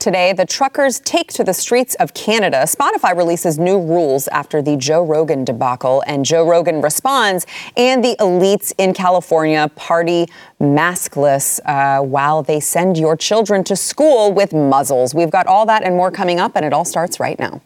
Today, 0.00 0.32
the 0.32 0.46
truckers 0.46 0.98
take 1.00 1.28
to 1.34 1.44
the 1.44 1.52
streets 1.52 1.94
of 1.96 2.14
Canada. 2.14 2.62
Spotify 2.64 3.14
releases 3.14 3.58
new 3.58 3.78
rules 3.78 4.28
after 4.28 4.62
the 4.62 4.74
Joe 4.78 5.04
Rogan 5.04 5.44
debacle, 5.44 6.02
and 6.06 6.24
Joe 6.24 6.48
Rogan 6.48 6.80
responds, 6.80 7.46
and 7.76 8.02
the 8.02 8.16
elites 8.18 8.72
in 8.78 8.94
California 8.94 9.70
party 9.76 10.26
maskless 10.58 11.60
uh, 11.66 12.02
while 12.02 12.42
they 12.42 12.60
send 12.60 12.96
your 12.96 13.14
children 13.14 13.62
to 13.64 13.76
school 13.76 14.32
with 14.32 14.54
muzzles. 14.54 15.14
We've 15.14 15.30
got 15.30 15.46
all 15.46 15.66
that 15.66 15.82
and 15.82 15.94
more 15.94 16.10
coming 16.10 16.40
up, 16.40 16.56
and 16.56 16.64
it 16.64 16.72
all 16.72 16.86
starts 16.86 17.20
right 17.20 17.38
now. 17.38 17.60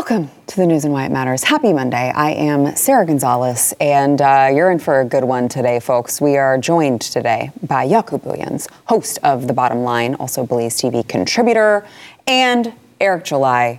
Welcome 0.00 0.30
to 0.46 0.56
the 0.56 0.66
news 0.66 0.86
and 0.86 0.94
why 0.94 1.04
it 1.04 1.12
matters. 1.12 1.44
Happy 1.44 1.74
Monday. 1.74 2.10
I 2.10 2.30
am 2.30 2.74
Sarah 2.74 3.04
Gonzalez, 3.04 3.74
and 3.82 4.22
uh, 4.22 4.48
you're 4.50 4.70
in 4.70 4.78
for 4.78 5.02
a 5.02 5.04
good 5.04 5.24
one 5.24 5.46
today, 5.46 5.78
folks. 5.78 6.22
We 6.22 6.38
are 6.38 6.56
joined 6.56 7.02
today 7.02 7.50
by 7.68 7.86
Jaco 7.86 8.18
Booyens, 8.18 8.66
host 8.86 9.18
of 9.22 9.46
The 9.46 9.52
Bottom 9.52 9.80
Line, 9.80 10.14
also 10.14 10.46
Blaze 10.46 10.80
TV 10.80 11.06
contributor, 11.06 11.86
and 12.26 12.72
Eric 12.98 13.24
July, 13.24 13.78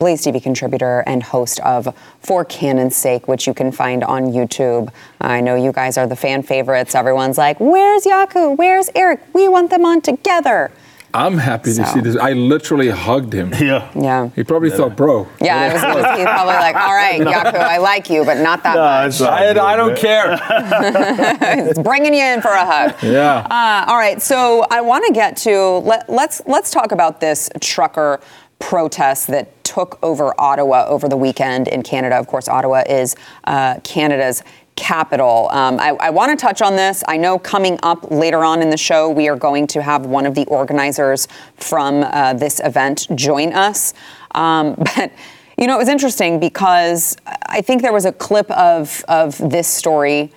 Blaze 0.00 0.26
TV 0.26 0.42
contributor 0.42 1.04
and 1.06 1.22
host 1.22 1.60
of 1.60 1.96
For 2.18 2.44
Cannon's 2.44 2.96
Sake, 2.96 3.28
which 3.28 3.46
you 3.46 3.54
can 3.54 3.70
find 3.70 4.02
on 4.02 4.32
YouTube. 4.32 4.92
I 5.20 5.40
know 5.40 5.54
you 5.54 5.70
guys 5.70 5.96
are 5.96 6.08
the 6.08 6.16
fan 6.16 6.42
favorites. 6.42 6.96
Everyone's 6.96 7.38
like, 7.38 7.60
Where's 7.60 8.02
Jaco? 8.02 8.56
Where's 8.56 8.90
Eric? 8.96 9.20
We 9.32 9.46
want 9.46 9.70
them 9.70 9.84
on 9.84 10.00
together. 10.00 10.72
I'm 11.12 11.38
happy 11.38 11.72
So. 11.72 11.82
to 11.82 11.88
see 11.88 12.00
this. 12.00 12.16
I 12.16 12.32
literally 12.34 12.88
hugged 12.88 13.32
him. 13.32 13.52
Yeah. 13.58 13.90
Yeah. 13.94 14.30
He 14.36 14.44
probably 14.44 14.70
thought, 14.70 14.96
bro. 14.96 15.26
Yeah, 15.40 15.70
it 15.70 15.72
was, 15.74 15.82
it 15.82 15.86
was- 15.88 16.16
he's 16.18 16.24
probably 16.24 16.54
like, 16.54 16.76
all 16.76 16.94
right, 16.94 17.20
Jaco, 17.20 17.58
I 17.58 17.78
like 17.78 18.08
you, 18.10 18.24
but 18.24 18.38
not 18.38 18.62
that 18.62 18.74
No, 18.76 18.80
much. 18.82 19.06
it's 19.08 19.20
all 19.20 19.28
I, 19.32 19.40
good, 19.40 19.58
I 19.58 19.76
don't 19.76 19.88
man. 19.88 19.96
care. 19.96 21.66
It's 21.70 21.78
bringing 21.80 22.14
you 22.14 22.22
in 22.24 22.40
for 22.40 22.50
a 22.50 22.64
hug. 22.64 22.94
yeah. 23.02 23.46
Uh, 23.50 23.90
all 23.90 23.96
right, 23.96 24.20
so 24.22 24.64
I 24.70 24.80
want 24.80 25.04
to 25.06 25.12
get 25.12 25.36
to 25.38 25.78
let, 25.78 26.08
let's 26.08 26.40
let's 26.46 26.70
talk 26.70 26.92
about 26.92 27.20
this 27.20 27.50
trucker 27.60 28.20
protest 28.58 29.26
that 29.28 29.62
took 29.64 29.98
over 30.02 30.34
Ottawa 30.40 30.86
over 30.86 31.08
the 31.08 31.16
weekend 31.16 31.68
in 31.68 31.82
Canada. 31.82 32.16
Of 32.16 32.26
course, 32.26 32.48
Ottawa 32.48 32.82
is 32.88 33.16
uh, 33.44 33.80
Canada's 33.84 34.42
capital. 34.76 35.48
Um, 35.50 35.78
I, 35.78 35.90
I 36.00 36.10
want 36.10 36.36
to 36.36 36.40
touch 36.40 36.62
on 36.62 36.76
this. 36.76 37.04
I 37.06 37.16
know 37.16 37.38
coming 37.38 37.78
up 37.82 38.10
later 38.10 38.44
on 38.44 38.62
in 38.62 38.70
the 38.70 38.76
show, 38.76 39.10
we 39.10 39.28
are 39.28 39.36
going 39.36 39.66
to 39.68 39.82
have 39.82 40.06
one 40.06 40.26
of 40.26 40.34
the 40.34 40.46
organizers 40.46 41.28
from 41.56 42.02
uh, 42.04 42.34
this 42.34 42.60
event 42.64 43.06
join 43.14 43.52
us. 43.52 43.94
Um, 44.34 44.74
but 44.96 45.12
you 45.58 45.66
know, 45.66 45.74
it 45.74 45.78
was 45.78 45.88
interesting 45.88 46.40
because 46.40 47.16
I 47.46 47.60
think 47.60 47.82
there 47.82 47.92
was 47.92 48.06
a 48.06 48.12
clip 48.12 48.50
of 48.52 49.04
of 49.08 49.36
this 49.50 49.68
story 49.68 50.32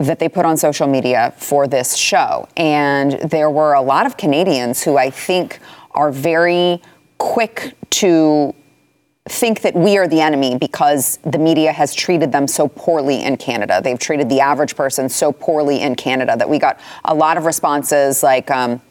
that 0.00 0.18
they 0.18 0.28
put 0.28 0.44
on 0.44 0.56
social 0.56 0.88
media 0.88 1.32
for 1.36 1.66
this 1.68 1.94
show. 1.96 2.48
And 2.56 3.12
there 3.12 3.50
were 3.50 3.74
a 3.74 3.82
lot 3.82 4.06
of 4.06 4.16
Canadians 4.16 4.82
who 4.82 4.96
I 4.96 5.10
think 5.10 5.60
are 5.92 6.10
very 6.10 6.82
quick 7.18 7.74
to 7.90 8.54
think 9.26 9.62
that 9.62 9.74
we 9.74 9.96
are 9.96 10.06
the 10.06 10.20
enemy 10.20 10.56
because 10.58 11.18
the 11.22 11.38
media 11.38 11.72
has 11.72 11.94
treated 11.94 12.30
them 12.30 12.46
so 12.46 12.68
poorly 12.68 13.22
in 13.22 13.38
Canada. 13.38 13.80
They've 13.82 13.98
treated 13.98 14.28
the 14.28 14.40
average 14.40 14.76
person 14.76 15.08
so 15.08 15.32
poorly 15.32 15.80
in 15.80 15.94
Canada 15.94 16.36
that 16.36 16.48
we 16.48 16.58
got 16.58 16.78
a 17.06 17.14
lot 17.14 17.38
of 17.38 17.46
responses 17.46 18.22
like, 18.22 18.50
um, 18.50 18.82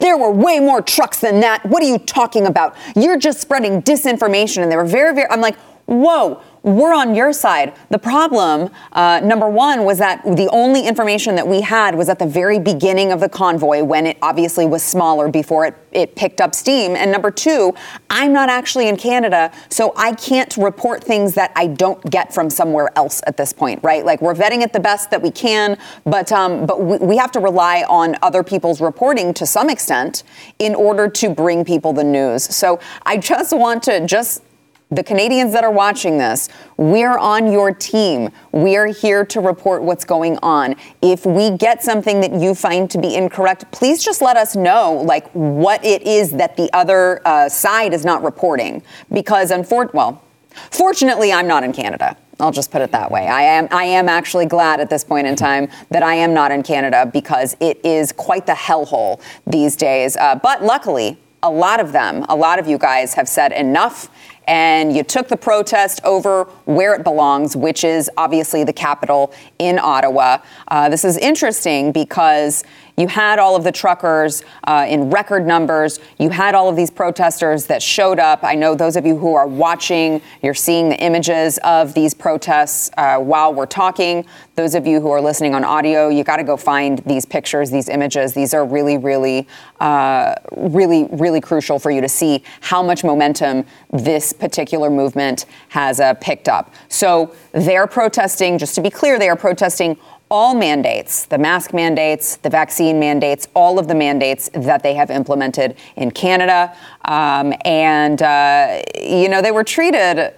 there 0.00 0.18
were 0.18 0.30
way 0.30 0.60
more 0.60 0.82
trucks 0.82 1.20
than 1.20 1.40
that. 1.40 1.64
What 1.64 1.82
are 1.82 1.86
you 1.86 1.98
talking 1.98 2.46
about? 2.46 2.76
You're 2.94 3.16
just 3.16 3.40
spreading 3.40 3.80
disinformation. 3.80 4.62
And 4.62 4.70
they 4.70 4.76
were 4.76 4.84
very, 4.84 5.14
very, 5.14 5.30
I'm 5.30 5.40
like, 5.40 5.56
whoa, 5.86 6.42
we're 6.64 6.94
on 6.94 7.14
your 7.14 7.32
side. 7.32 7.74
The 7.90 7.98
problem, 7.98 8.70
uh, 8.92 9.20
number 9.22 9.48
one, 9.48 9.84
was 9.84 9.98
that 9.98 10.24
the 10.24 10.48
only 10.50 10.86
information 10.86 11.34
that 11.36 11.46
we 11.46 11.60
had 11.60 11.94
was 11.94 12.08
at 12.08 12.18
the 12.18 12.26
very 12.26 12.58
beginning 12.58 13.12
of 13.12 13.20
the 13.20 13.28
convoy 13.28 13.84
when 13.84 14.06
it 14.06 14.16
obviously 14.22 14.64
was 14.64 14.82
smaller 14.82 15.28
before 15.28 15.66
it, 15.66 15.74
it 15.92 16.16
picked 16.16 16.40
up 16.40 16.54
steam. 16.54 16.96
And 16.96 17.12
number 17.12 17.30
two, 17.30 17.74
I'm 18.08 18.32
not 18.32 18.48
actually 18.48 18.88
in 18.88 18.96
Canada, 18.96 19.52
so 19.68 19.92
I 19.94 20.14
can't 20.14 20.56
report 20.56 21.04
things 21.04 21.34
that 21.34 21.52
I 21.54 21.66
don't 21.66 22.02
get 22.10 22.32
from 22.32 22.48
somewhere 22.48 22.90
else 22.96 23.20
at 23.26 23.36
this 23.36 23.52
point, 23.52 23.80
right? 23.82 24.04
Like 24.04 24.22
we're 24.22 24.34
vetting 24.34 24.62
it 24.62 24.72
the 24.72 24.80
best 24.80 25.10
that 25.10 25.20
we 25.20 25.30
can, 25.30 25.76
but 26.04 26.32
um, 26.32 26.64
but 26.64 26.80
we, 26.80 26.96
we 26.96 27.16
have 27.18 27.30
to 27.32 27.40
rely 27.40 27.84
on 27.90 28.16
other 28.22 28.42
people's 28.42 28.80
reporting 28.80 29.34
to 29.34 29.44
some 29.44 29.68
extent 29.68 30.22
in 30.58 30.74
order 30.74 31.10
to 31.10 31.28
bring 31.28 31.62
people 31.62 31.92
the 31.92 32.04
news. 32.04 32.42
So 32.42 32.80
I 33.02 33.18
just 33.18 33.54
want 33.54 33.82
to 33.84 34.06
just 34.06 34.42
the 34.90 35.02
Canadians 35.02 35.52
that 35.52 35.64
are 35.64 35.70
watching 35.70 36.18
this, 36.18 36.48
we're 36.76 37.16
on 37.16 37.50
your 37.50 37.72
team. 37.72 38.30
We're 38.52 38.86
here 38.86 39.24
to 39.26 39.40
report 39.40 39.82
what's 39.82 40.04
going 40.04 40.38
on. 40.42 40.76
If 41.02 41.26
we 41.26 41.50
get 41.50 41.82
something 41.82 42.20
that 42.20 42.34
you 42.34 42.54
find 42.54 42.90
to 42.90 42.98
be 42.98 43.14
incorrect, 43.14 43.70
please 43.72 44.04
just 44.04 44.22
let 44.22 44.36
us 44.36 44.54
know, 44.54 44.92
like 44.92 45.28
what 45.32 45.84
it 45.84 46.02
is 46.02 46.32
that 46.32 46.56
the 46.56 46.70
other 46.72 47.26
uh, 47.26 47.48
side 47.48 47.92
is 47.92 48.04
not 48.04 48.22
reporting. 48.22 48.82
Because, 49.12 49.50
unfor- 49.50 49.92
well, 49.94 50.22
fortunately, 50.70 51.32
I'm 51.32 51.48
not 51.48 51.64
in 51.64 51.72
Canada. 51.72 52.16
I'll 52.40 52.52
just 52.52 52.70
put 52.70 52.82
it 52.82 52.90
that 52.92 53.10
way. 53.10 53.28
I 53.28 53.42
am 53.42 53.68
I 53.70 53.84
am 53.84 54.08
actually 54.08 54.46
glad 54.46 54.80
at 54.80 54.90
this 54.90 55.04
point 55.04 55.28
in 55.28 55.36
time 55.36 55.68
that 55.90 56.02
I 56.02 56.14
am 56.14 56.34
not 56.34 56.50
in 56.50 56.64
Canada 56.64 57.08
because 57.12 57.56
it 57.60 57.78
is 57.84 58.10
quite 58.10 58.46
the 58.46 58.54
hellhole 58.54 59.20
these 59.46 59.76
days. 59.76 60.16
Uh, 60.16 60.34
but 60.34 60.60
luckily, 60.60 61.16
a 61.44 61.50
lot 61.50 61.78
of 61.78 61.92
them, 61.92 62.24
a 62.28 62.34
lot 62.34 62.58
of 62.58 62.66
you 62.66 62.78
guys 62.78 63.14
have 63.14 63.28
said 63.28 63.52
enough 63.52 64.08
and 64.46 64.94
you 64.94 65.02
took 65.02 65.28
the 65.28 65.36
protest 65.36 66.00
over 66.04 66.44
where 66.64 66.94
it 66.94 67.04
belongs, 67.04 67.56
which 67.56 67.84
is 67.84 68.10
obviously 68.16 68.64
the 68.64 68.72
capital 68.72 69.32
in 69.58 69.78
Ottawa. 69.78 70.38
Uh, 70.68 70.88
this 70.88 71.04
is 71.04 71.16
interesting 71.16 71.92
because 71.92 72.64
you 72.96 73.08
had 73.08 73.40
all 73.40 73.56
of 73.56 73.64
the 73.64 73.72
truckers 73.72 74.42
uh, 74.64 74.86
in 74.88 75.10
record 75.10 75.46
numbers. 75.46 75.98
You 76.18 76.30
had 76.30 76.54
all 76.54 76.68
of 76.68 76.76
these 76.76 76.90
protesters 76.90 77.66
that 77.66 77.82
showed 77.82 78.20
up. 78.20 78.44
I 78.44 78.54
know 78.54 78.76
those 78.76 78.96
of 78.96 79.04
you 79.04 79.16
who 79.16 79.34
are 79.34 79.48
watching, 79.48 80.22
you're 80.42 80.54
seeing 80.54 80.88
the 80.90 81.00
images 81.00 81.58
of 81.64 81.94
these 81.94 82.14
protests 82.14 82.90
uh, 82.96 83.18
while 83.18 83.52
we're 83.52 83.66
talking. 83.66 84.24
Those 84.54 84.76
of 84.76 84.86
you 84.86 85.00
who 85.00 85.10
are 85.10 85.20
listening 85.20 85.56
on 85.56 85.64
audio, 85.64 86.08
you 86.08 86.22
got 86.22 86.36
to 86.36 86.44
go 86.44 86.56
find 86.56 87.00
these 87.00 87.26
pictures, 87.26 87.72
these 87.72 87.88
images. 87.88 88.32
These 88.32 88.54
are 88.54 88.64
really, 88.64 88.96
really, 88.96 89.48
uh, 89.80 90.36
really, 90.56 91.08
really 91.10 91.40
crucial 91.40 91.80
for 91.80 91.90
you 91.90 92.00
to 92.00 92.08
see 92.08 92.44
how 92.60 92.80
much 92.80 93.02
momentum 93.02 93.64
this 93.92 94.32
particular 94.32 94.88
movement 94.88 95.46
has 95.70 95.98
uh, 95.98 96.14
picked 96.14 96.48
up. 96.48 96.72
So 96.88 97.34
they're 97.50 97.88
protesting, 97.88 98.58
just 98.58 98.76
to 98.76 98.80
be 98.80 98.90
clear, 98.90 99.18
they 99.18 99.28
are 99.28 99.36
protesting 99.36 99.96
all 100.34 100.52
mandates, 100.52 101.26
the 101.26 101.38
mask 101.38 101.72
mandates, 101.72 102.38
the 102.38 102.50
vaccine 102.50 102.98
mandates, 102.98 103.46
all 103.54 103.78
of 103.78 103.86
the 103.86 103.94
mandates 103.94 104.50
that 104.52 104.82
they 104.82 104.92
have 104.92 105.08
implemented 105.08 105.76
in 105.94 106.10
Canada. 106.10 106.76
Um, 107.04 107.54
and, 107.64 108.20
uh, 108.20 108.82
you 109.00 109.28
know, 109.28 109.40
they 109.40 109.52
were 109.52 109.62
treated 109.62 110.34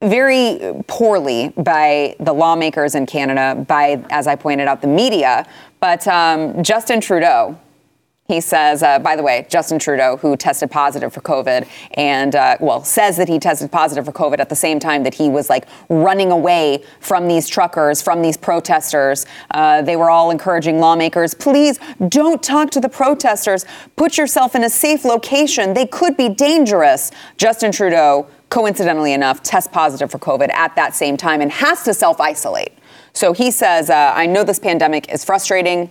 very 0.00 0.60
poorly 0.86 1.48
by 1.56 2.14
the 2.20 2.32
lawmakers 2.32 2.94
in 2.94 3.04
Canada, 3.04 3.64
by, 3.66 4.00
as 4.10 4.28
I 4.28 4.36
pointed 4.36 4.68
out, 4.68 4.80
the 4.80 4.86
media. 4.86 5.44
But 5.80 6.06
um, 6.06 6.62
Justin 6.62 7.00
Trudeau, 7.00 7.58
he 8.30 8.40
says, 8.40 8.82
uh, 8.84 9.00
by 9.00 9.16
the 9.16 9.22
way, 9.24 9.44
Justin 9.48 9.78
Trudeau, 9.78 10.16
who 10.16 10.36
tested 10.36 10.70
positive 10.70 11.12
for 11.12 11.20
COVID 11.20 11.66
and, 11.94 12.36
uh, 12.36 12.56
well, 12.60 12.84
says 12.84 13.16
that 13.16 13.28
he 13.28 13.40
tested 13.40 13.72
positive 13.72 14.04
for 14.04 14.12
COVID 14.12 14.38
at 14.38 14.48
the 14.48 14.54
same 14.54 14.78
time 14.78 15.02
that 15.02 15.14
he 15.14 15.28
was 15.28 15.50
like 15.50 15.66
running 15.88 16.30
away 16.30 16.84
from 17.00 17.26
these 17.26 17.48
truckers, 17.48 18.00
from 18.00 18.22
these 18.22 18.36
protesters. 18.36 19.26
Uh, 19.50 19.82
they 19.82 19.96
were 19.96 20.10
all 20.10 20.30
encouraging 20.30 20.78
lawmakers, 20.78 21.34
please 21.34 21.80
don't 22.08 22.40
talk 22.40 22.70
to 22.70 22.80
the 22.80 22.88
protesters. 22.88 23.66
Put 23.96 24.16
yourself 24.16 24.54
in 24.54 24.62
a 24.62 24.70
safe 24.70 25.04
location. 25.04 25.74
They 25.74 25.86
could 25.86 26.16
be 26.16 26.28
dangerous. 26.28 27.10
Justin 27.36 27.72
Trudeau, 27.72 28.28
coincidentally 28.48 29.12
enough, 29.12 29.42
tests 29.42 29.68
positive 29.72 30.08
for 30.08 30.20
COVID 30.20 30.52
at 30.52 30.76
that 30.76 30.94
same 30.94 31.16
time 31.16 31.40
and 31.40 31.50
has 31.50 31.82
to 31.82 31.92
self 31.92 32.20
isolate. 32.20 32.72
So 33.12 33.32
he 33.32 33.50
says, 33.50 33.90
uh, 33.90 34.12
I 34.14 34.26
know 34.26 34.44
this 34.44 34.60
pandemic 34.60 35.12
is 35.12 35.24
frustrating. 35.24 35.90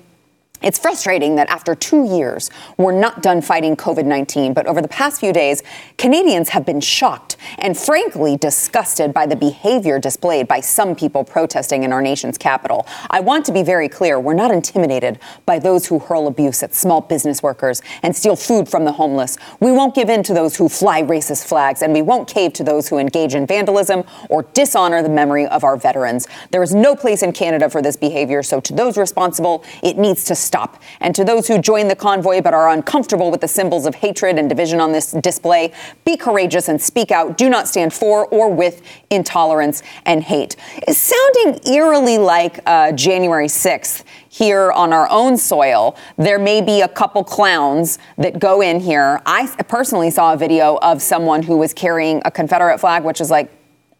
It's 0.61 0.77
frustrating 0.77 1.35
that 1.35 1.50
after 1.50 1.73
two 1.73 2.06
years, 2.06 2.50
we're 2.77 3.00
not 3.00 3.23
done 3.23 3.41
fighting 3.41 3.77
COVID 3.77 4.06
19, 4.06 4.53
but 4.53 4.67
over 4.67 4.81
the 4.81 4.89
past 4.89 5.19
few 5.21 5.31
days, 5.31 5.63
Canadians 5.97 6.50
have 6.50 6.65
been 6.65 6.81
shocked 6.81 7.38
and 7.57 7.77
frankly 7.77 8.35
disgusted 8.35 9.13
by 9.13 9.25
the 9.25 9.38
behavior 9.38 10.00
displayed 10.00 10.47
by 10.47 10.59
some 10.59 10.95
people 10.95 11.23
protesting 11.23 11.83
in 11.83 11.94
our 11.94 12.01
nation's 12.01 12.38
capital. 12.38 12.85
I 13.09 13.21
want 13.21 13.45
to 13.45 13.53
be 13.53 13.63
very 13.63 13.88
clear 13.88 14.19
we're 14.19 14.33
not 14.33 14.51
intimidated 14.51 15.19
by 15.45 15.59
those 15.59 15.88
who 15.88 16.00
hurl 16.00 16.27
abuse 16.27 16.61
at 16.61 16.73
small 16.73 17.01
business 17.01 17.41
workers 17.41 17.81
and 18.03 18.13
steal 18.13 18.35
food 18.35 18.67
from 18.67 18.83
the 18.83 18.91
homeless. 18.91 19.38
We 19.61 19.71
won't 19.71 19.95
give 19.95 20.09
in 20.09 20.23
to 20.23 20.33
those 20.33 20.57
who 20.57 20.67
fly 20.67 21.01
racist 21.01 21.45
flags, 21.45 21.81
and 21.81 21.94
we 21.94 22.01
won't 22.01 22.27
cave 22.27 22.51
to 22.53 22.63
those 22.63 22.89
who 22.89 22.97
engage 22.97 23.33
in 23.33 23.47
vandalism 23.47 24.03
or 24.29 24.44
dishonor 24.53 25.01
the 25.01 25.09
memory 25.09 25.47
of 25.47 25.63
our 25.63 25.77
veterans. 25.77 26.27
There 26.51 26.63
is 26.63 26.75
no 26.75 26.95
place 26.95 27.23
in 27.23 27.31
Canada 27.31 27.69
for 27.69 27.81
this 27.81 27.95
behavior, 27.95 28.44
so 28.44 28.59
to 28.59 28.73
those 28.73 28.97
responsible, 28.97 29.63
it 29.81 29.97
needs 29.97 30.25
to 30.25 30.35
stop. 30.49 30.81
And 30.99 31.13
to 31.13 31.23
those 31.23 31.47
who 31.47 31.59
join 31.59 31.87
the 31.87 31.95
convoy 31.95 32.41
but 32.41 32.55
are 32.55 32.69
uncomfortable 32.69 33.29
with 33.29 33.39
the 33.39 33.47
symbols 33.47 33.85
of 33.85 33.93
hatred 33.93 34.39
and 34.39 34.49
division 34.49 34.81
on 34.81 34.91
this 34.91 35.11
display, 35.11 35.71
be 36.05 36.17
courageous 36.17 36.67
and 36.67 36.81
speak 36.81 37.11
out. 37.11 37.37
Do 37.37 37.49
not 37.49 37.67
stand 37.67 37.93
for 37.93 38.25
or 38.25 38.49
with 38.51 38.81
intolerance 39.11 39.83
and 40.05 40.23
hate. 40.23 40.55
It's 40.87 40.97
sounding 40.97 41.61
eerily 41.71 42.17
like 42.17 42.59
uh, 42.65 42.93
January 42.93 43.47
6th 43.47 44.03
here 44.29 44.71
on 44.71 44.91
our 44.91 45.07
own 45.11 45.37
soil. 45.37 45.95
There 46.17 46.39
may 46.39 46.61
be 46.61 46.81
a 46.81 46.87
couple 46.87 47.23
clowns 47.23 47.99
that 48.17 48.39
go 48.39 48.61
in 48.61 48.79
here. 48.79 49.21
I 49.27 49.47
personally 49.67 50.09
saw 50.09 50.33
a 50.33 50.37
video 50.37 50.77
of 50.81 51.01
someone 51.01 51.43
who 51.43 51.57
was 51.57 51.73
carrying 51.73 52.23
a 52.25 52.31
Confederate 52.31 52.79
flag, 52.79 53.03
which 53.03 53.21
is 53.21 53.29
like 53.29 53.51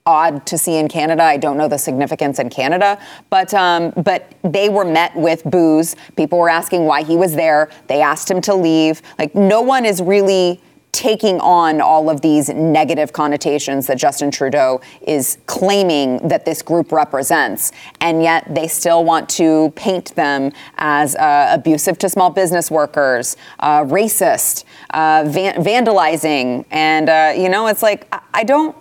odd 0.06 0.46
to 0.48 0.58
see 0.58 0.78
in 0.78 0.88
Canada. 0.88 1.24
I 1.24 1.38
don't 1.38 1.58
know 1.58 1.68
the 1.68 1.78
significance 1.78 2.40
in 2.40 2.50
Canada, 2.50 3.00
but 3.30 3.54
um, 3.54 3.92
but 3.92 4.34
they 4.44 4.70
were 4.70 4.86
met 4.86 5.16
with 5.16 5.44
booze. 5.44 5.96
People 6.16 6.40
were 6.40 6.50
asking 6.50 6.86
why 6.86 7.04
he 7.04 7.16
was 7.16 7.36
there. 7.36 7.70
They 7.88 8.02
asked 8.02 8.30
him 8.30 8.42
to 8.42 8.56
leave. 8.56 9.02
Like 9.18 9.36
no 9.36 9.62
one 9.62 9.86
is 9.86 10.02
really 10.02 10.62
taking 10.92 11.40
on 11.40 11.82
all 11.82 12.10
of 12.10 12.22
these 12.22 12.50
negative 12.50 13.14
connotations 13.14 13.88
that 13.88 13.98
Justin 13.98 14.32
Trudeau 14.32 14.82
is 15.02 15.38
claiming 15.46 16.18
that 16.28 16.46
this 16.46 16.62
group 16.62 16.92
represents, 16.92 17.72
and 18.02 18.24
yet 18.24 18.44
they 18.54 18.68
still 18.68 19.04
want 19.04 19.30
to 19.30 19.72
paint 19.76 20.16
them 20.16 20.52
as 20.78 21.16
uh, 21.16 21.50
abusive 21.52 21.98
to 22.00 22.10
small 22.10 22.30
business 22.32 22.72
workers, 22.72 23.38
uh, 23.60 23.84
racist, 23.84 24.64
uh, 24.90 25.24
van- 25.28 25.64
vandalizing, 25.64 26.66
and 26.72 27.10
uh, 27.10 27.34
you 27.36 27.50
know, 27.50 27.68
it's 27.68 27.84
like 27.84 28.08
I, 28.12 28.22
I 28.34 28.44
don't 28.44 28.76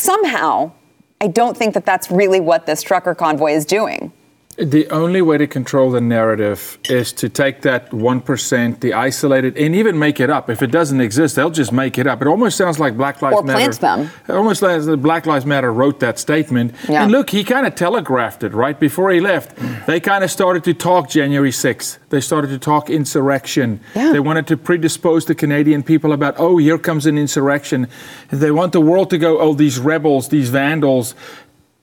somehow, 0.00 0.72
I 1.20 1.26
don't 1.26 1.56
think 1.56 1.74
that 1.74 1.84
that's 1.84 2.10
really 2.10 2.40
what 2.40 2.66
this 2.66 2.82
trucker 2.82 3.14
convoy 3.14 3.52
is 3.52 3.64
doing. 3.64 4.12
The 4.60 4.90
only 4.90 5.22
way 5.22 5.38
to 5.38 5.46
control 5.46 5.90
the 5.90 6.02
narrative 6.02 6.78
is 6.84 7.14
to 7.14 7.30
take 7.30 7.62
that 7.62 7.92
1%, 7.92 8.80
the 8.80 8.92
isolated, 8.92 9.56
and 9.56 9.74
even 9.74 9.98
make 9.98 10.20
it 10.20 10.28
up. 10.28 10.50
If 10.50 10.60
it 10.60 10.70
doesn't 10.70 11.00
exist, 11.00 11.36
they'll 11.36 11.48
just 11.48 11.72
make 11.72 11.96
it 11.96 12.06
up. 12.06 12.20
It 12.20 12.28
almost 12.28 12.58
sounds 12.58 12.78
like 12.78 12.94
Black 12.94 13.22
Lives 13.22 13.36
or 13.36 13.42
Matter. 13.42 13.72
plant 13.72 13.80
them. 13.80 14.10
It 14.28 14.32
almost 14.32 14.60
like 14.60 15.00
Black 15.00 15.24
Lives 15.24 15.46
Matter 15.46 15.72
wrote 15.72 16.00
that 16.00 16.18
statement. 16.18 16.74
Yeah. 16.90 17.04
And 17.04 17.10
look, 17.10 17.30
he 17.30 17.42
kind 17.42 17.66
of 17.66 17.74
telegraphed 17.74 18.42
it 18.42 18.52
right 18.52 18.78
before 18.78 19.10
he 19.10 19.18
left. 19.18 19.56
They 19.86 19.98
kind 19.98 20.22
of 20.22 20.30
started 20.30 20.62
to 20.64 20.74
talk 20.74 21.08
January 21.08 21.52
6th. 21.52 21.96
They 22.10 22.20
started 22.20 22.48
to 22.48 22.58
talk 22.58 22.90
insurrection. 22.90 23.80
Yeah. 23.94 24.12
They 24.12 24.20
wanted 24.20 24.46
to 24.48 24.58
predispose 24.58 25.24
the 25.24 25.34
Canadian 25.34 25.82
people 25.82 26.12
about, 26.12 26.34
oh, 26.36 26.58
here 26.58 26.76
comes 26.76 27.06
an 27.06 27.16
insurrection. 27.16 27.88
They 28.28 28.50
want 28.50 28.72
the 28.72 28.82
world 28.82 29.08
to 29.08 29.16
go, 29.16 29.38
oh, 29.40 29.54
these 29.54 29.78
rebels, 29.78 30.28
these 30.28 30.50
vandals. 30.50 31.14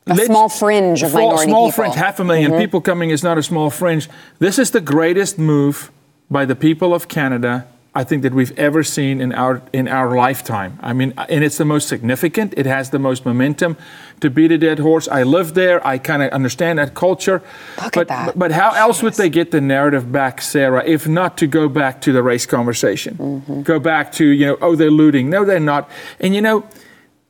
A 0.10 0.16
small 0.26 0.50
fringe 0.50 1.04
of 1.04 1.12
Small- 1.12 1.28
minority 1.32 1.50
small 1.52 1.68
people. 1.72 1.84
fringe, 1.84 1.96
half 1.96 2.20
a 2.20 2.24
1000000 2.24 2.50
Mm-hmm. 2.50 2.58
people 2.60 2.82
coming 2.82 3.10
is 3.10 3.24
not 3.24 3.38
a 3.38 3.44
small 3.44 3.70
fringe. 3.70 4.10
This 4.40 4.58
is 4.60 4.72
the 4.72 4.82
greatest 4.82 5.38
move 5.38 5.92
by 6.30 6.46
the 6.46 6.56
people 6.56 6.94
of 6.94 7.08
Canada, 7.08 7.66
I 7.96 8.04
think, 8.04 8.22
that 8.24 8.34
we've 8.34 8.58
ever 8.60 8.84
seen 8.84 9.22
in 9.22 9.32
our 9.34 9.62
in 9.74 9.88
our 9.88 10.16
lifetime. 10.16 10.78
I 10.82 10.94
mean, 10.94 11.14
and 11.30 11.44
it's 11.44 11.58
the 11.58 11.66
most 11.66 11.88
significant. 11.88 12.54
It 12.58 12.66
has 12.66 12.90
the 12.92 13.00
most 13.00 13.26
momentum. 13.26 13.76
To 14.20 14.30
beat 14.30 14.52
a 14.52 14.58
dead 14.58 14.80
horse, 14.80 15.08
I 15.08 15.24
live 15.24 15.54
there. 15.54 15.86
I 15.86 15.98
kind 16.00 16.22
of 16.24 16.30
understand 16.32 16.80
that 16.80 16.94
culture. 16.96 17.42
Look 17.78 17.86
at 17.86 17.94
but, 17.94 18.08
that. 18.08 18.26
but 18.28 18.38
but 18.40 18.52
how 18.52 18.72
else 18.72 19.02
would 19.04 19.14
they 19.14 19.30
get 19.30 19.52
the 19.52 19.62
narrative 19.62 20.12
back, 20.12 20.42
Sarah, 20.42 20.84
if 20.86 21.08
not 21.08 21.38
to 21.38 21.48
go 21.48 21.70
back 21.70 22.02
to 22.02 22.12
the 22.12 22.22
race 22.24 22.46
conversation? 22.46 23.16
Mm-hmm. 23.16 23.62
Go 23.64 23.80
back 23.80 24.12
to 24.14 24.26
you 24.26 24.46
know, 24.48 24.58
oh, 24.62 24.76
they're 24.76 24.92
looting. 24.92 25.30
No, 25.30 25.46
they're 25.46 25.60
not. 25.60 25.90
And 26.20 26.34
you 26.36 26.42
know 26.42 26.64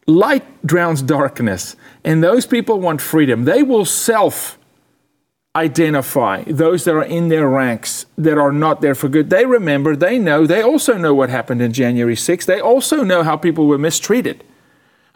light 0.07 0.65
drowns 0.65 1.01
darkness 1.01 1.75
and 2.03 2.23
those 2.23 2.45
people 2.45 2.79
want 2.79 3.01
freedom. 3.01 3.45
They 3.45 3.61
will 3.63 3.85
self 3.85 4.57
identify 5.55 6.43
those 6.43 6.83
that 6.83 6.95
are 6.95 7.03
in 7.03 7.29
their 7.29 7.49
ranks 7.49 8.05
that 8.17 8.37
are 8.37 8.51
not 8.51 8.81
there 8.81 8.95
for 8.95 9.09
good. 9.09 9.29
They 9.29 9.45
remember 9.45 9.95
they 9.95 10.17
know 10.19 10.45
they 10.45 10.61
also 10.61 10.97
know 10.97 11.13
what 11.13 11.29
happened 11.29 11.63
in 11.63 11.73
january 11.73 12.15
6th 12.15 12.45
they 12.45 12.59
also 12.59 13.03
know 13.03 13.23
how 13.23 13.35
people 13.37 13.65
were 13.65 13.79
mistreated 13.79 14.43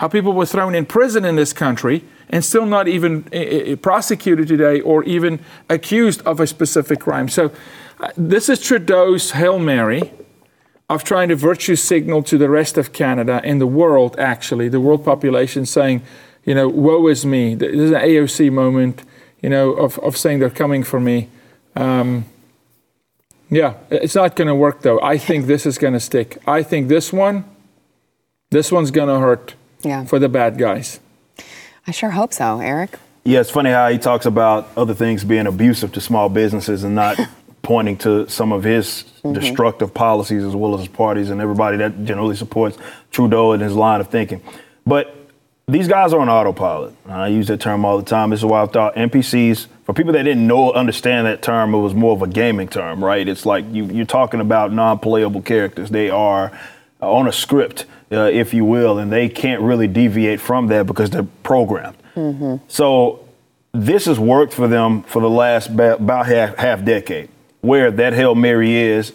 how 0.02 0.08
people 0.08 0.34
were 0.34 0.48
thrown 0.48 0.74
in 0.74 0.84
prison 0.84 1.24
in 1.24 1.36
this 1.36 1.54
country 1.54 2.04
and 2.28 2.44
still 2.44 2.66
not 2.66 2.88
even 2.88 3.24
uh, 3.32 3.38
uh, 3.38 3.76
prosecuted 3.76 4.48
today 4.48 4.82
or 4.82 5.04
even 5.04 5.40
accused 5.70 6.24
of 6.24 6.40
a 6.40 6.48
specific 6.48 7.02
crime. 7.02 7.30
So 7.30 7.52
uh, 8.00 8.10
this 8.18 8.50
is 8.50 8.60
trudeau's 8.60 9.30
hail 9.30 9.60
mary 9.60 10.12
of 10.96 11.04
trying 11.04 11.30
to 11.30 11.36
virtue 11.36 11.76
signal 11.76 12.24
to 12.24 12.38
the 12.38 12.50
rest 12.50 12.78
of 12.78 12.92
Canada 12.94 13.42
and 13.44 13.60
the 13.62 13.68
world, 13.68 14.16
actually, 14.20 14.70
the 14.70 14.80
world 14.80 15.04
population, 15.06 15.66
saying, 15.66 16.02
you 16.46 16.54
know, 16.56 16.68
woe 16.68 17.08
is 17.08 17.26
me. 17.26 17.56
This 17.56 17.74
is 17.74 17.92
an 17.92 18.02
AOC 18.02 18.52
moment, 18.52 19.04
you 19.42 19.50
know, 19.50 19.72
of, 19.74 19.98
of 20.00 20.18
saying 20.18 20.40
they're 20.40 20.50
coming 20.50 20.84
for 20.84 21.00
me. 21.00 21.30
Um, 21.76 22.26
yeah, 23.50 23.76
it's 23.90 24.16
not 24.16 24.36
going 24.36 24.48
to 24.48 24.56
work, 24.56 24.82
though. 24.82 25.00
I 25.02 25.18
think 25.18 25.46
this 25.46 25.66
is 25.66 25.78
going 25.78 25.94
to 25.94 26.00
stick. 26.00 26.38
I 26.48 26.64
think 26.64 26.88
this 26.88 27.12
one, 27.14 27.44
this 28.50 28.72
one's 28.72 28.92
going 28.92 29.10
to 29.10 29.20
hurt 29.20 29.56
Yeah. 29.84 30.06
for 30.06 30.20
the 30.20 30.30
bad 30.30 30.58
guys. 30.58 31.00
I 31.88 31.92
sure 31.92 32.12
hope 32.12 32.34
so, 32.34 32.60
Eric. 32.60 32.98
Yeah, 33.24 33.40
it's 33.42 33.50
funny 33.52 33.70
how 33.72 33.88
he 33.90 33.98
talks 33.98 34.26
about 34.26 34.68
other 34.76 34.94
things 34.94 35.24
being 35.24 35.48
abusive 35.48 35.92
to 35.94 36.02
small 36.02 36.28
businesses 36.30 36.84
and 36.84 36.96
not 36.96 37.18
pointing 37.72 37.96
to 37.96 38.28
some 38.28 38.52
of 38.52 38.66
his 38.66 39.06
mm-hmm. 39.24 39.32
destructive 39.32 39.94
policies 39.94 40.44
as 40.44 40.54
well 40.54 40.74
as 40.74 40.82
his 40.82 40.90
parties 40.90 41.30
and 41.30 41.40
everybody 41.40 41.78
that 41.78 42.04
generally 42.04 42.36
supports 42.36 42.78
Trudeau 43.12 43.54
and 43.54 43.64
his 43.64 43.74
line 43.74 44.02
of 44.02 44.10
thinking. 44.10 44.44
But 44.86 45.16
these 45.70 45.88
guys 45.88 46.12
are 46.12 46.20
on 46.20 46.28
autopilot. 46.28 46.94
I 47.08 47.30
use 47.30 47.48
that 47.48 47.62
term 47.62 47.86
all 47.86 47.98
the 47.98 48.04
time. 48.04 48.32
This 48.32 48.42
is 48.42 48.46
why 48.46 48.62
I 48.62 48.66
thought 48.66 48.96
NPCs, 48.96 49.68
for 49.86 49.94
people 49.94 50.12
that 50.12 50.24
didn't 50.24 50.46
know 50.46 50.74
understand 50.74 51.28
that 51.28 51.42
term, 51.42 51.74
it 51.74 51.80
was 51.80 51.94
more 51.94 52.12
of 52.12 52.22
a 52.22 52.28
gaming 52.28 52.68
term, 52.68 53.02
right? 53.02 53.26
It's 53.26 53.46
like 53.46 53.64
you, 53.72 53.86
you're 53.86 54.06
talking 54.06 54.42
about 54.42 54.74
non-playable 54.74 55.44
characters. 55.44 55.92
They 55.92 56.10
are 56.10 56.52
uh, 57.02 57.10
on 57.10 57.26
a 57.30 57.32
script, 57.32 57.86
uh, 58.12 58.24
if 58.34 58.54
you 58.54 58.66
will, 58.66 58.98
and 59.00 59.14
they 59.14 59.30
can't 59.30 59.62
really 59.62 59.88
deviate 59.88 60.42
from 60.42 60.68
that 60.68 60.88
because 60.88 61.10
they're 61.10 61.28
programmed. 61.44 61.96
Mm-hmm. 62.18 62.66
So 62.68 63.30
this 63.72 64.08
has 64.08 64.20
worked 64.20 64.54
for 64.54 64.68
them 64.68 65.04
for 65.04 65.22
the 65.22 65.30
last 65.30 65.74
ba- 65.74 65.96
about 65.96 66.26
half, 66.26 66.58
half 66.58 66.84
decade, 66.84 67.30
where 67.62 67.92
that 67.92 68.14
Hail 68.14 68.36
Mary 68.36 68.76
is 68.76 69.14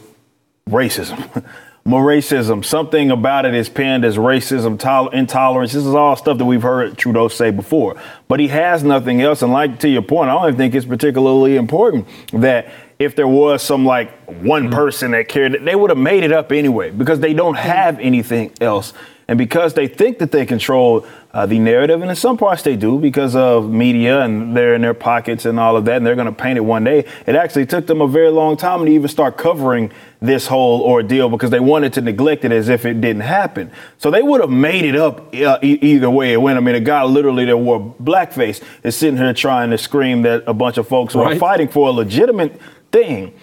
racism. 0.68 1.44
More 1.86 2.04
racism. 2.04 2.64
Something 2.64 3.12
about 3.12 3.46
it 3.46 3.54
is 3.54 3.68
pinned 3.68 4.04
as 4.04 4.16
racism, 4.16 4.76
tol- 4.76 5.08
intolerance. 5.10 5.72
This 5.72 5.84
is 5.84 5.94
all 5.94 6.16
stuff 6.16 6.36
that 6.38 6.44
we've 6.44 6.62
heard 6.62 6.98
Trudeau 6.98 7.28
say 7.28 7.52
before. 7.52 7.96
But 8.26 8.40
he 8.40 8.48
has 8.48 8.82
nothing 8.82 9.22
else. 9.22 9.42
And 9.42 9.52
like 9.52 9.78
to 9.80 9.88
your 9.88 10.02
point, 10.02 10.28
I 10.28 10.34
don't 10.34 10.48
even 10.48 10.56
think 10.56 10.74
it's 10.74 10.84
particularly 10.84 11.56
important 11.56 12.08
that 12.32 12.72
if 12.98 13.14
there 13.14 13.28
was 13.28 13.62
some 13.62 13.84
like 13.84 14.10
one 14.26 14.68
mm. 14.68 14.74
person 14.74 15.12
that 15.12 15.28
cared, 15.28 15.64
they 15.64 15.76
would 15.76 15.90
have 15.90 15.98
made 15.98 16.24
it 16.24 16.32
up 16.32 16.50
anyway 16.50 16.90
because 16.90 17.20
they 17.20 17.34
don't 17.34 17.54
mm. 17.54 17.60
have 17.60 18.00
anything 18.00 18.52
else. 18.60 18.92
And 19.28 19.38
because 19.38 19.74
they 19.74 19.86
think 19.86 20.18
that 20.18 20.32
they 20.32 20.44
control 20.44 21.06
uh, 21.36 21.44
the 21.44 21.58
narrative, 21.58 22.00
and 22.00 22.08
in 22.08 22.16
some 22.16 22.38
parts 22.38 22.62
they 22.62 22.76
do 22.76 22.98
because 22.98 23.36
of 23.36 23.70
media 23.70 24.22
and 24.22 24.56
they're 24.56 24.74
in 24.74 24.80
their 24.80 24.94
pockets 24.94 25.44
and 25.44 25.60
all 25.60 25.76
of 25.76 25.84
that, 25.84 25.98
and 25.98 26.06
they're 26.06 26.14
going 26.14 26.24
to 26.26 26.32
paint 26.32 26.56
it 26.56 26.62
one 26.62 26.82
day. 26.82 27.00
It 27.26 27.34
actually 27.34 27.66
took 27.66 27.86
them 27.86 28.00
a 28.00 28.08
very 28.08 28.30
long 28.30 28.56
time 28.56 28.86
to 28.86 28.90
even 28.90 29.06
start 29.08 29.36
covering 29.36 29.92
this 30.22 30.46
whole 30.46 30.80
ordeal 30.80 31.28
because 31.28 31.50
they 31.50 31.60
wanted 31.60 31.92
to 31.92 32.00
neglect 32.00 32.46
it 32.46 32.52
as 32.52 32.70
if 32.70 32.86
it 32.86 33.02
didn't 33.02 33.20
happen. 33.20 33.70
So 33.98 34.10
they 34.10 34.22
would 34.22 34.40
have 34.40 34.48
made 34.48 34.86
it 34.86 34.96
up 34.96 35.34
uh, 35.34 35.58
e- 35.62 35.78
either 35.82 36.08
way 36.08 36.32
it 36.32 36.40
went. 36.40 36.56
I 36.56 36.60
mean, 36.60 36.74
a 36.74 36.80
guy 36.80 37.04
literally 37.04 37.44
that 37.44 37.58
wore 37.58 37.94
blackface 38.02 38.62
is 38.82 38.96
sitting 38.96 39.18
here 39.18 39.34
trying 39.34 39.68
to 39.72 39.76
scream 39.78 40.22
that 40.22 40.42
a 40.46 40.54
bunch 40.54 40.78
of 40.78 40.88
folks 40.88 41.14
are 41.14 41.22
Right. 41.24 41.38
fighting 41.38 41.68
for 41.68 41.88
a 41.88 41.92
legitimate 41.92 42.58
thing 42.90 43.34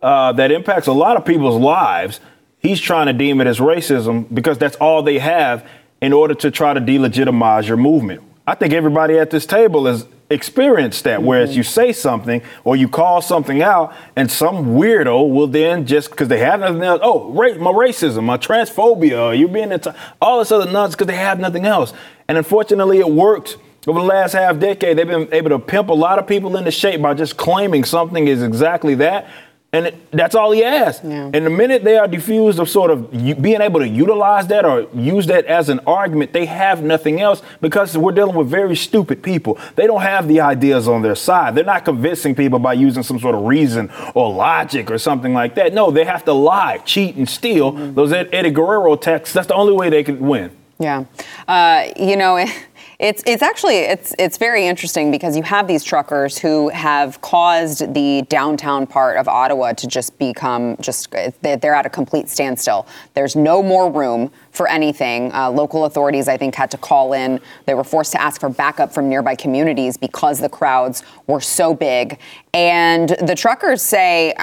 uh, 0.00 0.30
that 0.34 0.52
impacts 0.52 0.86
a 0.86 0.92
lot 0.92 1.16
of 1.16 1.24
people's 1.24 1.60
lives. 1.60 2.20
He's 2.60 2.78
trying 2.80 3.06
to 3.06 3.12
deem 3.12 3.40
it 3.40 3.48
as 3.48 3.58
racism 3.58 4.26
because 4.32 4.56
that's 4.56 4.76
all 4.76 5.02
they 5.02 5.18
have 5.18 5.66
in 6.00 6.12
order 6.12 6.34
to 6.34 6.50
try 6.50 6.74
to 6.74 6.80
delegitimize 6.80 7.66
your 7.66 7.76
movement. 7.76 8.22
I 8.46 8.54
think 8.54 8.72
everybody 8.72 9.18
at 9.18 9.30
this 9.30 9.46
table 9.46 9.86
has 9.86 10.06
experienced 10.30 11.04
that, 11.04 11.22
whereas 11.22 11.50
mm-hmm. 11.50 11.58
you 11.58 11.62
say 11.62 11.92
something 11.92 12.40
or 12.64 12.76
you 12.76 12.88
call 12.88 13.20
something 13.20 13.62
out, 13.62 13.94
and 14.16 14.30
some 14.30 14.74
weirdo 14.76 15.28
will 15.28 15.46
then 15.46 15.86
just 15.86 16.10
because 16.10 16.28
they 16.28 16.38
have 16.38 16.60
nothing 16.60 16.82
else, 16.82 17.00
oh, 17.02 17.32
my 17.32 17.72
racism, 17.72 18.24
my 18.24 18.38
transphobia, 18.38 19.36
you 19.36 19.48
being 19.48 19.72
into 19.72 19.94
all 20.20 20.38
this 20.38 20.52
other 20.52 20.70
nonsense 20.70 20.94
because 20.94 21.08
they 21.08 21.16
have 21.16 21.38
nothing 21.38 21.66
else. 21.66 21.92
And 22.28 22.38
unfortunately, 22.38 22.98
it 22.98 23.10
worked. 23.10 23.58
Over 23.86 24.00
the 24.00 24.06
last 24.06 24.34
half 24.34 24.58
decade, 24.58 24.98
they've 24.98 25.06
been 25.06 25.32
able 25.32 25.50
to 25.50 25.58
pimp 25.58 25.88
a 25.88 25.94
lot 25.94 26.18
of 26.18 26.26
people 26.26 26.56
into 26.56 26.70
shape 26.70 27.00
by 27.00 27.14
just 27.14 27.38
claiming 27.38 27.82
something 27.84 28.28
is 28.28 28.42
exactly 28.42 28.94
that 28.96 29.26
And 29.72 29.86
it, 29.86 30.10
that's 30.10 30.34
all 30.34 30.50
he 30.50 30.64
asked. 30.64 31.04
Yeah. 31.04 31.30
And 31.32 31.46
the 31.46 31.50
minute 31.50 31.84
they 31.84 31.96
are 31.96 32.08
diffused 32.08 32.58
of 32.58 32.68
sort 32.68 32.90
of 32.90 33.14
u- 33.14 33.36
being 33.36 33.60
able 33.60 33.78
to 33.78 33.86
utilize 33.86 34.48
that 34.48 34.64
or 34.64 34.88
use 34.92 35.26
that 35.26 35.44
as 35.46 35.68
an 35.68 35.78
argument, 35.86 36.32
they 36.32 36.44
have 36.46 36.82
nothing 36.82 37.20
else 37.20 37.40
because 37.60 37.96
we're 37.96 38.10
dealing 38.10 38.34
with 38.34 38.48
very 38.48 38.74
stupid 38.74 39.22
people. 39.22 39.58
They 39.76 39.86
don't 39.86 40.00
have 40.02 40.26
the 40.26 40.40
ideas 40.40 40.88
on 40.88 41.02
their 41.02 41.14
side. 41.14 41.54
They're 41.54 41.62
not 41.64 41.84
convincing 41.84 42.34
people 42.34 42.58
by 42.58 42.72
using 42.72 43.04
some 43.04 43.20
sort 43.20 43.36
of 43.36 43.42
reason 43.44 43.92
or 44.14 44.32
logic 44.34 44.90
or 44.90 44.98
something 44.98 45.32
like 45.34 45.54
that. 45.54 45.72
No, 45.72 45.92
they 45.92 46.04
have 46.04 46.24
to 46.24 46.32
lie, 46.32 46.78
cheat, 46.78 47.14
and 47.14 47.28
steal. 47.28 47.70
Mm-hmm. 47.72 47.94
Those 47.94 48.12
Ed- 48.12 48.30
Eddie 48.32 48.50
Guerrero 48.50 48.96
texts, 48.96 49.32
that's 49.34 49.46
the 49.46 49.54
only 49.54 49.72
way 49.72 49.88
they 49.88 50.02
can 50.02 50.18
win. 50.18 50.50
Yeah, 50.80 51.04
uh, 51.46 51.84
you 51.96 52.16
know, 52.16 52.44
it's 53.00 53.22
it's 53.24 53.42
actually 53.42 53.76
it's 53.78 54.14
it's 54.18 54.36
very 54.36 54.66
interesting 54.66 55.10
because 55.10 55.34
you 55.34 55.42
have 55.42 55.66
these 55.66 55.82
truckers 55.82 56.36
who 56.36 56.68
have 56.68 57.18
caused 57.22 57.94
the 57.94 58.22
downtown 58.28 58.86
part 58.86 59.16
of 59.16 59.26
Ottawa 59.26 59.72
to 59.72 59.86
just 59.86 60.18
become 60.18 60.76
just 60.80 61.10
they're 61.40 61.74
at 61.74 61.86
a 61.86 61.90
complete 61.90 62.28
standstill. 62.28 62.86
There's 63.14 63.34
no 63.34 63.62
more 63.62 63.90
room 63.90 64.30
for 64.50 64.68
anything. 64.68 65.32
Uh, 65.32 65.50
local 65.50 65.86
authorities, 65.86 66.28
I 66.28 66.36
think, 66.36 66.54
had 66.54 66.70
to 66.72 66.76
call 66.76 67.14
in. 67.14 67.40
They 67.64 67.72
were 67.72 67.84
forced 67.84 68.12
to 68.12 68.20
ask 68.20 68.38
for 68.38 68.50
backup 68.50 68.92
from 68.92 69.08
nearby 69.08 69.34
communities 69.34 69.96
because 69.96 70.38
the 70.38 70.50
crowds 70.50 71.02
were 71.26 71.40
so 71.40 71.72
big. 71.72 72.18
And 72.52 73.08
the 73.22 73.34
truckers 73.34 73.80
say 73.80 74.34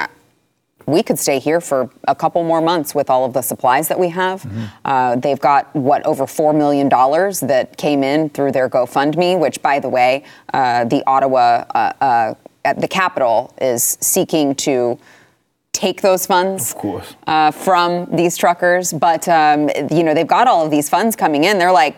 we 0.87 1.03
could 1.03 1.19
stay 1.19 1.37
here 1.37 1.59
for 1.61 1.89
a 2.07 2.15
couple 2.15 2.43
more 2.43 2.61
months 2.61 2.95
with 2.95 3.09
all 3.09 3.25
of 3.25 3.33
the 3.33 3.41
supplies 3.41 3.89
that 3.89 3.99
we 3.99 4.09
have. 4.09 4.41
Mm-hmm. 4.41 4.65
Uh, 4.85 5.15
they've 5.17 5.39
got 5.39 5.73
what 5.75 6.03
over 6.05 6.25
four 6.25 6.53
million 6.53 6.87
dollars 6.89 7.41
that 7.41 7.77
came 7.77 8.03
in 8.03 8.29
through 8.29 8.53
their 8.53 8.69
GoFundMe, 8.69 9.37
which, 9.37 9.61
by 9.61 9.79
the 9.79 9.89
way, 9.89 10.23
uh, 10.53 10.85
the 10.85 11.03
Ottawa 11.05 11.65
uh, 11.75 11.93
uh, 12.01 12.33
at 12.63 12.79
the 12.79 12.87
capital 12.87 13.53
is 13.61 13.97
seeking 14.01 14.55
to 14.55 14.97
take 15.73 16.01
those 16.01 16.25
funds 16.25 16.71
Of 16.71 16.77
course. 16.77 17.15
uh, 17.27 17.51
from 17.51 18.07
these 18.15 18.37
truckers. 18.37 18.93
But 18.93 19.27
um, 19.27 19.69
you 19.91 20.03
know 20.03 20.13
they've 20.13 20.25
got 20.25 20.47
all 20.47 20.63
of 20.65 20.71
these 20.71 20.89
funds 20.89 21.15
coming 21.15 21.43
in. 21.43 21.59
They're 21.59 21.71
like, 21.71 21.97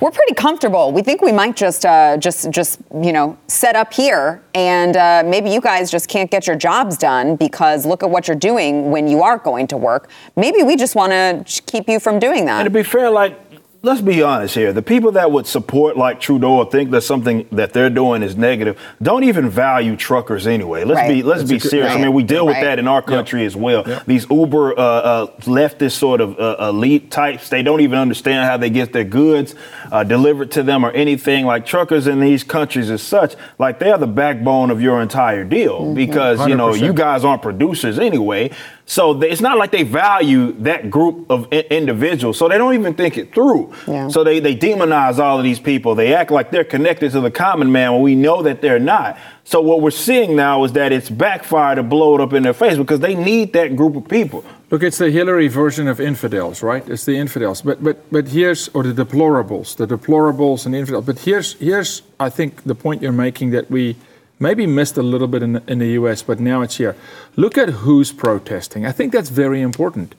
we're 0.00 0.10
pretty 0.10 0.34
comfortable. 0.34 0.92
We 0.92 1.02
think 1.02 1.22
we 1.22 1.32
might 1.32 1.56
just, 1.56 1.84
uh, 1.84 2.16
just, 2.16 2.50
just, 2.50 2.80
you 3.02 3.12
know, 3.12 3.36
set 3.46 3.76
up 3.76 3.92
here, 3.92 4.42
and 4.54 4.96
uh, 4.96 5.22
maybe 5.24 5.50
you 5.50 5.60
guys 5.60 5.90
just 5.90 6.08
can't 6.08 6.30
get 6.30 6.46
your 6.46 6.56
jobs 6.56 6.96
done 6.96 7.36
because 7.36 7.86
look 7.86 8.02
at 8.02 8.10
what 8.10 8.28
you're 8.28 8.36
doing 8.36 8.90
when 8.90 9.08
you 9.08 9.22
are 9.22 9.38
going 9.38 9.66
to 9.68 9.76
work. 9.76 10.10
Maybe 10.36 10.62
we 10.62 10.76
just 10.76 10.94
want 10.94 11.12
to 11.12 11.62
keep 11.62 11.88
you 11.88 12.00
from 12.00 12.18
doing 12.18 12.44
that. 12.46 12.60
And 12.60 12.66
to 12.66 12.70
be 12.70 12.82
fair, 12.82 13.10
like, 13.10 13.38
let's 13.86 14.00
be 14.00 14.22
honest 14.22 14.54
here. 14.54 14.72
The 14.72 14.82
people 14.82 15.12
that 15.12 15.30
would 15.30 15.46
support 15.46 15.96
like 15.96 16.20
Trudeau 16.20 16.56
or 16.58 16.70
think 16.70 16.90
that 16.90 17.02
something 17.02 17.46
that 17.52 17.72
they're 17.72 17.88
doing 17.90 18.22
is 18.22 18.36
negative 18.36 18.78
don't 19.00 19.24
even 19.24 19.48
value 19.48 19.96
truckers 19.96 20.46
anyway. 20.46 20.84
Let's 20.84 21.00
Right. 21.00 21.08
be 21.08 21.22
let's 21.22 21.40
That's 21.42 21.50
be 21.50 21.56
a 21.56 21.60
good- 21.60 21.70
serious. 21.70 21.92
I 21.92 21.98
mean, 21.98 22.12
we 22.12 22.22
deal 22.22 22.44
with 22.46 22.56
Right. 22.56 22.64
that 22.64 22.78
in 22.78 22.88
our 22.88 23.00
country 23.02 23.44
as 23.46 23.54
well. 23.56 23.84
Yeah. 23.86 24.00
These 24.06 24.26
Uber 24.30 24.78
uh, 24.78 24.82
uh, 24.82 25.26
leftist 25.42 25.92
sort 25.92 26.20
of 26.20 26.38
uh, 26.38 26.56
elite 26.68 27.10
types, 27.10 27.48
they 27.48 27.62
don't 27.62 27.80
even 27.80 27.98
understand 27.98 28.44
how 28.48 28.56
they 28.56 28.70
get 28.70 28.92
their 28.92 29.04
goods 29.04 29.54
uh, 29.92 30.02
delivered 30.04 30.50
to 30.52 30.62
them 30.62 30.84
or 30.84 30.90
anything. 30.90 31.46
Like 31.46 31.64
truckers 31.64 32.06
in 32.06 32.20
these 32.20 32.42
countries 32.44 32.90
as 32.90 33.02
such, 33.02 33.34
like 33.58 33.78
they 33.78 33.90
are 33.90 33.98
the 33.98 34.06
backbone 34.08 34.70
of 34.70 34.82
your 34.82 35.00
entire 35.00 35.44
deal 35.44 35.80
Mm-hmm. 35.80 35.94
because 35.94 36.46
you 36.48 36.56
know 36.56 36.74
you 36.74 36.92
guys 36.92 37.24
aren't 37.24 37.42
producers 37.42 37.98
anyway. 37.98 38.50
So 38.88 39.14
they, 39.14 39.30
it's 39.30 39.40
not 39.40 39.58
like 39.58 39.72
they 39.72 39.82
value 39.82 40.52
that 40.62 40.90
group 40.90 41.28
of 41.28 41.48
I- 41.50 41.66
individuals. 41.70 42.38
So 42.38 42.48
they 42.48 42.56
don't 42.56 42.74
even 42.74 42.94
think 42.94 43.18
it 43.18 43.34
through. 43.34 43.74
Yeah. 43.88 44.06
So 44.06 44.22
they, 44.22 44.38
they 44.38 44.54
demonize 44.56 45.18
all 45.18 45.38
of 45.38 45.44
these 45.44 45.58
people. 45.58 45.96
They 45.96 46.14
act 46.14 46.30
like 46.30 46.52
they're 46.52 46.62
connected 46.64 47.10
to 47.10 47.20
the 47.20 47.32
common 47.32 47.72
man 47.72 47.92
when 47.94 48.02
we 48.02 48.14
know 48.14 48.42
that 48.42 48.62
they're 48.62 48.78
not. 48.78 49.18
So 49.42 49.60
what 49.60 49.80
we're 49.80 49.90
seeing 49.90 50.36
now 50.36 50.62
is 50.62 50.72
that 50.72 50.92
it's 50.92 51.10
backfired 51.10 51.76
to 51.76 51.82
blow 51.82 52.14
it 52.14 52.20
up 52.20 52.32
in 52.32 52.44
their 52.44 52.54
face 52.54 52.78
because 52.78 53.00
they 53.00 53.16
need 53.16 53.52
that 53.54 53.74
group 53.74 53.96
of 53.96 54.06
people. 54.08 54.44
Look, 54.70 54.84
it's 54.84 54.98
the 54.98 55.10
Hillary 55.10 55.48
version 55.48 55.88
of 55.88 56.00
infidels, 56.00 56.62
right? 56.62 56.88
It's 56.88 57.04
the 57.04 57.16
infidels. 57.16 57.62
But 57.62 57.82
but 57.82 58.10
but 58.10 58.28
here's 58.28 58.68
or 58.68 58.82
the 58.82 59.04
deplorables, 59.04 59.76
the 59.76 59.86
deplorables 59.86 60.66
and 60.66 60.74
infidels. 60.74 61.06
But 61.06 61.20
here's 61.20 61.52
here's 61.54 62.02
I 62.18 62.30
think 62.30 62.64
the 62.64 62.74
point 62.74 63.02
you're 63.02 63.12
making 63.12 63.50
that 63.50 63.70
we 63.70 63.94
maybe 64.38 64.66
missed 64.66 64.96
a 64.96 65.02
little 65.02 65.28
bit 65.28 65.42
in 65.42 65.54
the, 65.54 65.62
in 65.66 65.78
the 65.78 65.88
U.S., 65.88 66.22
but 66.22 66.40
now 66.40 66.62
it's 66.62 66.76
here. 66.76 66.96
Look 67.36 67.56
at 67.56 67.68
who's 67.68 68.12
protesting. 68.12 68.86
I 68.86 68.92
think 68.92 69.12
that's 69.12 69.30
very 69.30 69.60
important. 69.60 70.14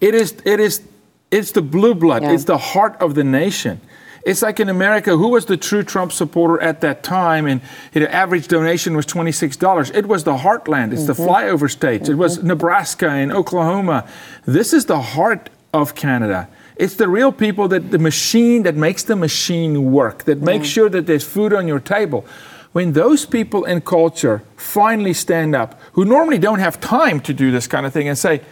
It 0.00 0.14
is 0.14 0.34
it 0.44 0.60
is 0.60 0.82
it's 1.30 1.52
the 1.52 1.62
blue 1.62 1.94
blood. 1.94 2.22
Yeah. 2.22 2.32
It's 2.32 2.44
the 2.44 2.58
heart 2.58 2.96
of 3.00 3.14
the 3.14 3.24
nation. 3.24 3.80
It's 4.22 4.42
like 4.42 4.60
in 4.60 4.68
America, 4.68 5.16
who 5.16 5.28
was 5.28 5.46
the 5.46 5.56
true 5.56 5.82
Trump 5.82 6.12
supporter 6.12 6.60
at 6.60 6.82
that 6.82 7.02
time? 7.02 7.46
And 7.46 7.62
you 7.94 8.02
know, 8.02 8.06
average 8.08 8.48
donation 8.48 8.94
was 8.94 9.06
$26. 9.06 9.94
It 9.94 10.06
was 10.06 10.24
the 10.24 10.36
heartland. 10.36 10.92
It's 10.92 11.06
the 11.06 11.14
mm-hmm. 11.14 11.30
flyover 11.30 11.70
states. 11.70 12.08
It 12.08 12.14
was 12.14 12.38
mm-hmm. 12.38 12.48
Nebraska 12.48 13.08
and 13.08 13.32
Oklahoma. 13.32 14.06
This 14.44 14.72
is 14.72 14.86
the 14.86 15.00
heart 15.00 15.48
of 15.72 15.94
Canada. 15.94 16.48
It's 16.76 16.94
the 16.94 17.08
real 17.08 17.32
people 17.32 17.68
that 17.68 17.90
the 17.90 17.98
machine 17.98 18.62
that 18.64 18.74
makes 18.74 19.04
the 19.04 19.16
machine 19.16 19.92
work, 19.92 20.24
that 20.24 20.40
makes 20.40 20.66
sure 20.66 20.88
that 20.88 21.06
there's 21.06 21.24
food 21.24 21.52
on 21.52 21.68
your 21.68 21.80
table. 21.80 22.26
When 22.72 22.92
those 22.92 23.26
people 23.26 23.64
in 23.64 23.80
culture 23.80 24.42
finally 24.56 25.12
stand 25.12 25.56
up, 25.56 25.80
who 25.92 26.04
normally 26.04 26.38
don't 26.38 26.60
have 26.60 26.80
time 26.80 27.20
to 27.20 27.34
do 27.34 27.50
this 27.50 27.66
kind 27.66 27.84
of 27.84 27.92
thing, 27.92 28.08
and 28.08 28.16
say, 28.16 28.42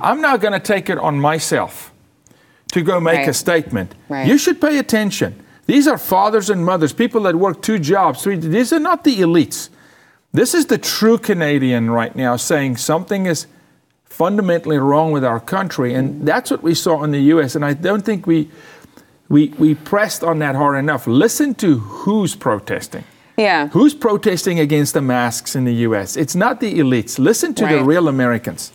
I'm 0.00 0.20
not 0.20 0.40
going 0.40 0.52
to 0.52 0.60
take 0.60 0.88
it 0.88 0.98
on 0.98 1.20
myself 1.20 1.92
to 2.72 2.82
go 2.82 3.00
make 3.00 3.26
a 3.26 3.34
statement. 3.34 3.94
Right. 4.08 4.26
You 4.26 4.38
should 4.38 4.60
pay 4.60 4.78
attention. 4.78 5.40
These 5.66 5.86
are 5.88 5.98
fathers 5.98 6.50
and 6.50 6.64
mothers, 6.64 6.92
people 6.92 7.22
that 7.22 7.36
work 7.36 7.62
two 7.62 7.78
jobs, 7.78 8.22
three. 8.22 8.36
These 8.36 8.72
are 8.72 8.80
not 8.80 9.04
the 9.04 9.20
elites. 9.20 9.70
This 10.32 10.54
is 10.54 10.66
the 10.66 10.78
true 10.78 11.16
Canadian 11.16 11.90
right 11.90 12.14
now 12.14 12.36
saying 12.36 12.76
something 12.76 13.26
is 13.26 13.46
fundamentally 14.04 14.78
wrong 14.78 15.12
with 15.12 15.24
our 15.24 15.40
country, 15.40 15.94
and 15.94 16.26
that's 16.26 16.50
what 16.50 16.62
we 16.62 16.74
saw 16.74 17.02
in 17.02 17.12
the 17.12 17.20
U.S. 17.34 17.54
And 17.54 17.64
I 17.64 17.72
don't 17.72 18.04
think 18.04 18.26
we 18.26 18.50
we 19.28 19.48
we 19.58 19.74
pressed 19.74 20.22
on 20.22 20.38
that 20.40 20.54
hard 20.54 20.76
enough. 20.76 21.06
Listen 21.06 21.54
to 21.56 21.78
who's 21.78 22.36
protesting. 22.36 23.04
Yeah. 23.36 23.68
Who's 23.68 23.94
protesting 23.94 24.60
against 24.60 24.94
the 24.94 25.02
masks 25.02 25.56
in 25.56 25.64
the 25.64 25.74
U.S.? 25.88 26.16
It's 26.16 26.36
not 26.36 26.60
the 26.60 26.78
elites. 26.78 27.18
Listen 27.18 27.54
to 27.54 27.66
the 27.66 27.82
real 27.82 28.08
Americans. 28.08 28.72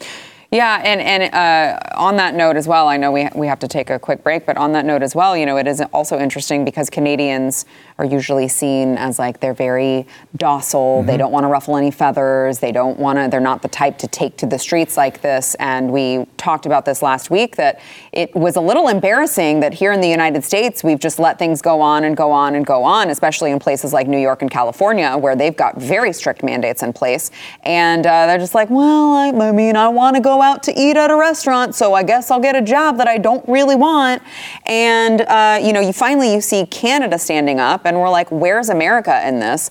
Yeah, 0.51 0.81
and 0.83 0.99
and 0.99 1.33
uh, 1.33 1.79
on 1.95 2.15
that 2.15 2.33
note 2.33 2.55
as 2.55 2.67
well, 2.67 2.87
I 2.87 2.97
know 2.97 3.11
we 3.11 3.29
we 3.35 3.45
have 3.45 3.59
to 3.59 3.67
take 3.67 3.91
a 3.91 3.99
quick 3.99 4.23
break, 4.23 4.47
but 4.47 4.57
on 4.57 4.71
that 4.71 4.83
note 4.83 5.03
as 5.03 5.13
well, 5.13 5.37
you 5.37 5.45
know, 5.45 5.57
it 5.57 5.67
is 5.67 5.79
also 5.93 6.17
interesting 6.17 6.65
because 6.65 6.89
Canadians 6.89 7.65
are 7.99 8.05
usually 8.05 8.47
seen 8.47 8.97
as 8.97 9.19
like 9.19 9.41
they're 9.41 9.53
very 9.53 10.07
docile. 10.37 11.03
They 11.03 11.17
don't 11.17 11.33
want 11.33 11.43
to 11.43 11.49
ruffle 11.49 11.75
any 11.75 11.91
feathers. 11.91 12.59
They 12.59 12.71
don't 12.71 12.97
want 12.97 13.19
to. 13.19 13.27
They're 13.29 13.41
not 13.41 13.61
the 13.61 13.67
type 13.67 13.97
to 13.99 14.07
take 14.07 14.37
to 14.37 14.45
the 14.45 14.57
streets 14.57 14.95
like 14.95 15.21
this. 15.21 15.53
And 15.55 15.91
we 15.91 16.25
talked 16.37 16.65
about 16.65 16.85
this 16.85 17.01
last 17.01 17.29
week 17.29 17.57
that 17.57 17.81
it 18.13 18.33
was 18.33 18.55
a 18.55 18.61
little 18.61 18.87
embarrassing 18.87 19.59
that 19.59 19.73
here 19.73 19.91
in 19.91 19.99
the 19.99 20.07
United 20.07 20.45
States 20.45 20.81
we've 20.81 20.99
just 20.99 21.19
let 21.19 21.37
things 21.37 21.61
go 21.61 21.81
on 21.81 22.05
and 22.05 22.15
go 22.15 22.31
on 22.31 22.55
and 22.55 22.65
go 22.65 22.85
on, 22.85 23.09
especially 23.09 23.51
in 23.51 23.59
places 23.59 23.91
like 23.91 24.07
New 24.07 24.17
York 24.17 24.41
and 24.41 24.49
California 24.49 25.17
where 25.17 25.35
they've 25.35 25.57
got 25.57 25.77
very 25.77 26.13
strict 26.13 26.41
mandates 26.41 26.83
in 26.83 26.93
place, 26.93 27.31
and 27.63 28.07
uh, 28.07 28.27
they're 28.27 28.37
just 28.37 28.55
like, 28.55 28.69
well, 28.69 29.13
I, 29.13 29.27
I 29.27 29.51
mean, 29.51 29.75
I 29.75 29.89
want 29.89 30.15
to 30.15 30.21
go 30.21 30.41
out 30.41 30.63
to 30.63 30.79
eat 30.79 30.95
at 30.95 31.11
a 31.11 31.17
restaurant, 31.17 31.75
so 31.75 31.93
I 31.93 32.03
guess 32.03 32.31
I'll 32.31 32.39
get 32.39 32.55
a 32.55 32.61
job 32.61 32.97
that 32.97 33.09
I 33.09 33.17
don't 33.17 33.47
really 33.49 33.75
want. 33.75 34.21
And 34.65 35.21
uh, 35.21 35.59
you 35.61 35.73
know, 35.73 35.81
you 35.81 35.91
finally 35.91 36.33
you 36.33 36.39
see 36.39 36.65
Canada 36.65 37.19
standing 37.19 37.59
up, 37.59 37.85
and 37.89 37.99
we're 37.99 38.09
like, 38.09 38.31
where's 38.31 38.69
America 38.69 39.27
in 39.27 39.39
this? 39.39 39.69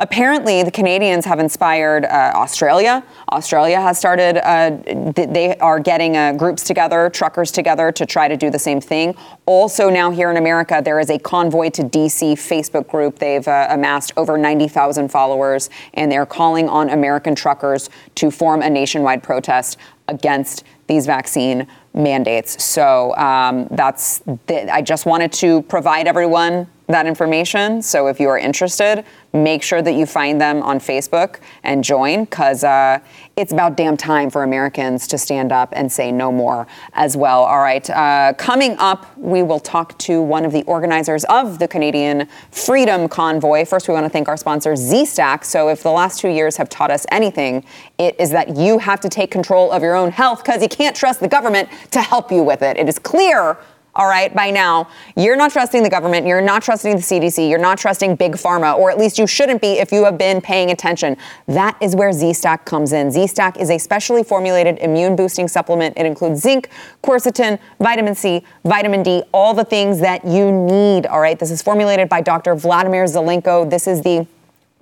Apparently, 0.00 0.62
the 0.62 0.70
Canadians 0.70 1.24
have 1.24 1.40
inspired 1.40 2.04
uh, 2.04 2.32
Australia. 2.36 3.02
Australia 3.32 3.80
has 3.80 3.98
started, 3.98 4.38
uh, 4.46 4.70
th- 5.12 5.28
they 5.30 5.56
are 5.58 5.80
getting 5.80 6.16
uh, 6.16 6.32
groups 6.34 6.62
together, 6.62 7.10
truckers 7.10 7.50
together 7.50 7.90
to 7.90 8.06
try 8.06 8.28
to 8.28 8.36
do 8.36 8.48
the 8.48 8.60
same 8.60 8.80
thing. 8.80 9.16
Also, 9.46 9.90
now 9.90 10.12
here 10.12 10.30
in 10.30 10.36
America, 10.36 10.80
there 10.84 11.00
is 11.00 11.10
a 11.10 11.18
Convoy 11.18 11.70
to 11.70 11.82
DC 11.82 12.34
Facebook 12.34 12.86
group. 12.86 13.18
They've 13.18 13.46
uh, 13.48 13.66
amassed 13.70 14.12
over 14.16 14.38
90,000 14.38 15.08
followers, 15.08 15.68
and 15.94 16.12
they're 16.12 16.26
calling 16.26 16.68
on 16.68 16.90
American 16.90 17.34
truckers 17.34 17.90
to 18.14 18.30
form 18.30 18.62
a 18.62 18.70
nationwide 18.70 19.24
protest 19.24 19.78
against 20.06 20.62
these 20.86 21.06
vaccine 21.06 21.66
mandates. 21.98 22.62
So 22.64 23.14
um, 23.16 23.66
that's, 23.70 24.22
th- 24.46 24.68
I 24.68 24.80
just 24.80 25.04
wanted 25.04 25.32
to 25.34 25.62
provide 25.62 26.06
everyone 26.06 26.66
that 26.86 27.06
information. 27.06 27.82
So 27.82 28.06
if 28.06 28.18
you 28.18 28.28
are 28.28 28.38
interested, 28.38 29.04
make 29.32 29.62
sure 29.62 29.82
that 29.82 29.92
you 29.92 30.06
find 30.06 30.40
them 30.40 30.62
on 30.62 30.78
Facebook 30.78 31.40
and 31.62 31.84
join 31.84 32.24
because 32.24 32.64
uh, 32.64 32.98
it's 33.36 33.52
about 33.52 33.76
damn 33.76 33.96
time 33.96 34.30
for 34.30 34.42
Americans 34.42 35.06
to 35.08 35.18
stand 35.18 35.52
up 35.52 35.72
and 35.76 35.92
say 35.92 36.10
no 36.10 36.32
more 36.32 36.66
as 36.94 37.16
well. 37.16 37.44
All 37.44 37.60
right, 37.60 37.88
uh, 37.90 38.32
coming 38.38 38.76
up, 38.78 39.16
we 39.18 39.42
will 39.42 39.60
talk 39.60 39.96
to 39.98 40.22
one 40.22 40.44
of 40.44 40.52
the 40.52 40.62
organizers 40.64 41.24
of 41.24 41.58
the 41.58 41.68
Canadian 41.68 42.28
Freedom 42.50 43.08
Convoy. 43.08 43.64
First, 43.64 43.88
we 43.88 43.94
want 43.94 44.04
to 44.04 44.10
thank 44.10 44.28
our 44.28 44.36
sponsor, 44.36 44.74
Z-Stack. 44.76 45.44
So 45.44 45.68
if 45.68 45.82
the 45.82 45.90
last 45.90 46.20
two 46.20 46.28
years 46.28 46.56
have 46.56 46.68
taught 46.68 46.90
us 46.90 47.06
anything, 47.10 47.64
it 47.98 48.18
is 48.18 48.30
that 48.30 48.56
you 48.56 48.78
have 48.78 49.00
to 49.00 49.08
take 49.08 49.30
control 49.30 49.70
of 49.72 49.82
your 49.82 49.94
own 49.94 50.10
health 50.10 50.42
because 50.42 50.62
you 50.62 50.68
can't 50.68 50.96
trust 50.96 51.20
the 51.20 51.28
government 51.28 51.68
to 51.90 52.00
help 52.00 52.32
you 52.32 52.42
with 52.42 52.62
it. 52.62 52.76
It 52.76 52.88
is 52.88 52.98
clear 52.98 53.58
all 53.98 54.06
right, 54.06 54.32
by 54.32 54.52
now, 54.52 54.88
you're 55.16 55.36
not 55.36 55.50
trusting 55.50 55.82
the 55.82 55.90
government, 55.90 56.24
you're 56.24 56.40
not 56.40 56.62
trusting 56.62 56.94
the 56.94 57.02
CDC, 57.02 57.50
you're 57.50 57.58
not 57.58 57.78
trusting 57.78 58.14
Big 58.14 58.34
Pharma, 58.34 58.78
or 58.78 58.92
at 58.92 58.96
least 58.96 59.18
you 59.18 59.26
shouldn't 59.26 59.60
be 59.60 59.72
if 59.80 59.90
you 59.90 60.04
have 60.04 60.16
been 60.16 60.40
paying 60.40 60.70
attention. 60.70 61.16
That 61.46 61.76
is 61.80 61.96
where 61.96 62.12
Z 62.12 62.32
Stack 62.34 62.64
comes 62.64 62.92
in. 62.92 63.10
Z 63.10 63.26
Stack 63.26 63.58
is 63.58 63.70
a 63.70 63.78
specially 63.78 64.22
formulated 64.22 64.78
immune 64.78 65.16
boosting 65.16 65.48
supplement. 65.48 65.98
It 65.98 66.06
includes 66.06 66.40
zinc, 66.40 66.70
quercetin, 67.02 67.58
vitamin 67.80 68.14
C, 68.14 68.44
vitamin 68.64 69.02
D, 69.02 69.24
all 69.32 69.52
the 69.52 69.64
things 69.64 69.98
that 69.98 70.24
you 70.24 70.52
need, 70.52 71.06
all 71.06 71.20
right? 71.20 71.36
This 71.36 71.50
is 71.50 71.60
formulated 71.60 72.08
by 72.08 72.20
Dr. 72.20 72.54
Vladimir 72.54 73.04
Zelenko. 73.04 73.68
This 73.68 73.88
is 73.88 74.02
the 74.02 74.28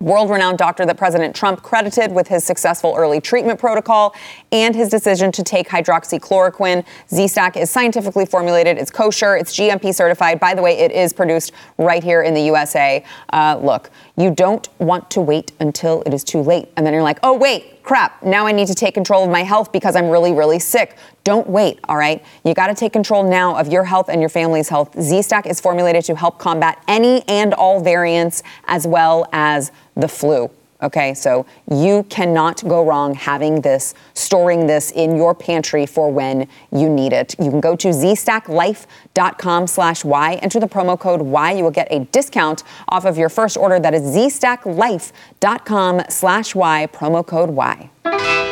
world 0.00 0.30
renowned 0.30 0.58
doctor 0.58 0.84
that 0.84 0.96
President 0.96 1.34
Trump 1.34 1.62
credited 1.62 2.12
with 2.12 2.28
his 2.28 2.44
successful 2.44 2.94
early 2.96 3.20
treatment 3.20 3.58
protocol 3.58 4.14
and 4.52 4.74
his 4.74 4.88
decision 4.88 5.32
to 5.32 5.42
take 5.42 5.68
hydroxychloroquine. 5.68 6.84
Z 7.08 7.28
Stack 7.28 7.56
is 7.56 7.70
scientifically 7.70 8.26
formulated, 8.26 8.76
it's 8.76 8.90
kosher, 8.90 9.36
it's 9.36 9.56
GMP 9.56 9.94
certified. 9.94 10.38
By 10.38 10.54
the 10.54 10.62
way, 10.62 10.78
it 10.78 10.92
is 10.92 11.12
produced 11.12 11.52
right 11.78 12.04
here 12.04 12.22
in 12.22 12.34
the 12.34 12.42
USA. 12.42 13.04
Uh, 13.32 13.58
look, 13.62 13.90
you 14.16 14.30
don't 14.30 14.68
want 14.78 15.10
to 15.10 15.20
wait 15.20 15.52
until 15.60 16.02
it 16.02 16.12
is 16.12 16.24
too 16.24 16.40
late. 16.40 16.68
And 16.76 16.86
then 16.86 16.92
you're 16.92 17.02
like, 17.02 17.18
oh, 17.22 17.36
wait, 17.36 17.82
crap, 17.82 18.22
now 18.22 18.46
I 18.46 18.52
need 18.52 18.66
to 18.68 18.74
take 18.74 18.94
control 18.94 19.24
of 19.24 19.30
my 19.30 19.44
health 19.44 19.72
because 19.72 19.96
I'm 19.96 20.08
really, 20.08 20.32
really 20.32 20.58
sick. 20.58 20.96
Don't 21.26 21.48
wait, 21.48 21.80
all 21.88 21.96
right? 21.96 22.24
You 22.44 22.54
got 22.54 22.68
to 22.68 22.74
take 22.74 22.92
control 22.92 23.28
now 23.28 23.56
of 23.56 23.66
your 23.66 23.82
health 23.82 24.08
and 24.08 24.20
your 24.20 24.28
family's 24.28 24.68
health. 24.68 24.94
Z 25.00 25.22
Stack 25.22 25.46
is 25.46 25.60
formulated 25.60 26.04
to 26.04 26.14
help 26.14 26.38
combat 26.38 26.80
any 26.86 27.24
and 27.26 27.52
all 27.52 27.80
variants 27.80 28.44
as 28.66 28.86
well 28.86 29.26
as 29.32 29.72
the 29.96 30.06
flu. 30.06 30.48
Okay, 30.80 31.14
so 31.14 31.44
you 31.68 32.04
cannot 32.04 32.62
go 32.68 32.84
wrong 32.84 33.14
having 33.14 33.60
this, 33.60 33.92
storing 34.14 34.68
this 34.68 34.92
in 34.92 35.16
your 35.16 35.34
pantry 35.34 35.84
for 35.84 36.12
when 36.12 36.46
you 36.70 36.88
need 36.88 37.12
it. 37.12 37.34
You 37.40 37.50
can 37.50 37.60
go 37.60 37.74
to 37.74 37.88
zstacklife.com 37.88 39.66
slash 39.66 40.04
WHY, 40.04 40.34
enter 40.34 40.60
the 40.60 40.68
promo 40.68 40.96
code 40.96 41.22
WHY. 41.22 41.54
You 41.54 41.64
will 41.64 41.72
get 41.72 41.88
a 41.90 42.04
discount 42.04 42.62
off 42.88 43.04
of 43.04 43.18
your 43.18 43.30
first 43.30 43.56
order. 43.56 43.80
That 43.80 43.94
is 43.94 44.02
zstacklife.com 44.02 46.02
slash 46.08 46.54
WHY, 46.54 46.86
promo 46.92 47.26
code 47.26 47.50
Y. 47.50 48.45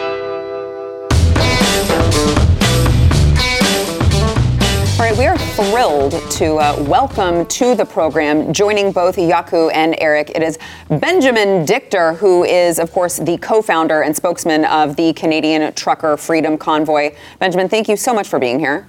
we 5.12 5.26
are 5.26 5.36
thrilled 5.36 6.12
to 6.30 6.54
uh, 6.56 6.74
welcome 6.88 7.44
to 7.46 7.74
the 7.74 7.84
program, 7.84 8.54
joining 8.54 8.90
both 8.90 9.16
Jaco 9.16 9.70
and 9.74 9.94
Eric. 9.98 10.30
It 10.30 10.42
is 10.42 10.58
Benjamin 10.88 11.66
Dichter, 11.66 12.14
who 12.14 12.42
is, 12.42 12.78
of 12.78 12.90
course, 12.90 13.18
the 13.18 13.36
co 13.36 13.60
founder 13.60 14.00
and 14.00 14.16
spokesman 14.16 14.64
of 14.64 14.96
the 14.96 15.12
Canadian 15.12 15.74
Trucker 15.74 16.16
Freedom 16.16 16.56
Convoy. 16.56 17.14
Benjamin, 17.38 17.68
thank 17.68 17.86
you 17.86 17.98
so 17.98 18.14
much 18.14 18.26
for 18.26 18.38
being 18.38 18.58
here. 18.58 18.88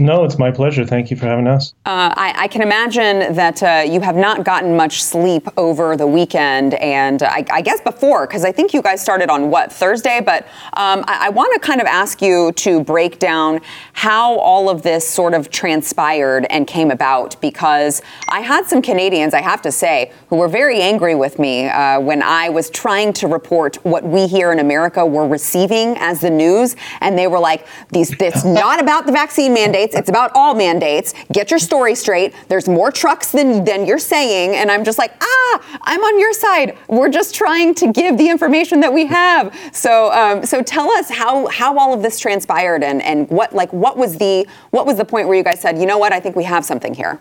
No, 0.00 0.24
it's 0.24 0.38
my 0.38 0.50
pleasure. 0.50 0.86
Thank 0.86 1.10
you 1.10 1.16
for 1.16 1.26
having 1.26 1.46
us. 1.46 1.74
Uh, 1.84 2.14
I, 2.16 2.34
I, 2.38 2.48
can 2.48 2.62
imagine 2.62 3.34
that 3.34 3.62
uh, 3.62 3.84
you 3.86 4.00
have 4.00 4.16
not 4.16 4.44
gotten 4.44 4.74
much 4.74 5.02
sleep 5.02 5.46
over 5.58 5.94
the 5.94 6.06
weekend, 6.06 6.72
and 6.74 7.22
I, 7.22 7.44
I 7.52 7.60
guess 7.60 7.82
before, 7.82 8.26
because 8.26 8.42
I 8.42 8.50
think 8.50 8.72
you 8.72 8.80
guys 8.80 9.02
started 9.02 9.28
on 9.28 9.50
what 9.50 9.70
Thursday. 9.70 10.22
But 10.24 10.44
um, 10.72 11.04
I, 11.06 11.26
I 11.26 11.28
want 11.28 11.52
to 11.52 11.60
kind 11.60 11.82
of 11.82 11.86
ask 11.86 12.22
you 12.22 12.52
to 12.52 12.82
break 12.82 13.18
down 13.18 13.60
how 13.92 14.38
all 14.38 14.70
of 14.70 14.80
this 14.80 15.06
sort 15.06 15.34
of 15.34 15.50
transpired 15.50 16.46
and 16.48 16.66
came 16.66 16.90
about, 16.90 17.38
because 17.42 18.00
I 18.26 18.40
had 18.40 18.64
some 18.64 18.80
Canadians, 18.80 19.34
I 19.34 19.42
have 19.42 19.60
to 19.62 19.72
say, 19.72 20.12
who 20.30 20.36
were 20.36 20.48
very 20.48 20.80
angry 20.80 21.14
with 21.14 21.38
me 21.38 21.66
uh, 21.66 22.00
when 22.00 22.22
I 22.22 22.48
was 22.48 22.70
trying 22.70 23.12
to 23.14 23.26
report 23.26 23.76
what 23.84 24.02
we 24.02 24.26
here 24.26 24.50
in 24.50 24.60
America 24.60 25.04
were 25.04 25.28
receiving 25.28 25.98
as 25.98 26.22
the 26.22 26.30
news, 26.30 26.74
and 27.02 27.18
they 27.18 27.26
were 27.26 27.38
like, 27.38 27.66
"These, 27.90 28.12
it's 28.18 28.44
not 28.60 28.80
about 28.80 29.04
the 29.04 29.12
vaccine 29.12 29.52
mandates." 29.52 29.89
Mandates. 29.90 30.00
It's 30.00 30.08
about 30.08 30.30
all 30.34 30.54
mandates. 30.54 31.14
Get 31.32 31.50
your 31.50 31.58
story 31.58 31.94
straight. 31.94 32.34
There's 32.48 32.68
more 32.68 32.90
trucks 32.90 33.32
than, 33.32 33.64
than 33.64 33.86
you're 33.86 33.98
saying. 33.98 34.56
And 34.56 34.70
I'm 34.70 34.84
just 34.84 34.98
like, 34.98 35.12
ah, 35.20 35.80
I'm 35.82 36.00
on 36.00 36.18
your 36.18 36.32
side. 36.32 36.76
We're 36.88 37.08
just 37.08 37.34
trying 37.34 37.74
to 37.76 37.92
give 37.92 38.18
the 38.18 38.28
information 38.28 38.80
that 38.80 38.92
we 38.92 39.06
have. 39.06 39.54
So, 39.72 40.12
um, 40.12 40.44
so 40.44 40.62
tell 40.62 40.90
us 40.90 41.10
how, 41.10 41.46
how 41.48 41.78
all 41.78 41.92
of 41.92 42.02
this 42.02 42.18
transpired 42.18 42.82
and, 42.82 43.02
and 43.02 43.28
what, 43.30 43.54
like, 43.54 43.72
what 43.72 43.96
was 43.96 44.16
the, 44.18 44.46
what 44.70 44.86
was 44.86 44.96
the 44.96 45.04
point 45.04 45.28
where 45.28 45.36
you 45.36 45.44
guys 45.44 45.60
said, 45.60 45.78
you 45.78 45.86
know 45.86 45.98
what, 45.98 46.12
I 46.12 46.20
think 46.20 46.36
we 46.36 46.44
have 46.44 46.64
something 46.64 46.94
here? 46.94 47.20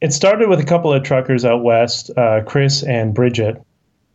It 0.00 0.12
started 0.14 0.48
with 0.48 0.60
a 0.60 0.64
couple 0.64 0.92
of 0.92 1.02
truckers 1.02 1.44
out 1.44 1.62
west, 1.62 2.10
uh, 2.16 2.40
Chris 2.46 2.82
and 2.82 3.12
Bridget, 3.12 3.62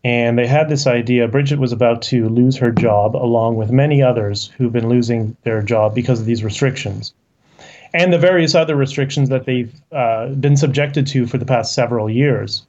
and 0.06 0.38
they 0.38 0.48
had 0.48 0.70
this 0.70 0.88
idea. 0.88 1.28
Bridget 1.28 1.60
was 1.60 1.74
about 1.74 2.02
to 2.04 2.30
lose 2.30 2.56
her 2.58 2.72
job, 2.72 3.15
along 3.15 3.56
with 3.56 3.72
many 3.72 4.02
others 4.02 4.52
who've 4.56 4.72
been 4.72 4.88
losing 4.88 5.36
their 5.44 5.62
job 5.62 5.94
because 5.94 6.22
of 6.22 6.26
these 6.26 6.44
restrictions 6.44 7.13
and 7.96 8.12
the 8.12 8.20
various 8.20 8.54
other 8.54 8.76
restrictions 8.76 9.30
that 9.30 9.46
they've 9.46 9.74
uh, 9.94 10.28
been 10.28 10.58
subjected 10.58 11.08
to 11.08 11.26
for 11.26 11.38
the 11.38 11.46
past 11.46 11.74
several 11.74 12.10
years. 12.10 12.68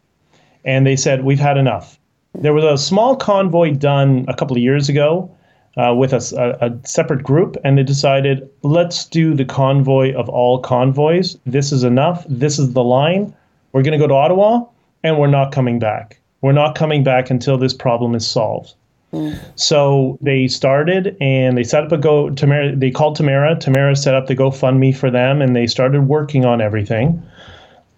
And 0.65 0.87
they 0.87 0.95
said, 0.95 1.25
We've 1.25 1.41
had 1.41 1.59
enough. 1.59 1.99
There 2.33 2.53
was 2.53 2.65
a 2.65 2.79
small 2.79 3.17
convoy 3.17 3.75
done 3.75 4.25
a 4.29 4.35
couple 4.35 4.57
of 4.57 4.63
years 4.63 4.89
ago 4.89 5.29
uh, 5.77 5.95
with 5.95 6.13
a, 6.13 6.57
a, 6.61 6.89
separate 6.89 7.25
group, 7.25 7.57
and 7.65 7.77
they 7.77 7.83
decided, 7.83 8.49
Let's 8.63 9.05
do 9.05 9.35
the 9.35 9.45
convoy 9.45 10.15
of 10.15 10.29
all 10.29 10.61
convoys. 10.61 11.37
This 11.45 11.73
is 11.73 11.83
enough. 11.83 12.25
This 12.29 12.59
is 12.59 12.73
the 12.73 12.85
line. 12.85 13.35
We're 13.73 13.83
going 13.83 13.99
to 13.99 14.03
go 14.03 14.07
to 14.07 14.15
Ottawa, 14.15 14.65
and 15.03 15.19
we're 15.19 15.27
not 15.27 15.51
coming 15.51 15.81
back. 15.81 16.21
We're 16.47 16.53
not 16.53 16.77
coming 16.77 17.03
back 17.03 17.29
until 17.29 17.59
this 17.59 17.75
problem 17.75 18.15
is 18.15 18.25
solved. 18.25 18.75
Mm. 19.13 19.37
So 19.57 20.17
they 20.21 20.47
started 20.47 21.17
and 21.21 21.59
they 21.59 21.65
set 21.65 21.83
up 21.83 21.91
a 21.91 21.99
go. 21.99 22.31
Tamara, 22.31 22.77
they 22.77 22.93
called 22.93 23.17
Tamara. 23.17 23.57
Tamara 23.59 23.97
set 23.97 24.15
up 24.15 24.29
the 24.29 24.37
GoFundMe 24.37 24.97
for 24.97 25.11
them, 25.11 25.43
and 25.43 25.57
they 25.57 25.67
started 25.67 26.03
working 26.03 26.45
on 26.45 26.61
everything. 26.61 27.21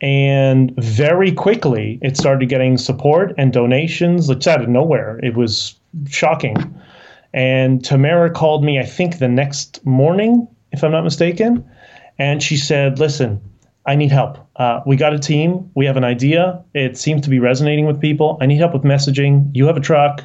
And 0.01 0.75
very 0.79 1.31
quickly, 1.31 1.99
it 2.01 2.17
started 2.17 2.49
getting 2.49 2.79
support 2.79 3.35
and 3.37 3.53
donations. 3.53 4.31
It's 4.31 4.47
out 4.47 4.63
of 4.63 4.69
nowhere. 4.71 5.21
It 5.23 5.37
was 5.37 5.75
shocking. 6.09 6.57
And 7.35 7.85
Tamara 7.85 8.31
called 8.31 8.65
me, 8.65 8.79
I 8.79 8.87
think, 8.87 9.19
the 9.19 9.29
next 9.29 9.85
morning, 9.85 10.49
if 10.73 10.83
I'm 10.83 10.93
not 10.93 11.05
mistaken, 11.05 11.63
and 12.19 12.43
she 12.43 12.57
said, 12.57 12.99
"Listen, 12.99 13.43
I 13.89 13.95
need 13.95 14.13
help. 14.13 14.37
Uh, 14.57 14.83
we 14.85 14.97
got 14.97 15.15
a 15.15 15.19
team. 15.19 15.71
We 15.75 15.87
have 15.87 15.97
an 15.97 16.05
idea. 16.05 16.63
It 16.75 16.99
seems 16.99 17.23
to 17.23 17.31
be 17.31 17.39
resonating 17.39 17.87
with 17.87 17.99
people. 17.99 18.37
I 18.39 18.45
need 18.45 18.59
help 18.59 18.75
with 18.75 18.83
messaging. 18.83 19.51
You 19.55 19.67
have 19.67 19.79
a 19.79 19.81
truck. 19.81 20.25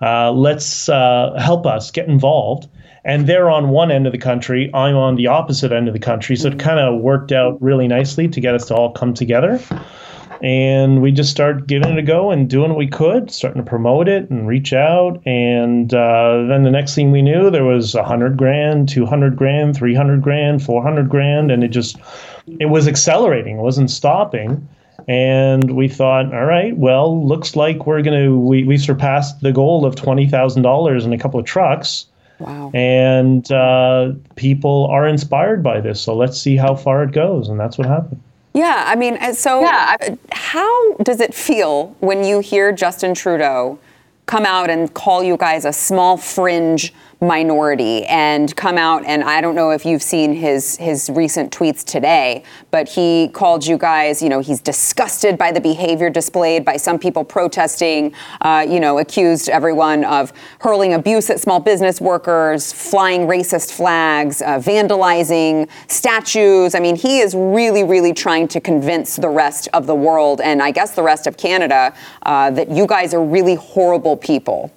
Uh, 0.00 0.30
let's 0.30 0.88
uh, 0.88 1.34
help 1.36 1.66
us 1.66 1.90
get 1.90 2.06
involved. 2.06 2.68
And 3.04 3.26
they're 3.26 3.50
on 3.50 3.70
one 3.70 3.90
end 3.90 4.06
of 4.06 4.12
the 4.12 4.18
country. 4.18 4.70
I'm 4.72 4.94
on 4.94 5.16
the 5.16 5.26
opposite 5.26 5.72
end 5.72 5.88
of 5.88 5.94
the 5.94 5.98
country. 5.98 6.36
So 6.36 6.48
it 6.48 6.60
kind 6.60 6.78
of 6.78 7.00
worked 7.00 7.32
out 7.32 7.60
really 7.60 7.88
nicely 7.88 8.28
to 8.28 8.40
get 8.40 8.54
us 8.54 8.66
to 8.66 8.76
all 8.76 8.92
come 8.92 9.12
together. 9.12 9.60
And 10.42 11.02
we 11.02 11.12
just 11.12 11.30
started 11.30 11.66
giving 11.66 11.90
it 11.90 11.98
a 11.98 12.02
go 12.02 12.30
and 12.30 12.48
doing 12.48 12.70
what 12.70 12.78
we 12.78 12.86
could, 12.86 13.30
starting 13.30 13.62
to 13.62 13.68
promote 13.68 14.08
it 14.08 14.30
and 14.30 14.48
reach 14.48 14.72
out. 14.72 15.20
And 15.26 15.92
uh, 15.92 16.46
then 16.48 16.62
the 16.62 16.70
next 16.70 16.94
thing 16.94 17.10
we 17.10 17.20
knew, 17.20 17.50
there 17.50 17.64
was 17.64 17.94
a 17.94 18.00
100 18.00 18.36
grand, 18.38 18.88
200 18.88 19.36
grand, 19.36 19.76
300 19.76 20.22
grand, 20.22 20.62
400 20.62 21.08
grand. 21.08 21.50
And 21.50 21.62
it 21.62 21.68
just 21.68 21.98
it 22.58 22.66
was 22.66 22.88
accelerating, 22.88 23.58
it 23.58 23.62
wasn't 23.62 23.90
stopping. 23.90 24.66
And 25.08 25.76
we 25.76 25.88
thought, 25.88 26.32
all 26.32 26.44
right, 26.44 26.76
well, 26.76 27.26
looks 27.26 27.56
like 27.56 27.86
we're 27.86 28.02
going 28.02 28.22
to, 28.22 28.38
we, 28.38 28.64
we 28.64 28.78
surpassed 28.78 29.40
the 29.40 29.52
goal 29.52 29.84
of 29.84 29.94
$20,000 29.94 31.04
in 31.04 31.12
a 31.12 31.18
couple 31.18 31.40
of 31.40 31.46
trucks. 31.46 32.06
Wow. 32.38 32.70
And 32.72 33.50
uh, 33.50 34.12
people 34.36 34.86
are 34.86 35.06
inspired 35.06 35.62
by 35.62 35.80
this. 35.80 36.00
So 36.00 36.14
let's 36.14 36.40
see 36.40 36.56
how 36.56 36.74
far 36.74 37.02
it 37.02 37.12
goes. 37.12 37.48
And 37.48 37.58
that's 37.58 37.76
what 37.76 37.86
happened. 37.86 38.22
Yeah. 38.52 38.84
I 38.86 38.96
mean, 38.96 39.34
so 39.34 39.60
yeah. 39.60 39.96
how 40.32 40.94
does 40.96 41.20
it 41.20 41.34
feel 41.34 41.96
when 42.00 42.24
you 42.24 42.40
hear 42.40 42.72
Justin 42.72 43.14
Trudeau 43.14 43.78
come 44.26 44.46
out 44.46 44.70
and 44.70 44.92
call 44.94 45.22
you 45.22 45.36
guys 45.36 45.64
a 45.64 45.72
small 45.72 46.16
fringe 46.16 46.92
minority 47.20 48.04
and 48.06 48.54
come 48.56 48.78
out 48.78 49.04
and 49.04 49.22
I 49.22 49.42
don't 49.42 49.54
know 49.54 49.70
if 49.70 49.84
you've 49.84 50.02
seen 50.02 50.32
his 50.32 50.76
his 50.76 51.10
recent 51.10 51.52
tweets 51.52 51.84
today, 51.84 52.44
but 52.70 52.88
he 52.88 53.28
called 53.28 53.66
you 53.66 53.76
guys, 53.76 54.22
you 54.22 54.30
know, 54.30 54.40
he's 54.40 54.60
disgusted 54.60 55.36
by 55.36 55.52
the 55.52 55.60
behavior 55.60 56.08
displayed 56.08 56.64
by 56.64 56.78
some 56.78 56.98
people 56.98 57.22
protesting, 57.22 58.14
uh, 58.40 58.64
you 58.66 58.80
know, 58.80 58.98
accused 58.98 59.50
everyone 59.50 60.04
of 60.04 60.32
hurling 60.60 60.94
abuse 60.94 61.28
at 61.28 61.40
small 61.40 61.60
business 61.60 62.00
workers, 62.00 62.72
flying 62.72 63.26
racist 63.26 63.72
flags, 63.72 64.40
uh, 64.40 64.58
vandalizing 64.58 65.68
statues. 65.88 66.74
I 66.74 66.80
mean, 66.80 66.96
he 66.96 67.18
is 67.18 67.34
really, 67.34 67.84
really 67.84 68.14
trying 68.14 68.48
to 68.48 68.60
convince 68.60 69.16
the 69.16 69.28
rest 69.28 69.68
of 69.74 69.86
the 69.86 69.94
world 69.94 70.40
and 70.40 70.62
I 70.62 70.70
guess 70.70 70.94
the 70.94 71.02
rest 71.02 71.26
of 71.26 71.36
Canada 71.36 71.94
uh, 72.22 72.50
that 72.52 72.70
you 72.70 72.86
guys 72.86 73.12
are 73.12 73.22
really 73.22 73.56
horrible 73.56 74.16
people. 74.16 74.72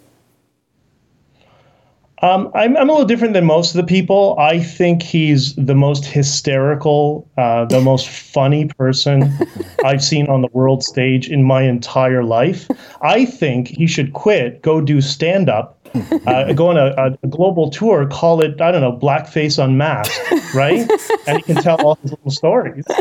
Um, 2.24 2.50
I'm, 2.56 2.78
I'm 2.78 2.88
a 2.90 2.94
little 2.94 3.06
different 3.06 3.34
than 3.34 3.44
most 3.44 3.76
of 3.76 3.76
the 3.76 3.86
people. 3.86 4.38
I 4.40 4.58
think 4.58 5.04
he's 5.04 5.54
the 5.56 5.76
most 5.76 6.06
hysterical, 6.06 7.30
uh, 7.38 7.66
the 7.66 7.82
most 7.82 8.08
funny 8.08 8.70
person 8.70 9.30
I've 9.84 10.02
seen 10.02 10.28
on 10.28 10.42
the 10.42 10.48
world 10.54 10.86
stage 10.86 11.30
in 11.30 11.44
my 11.44 11.64
entire 11.64 12.24
life. 12.24 12.70
I 13.02 13.26
think 13.26 13.68
he 13.68 13.88
should 13.88 14.14
quit, 14.14 14.62
go 14.62 14.80
do 14.80 15.02
stand 15.02 15.50
up, 15.50 15.86
uh, 16.26 16.54
go 16.54 16.68
on 16.68 16.78
a, 16.78 17.18
a, 17.22 17.28
global 17.28 17.70
tour, 17.70 18.08
call 18.08 18.42
it, 18.42 18.62
I 18.62 18.72
don't 18.72 18.80
know, 18.80 18.98
Blackface 18.98 19.62
Unmasked, 19.62 20.56
right? 20.56 20.90
and 21.28 21.38
he 21.40 21.44
can 21.44 21.62
tell 21.62 21.76
all 21.86 21.96
his 22.02 22.12
little 22.12 22.32
stories. 22.32 22.86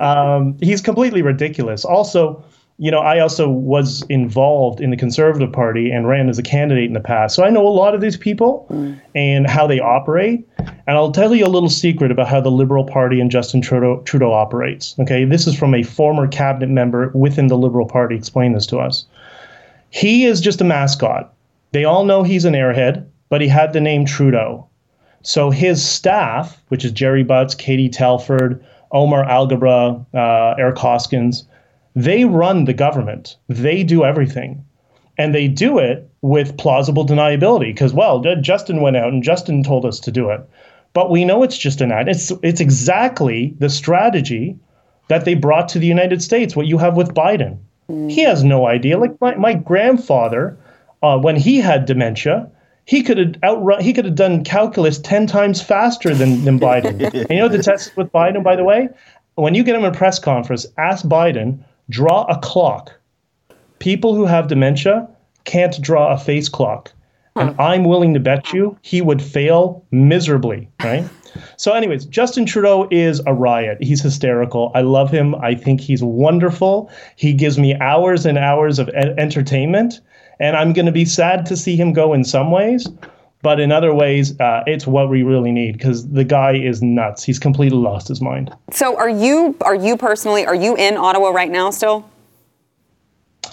Um, 0.00 0.56
he's 0.60 0.80
completely 0.80 1.22
ridiculous. 1.22 1.84
Also, 1.84 2.42
you 2.82 2.90
know, 2.90 2.98
I 2.98 3.20
also 3.20 3.48
was 3.48 4.02
involved 4.08 4.80
in 4.80 4.90
the 4.90 4.96
Conservative 4.96 5.52
Party 5.52 5.92
and 5.92 6.08
ran 6.08 6.28
as 6.28 6.36
a 6.36 6.42
candidate 6.42 6.86
in 6.86 6.94
the 6.94 7.00
past. 7.00 7.36
So 7.36 7.44
I 7.44 7.48
know 7.48 7.64
a 7.64 7.70
lot 7.70 7.94
of 7.94 8.00
these 8.00 8.16
people 8.16 8.66
mm. 8.72 9.00
and 9.14 9.46
how 9.46 9.68
they 9.68 9.78
operate. 9.78 10.44
And 10.58 10.96
I'll 10.96 11.12
tell 11.12 11.32
you 11.32 11.46
a 11.46 11.48
little 11.48 11.68
secret 11.68 12.10
about 12.10 12.26
how 12.26 12.40
the 12.40 12.50
Liberal 12.50 12.82
Party 12.82 13.20
and 13.20 13.30
Justin 13.30 13.60
Trudeau, 13.60 14.02
Trudeau 14.04 14.32
operates. 14.32 14.96
Okay, 14.98 15.24
this 15.24 15.46
is 15.46 15.56
from 15.56 15.76
a 15.76 15.84
former 15.84 16.26
cabinet 16.26 16.70
member 16.70 17.12
within 17.14 17.46
the 17.46 17.56
Liberal 17.56 17.86
Party. 17.86 18.16
Explain 18.16 18.52
this 18.52 18.66
to 18.66 18.78
us. 18.78 19.04
He 19.90 20.24
is 20.24 20.40
just 20.40 20.60
a 20.60 20.64
mascot. 20.64 21.32
They 21.70 21.84
all 21.84 22.04
know 22.04 22.24
he's 22.24 22.44
an 22.44 22.54
airhead, 22.54 23.06
but 23.28 23.40
he 23.40 23.46
had 23.46 23.74
the 23.74 23.80
name 23.80 24.06
Trudeau. 24.06 24.66
So 25.22 25.50
his 25.50 25.88
staff, 25.88 26.60
which 26.66 26.84
is 26.84 26.90
Gerry 26.90 27.22
Butts, 27.22 27.54
Katie 27.54 27.88
Telford, 27.88 28.60
Omar 28.90 29.24
Alghabra, 29.24 30.04
uh, 30.12 30.56
Eric 30.58 30.78
Hoskins, 30.78 31.44
they 31.94 32.24
run 32.24 32.64
the 32.64 32.72
government. 32.72 33.36
They 33.48 33.82
do 33.82 34.04
everything. 34.04 34.64
And 35.18 35.34
they 35.34 35.46
do 35.46 35.78
it 35.78 36.08
with 36.22 36.56
plausible 36.56 37.06
deniability 37.06 37.74
because, 37.74 37.92
well, 37.92 38.20
Justin 38.40 38.80
went 38.80 38.96
out 38.96 39.12
and 39.12 39.22
Justin 39.22 39.62
told 39.62 39.84
us 39.84 40.00
to 40.00 40.10
do 40.10 40.30
it. 40.30 40.40
But 40.94 41.10
we 41.10 41.24
know 41.24 41.42
it's 41.42 41.58
just 41.58 41.80
an 41.80 41.92
ad. 41.92 42.08
It's, 42.08 42.32
it's 42.42 42.60
exactly 42.60 43.54
the 43.58 43.68
strategy 43.68 44.56
that 45.08 45.24
they 45.24 45.34
brought 45.34 45.68
to 45.70 45.78
the 45.78 45.86
United 45.86 46.22
States, 46.22 46.56
what 46.56 46.66
you 46.66 46.78
have 46.78 46.96
with 46.96 47.14
Biden. 47.14 47.58
He 48.08 48.22
has 48.22 48.42
no 48.42 48.66
idea. 48.66 48.98
Like 48.98 49.20
my, 49.20 49.34
my 49.34 49.54
grandfather, 49.54 50.56
uh, 51.02 51.18
when 51.18 51.36
he 51.36 51.58
had 51.58 51.84
dementia, 51.84 52.48
he 52.84 53.02
could 53.02 53.18
have 53.18 53.34
outrun, 53.44 53.82
he 53.82 53.92
could 53.92 54.06
have 54.06 54.14
done 54.14 54.44
calculus 54.44 54.98
10 54.98 55.26
times 55.26 55.60
faster 55.60 56.14
than, 56.14 56.44
than 56.44 56.58
Biden. 56.58 57.02
and 57.14 57.30
you 57.30 57.36
know 57.36 57.48
the 57.48 57.62
test 57.62 57.96
with 57.96 58.10
Biden, 58.12 58.42
by 58.42 58.56
the 58.56 58.64
way? 58.64 58.88
When 59.34 59.54
you 59.54 59.62
get 59.62 59.74
him 59.74 59.84
in 59.84 59.92
a 59.92 59.96
press 59.96 60.18
conference, 60.18 60.66
ask 60.78 61.04
Biden, 61.04 61.62
draw 61.92 62.24
a 62.24 62.38
clock. 62.38 62.92
People 63.78 64.14
who 64.14 64.24
have 64.24 64.48
dementia 64.48 65.08
can't 65.44 65.80
draw 65.80 66.12
a 66.12 66.18
face 66.18 66.48
clock. 66.48 66.92
And 67.36 67.58
I'm 67.58 67.84
willing 67.84 68.12
to 68.14 68.20
bet 68.20 68.52
you 68.52 68.76
he 68.82 69.00
would 69.00 69.22
fail 69.22 69.84
miserably, 69.90 70.68
right? 70.82 71.04
so, 71.56 71.72
anyways, 71.72 72.04
Justin 72.06 72.44
Trudeau 72.44 72.88
is 72.90 73.22
a 73.26 73.32
riot. 73.32 73.78
He's 73.80 74.02
hysterical. 74.02 74.70
I 74.74 74.82
love 74.82 75.10
him. 75.10 75.34
I 75.36 75.54
think 75.54 75.80
he's 75.80 76.02
wonderful. 76.02 76.90
He 77.16 77.32
gives 77.32 77.58
me 77.58 77.74
hours 77.76 78.26
and 78.26 78.36
hours 78.36 78.78
of 78.78 78.88
e- 78.88 78.92
entertainment. 79.16 80.00
And 80.40 80.56
I'm 80.56 80.72
going 80.72 80.86
to 80.86 80.92
be 80.92 81.06
sad 81.06 81.46
to 81.46 81.56
see 81.56 81.76
him 81.76 81.92
go 81.92 82.12
in 82.12 82.24
some 82.24 82.50
ways. 82.50 82.86
But 83.42 83.58
in 83.58 83.72
other 83.72 83.92
ways, 83.92 84.38
uh, 84.40 84.62
it's 84.66 84.86
what 84.86 85.10
we 85.10 85.24
really 85.24 85.50
need 85.50 85.72
because 85.72 86.08
the 86.08 86.22
guy 86.22 86.54
is 86.54 86.80
nuts. 86.80 87.24
He's 87.24 87.40
completely 87.40 87.78
lost 87.78 88.06
his 88.06 88.20
mind. 88.20 88.54
So, 88.70 88.96
are 88.96 89.10
you 89.10 89.56
are 89.62 89.74
you 89.74 89.96
personally 89.96 90.46
are 90.46 90.54
you 90.54 90.76
in 90.76 90.96
Ottawa 90.96 91.30
right 91.30 91.50
now 91.50 91.70
still? 91.70 92.08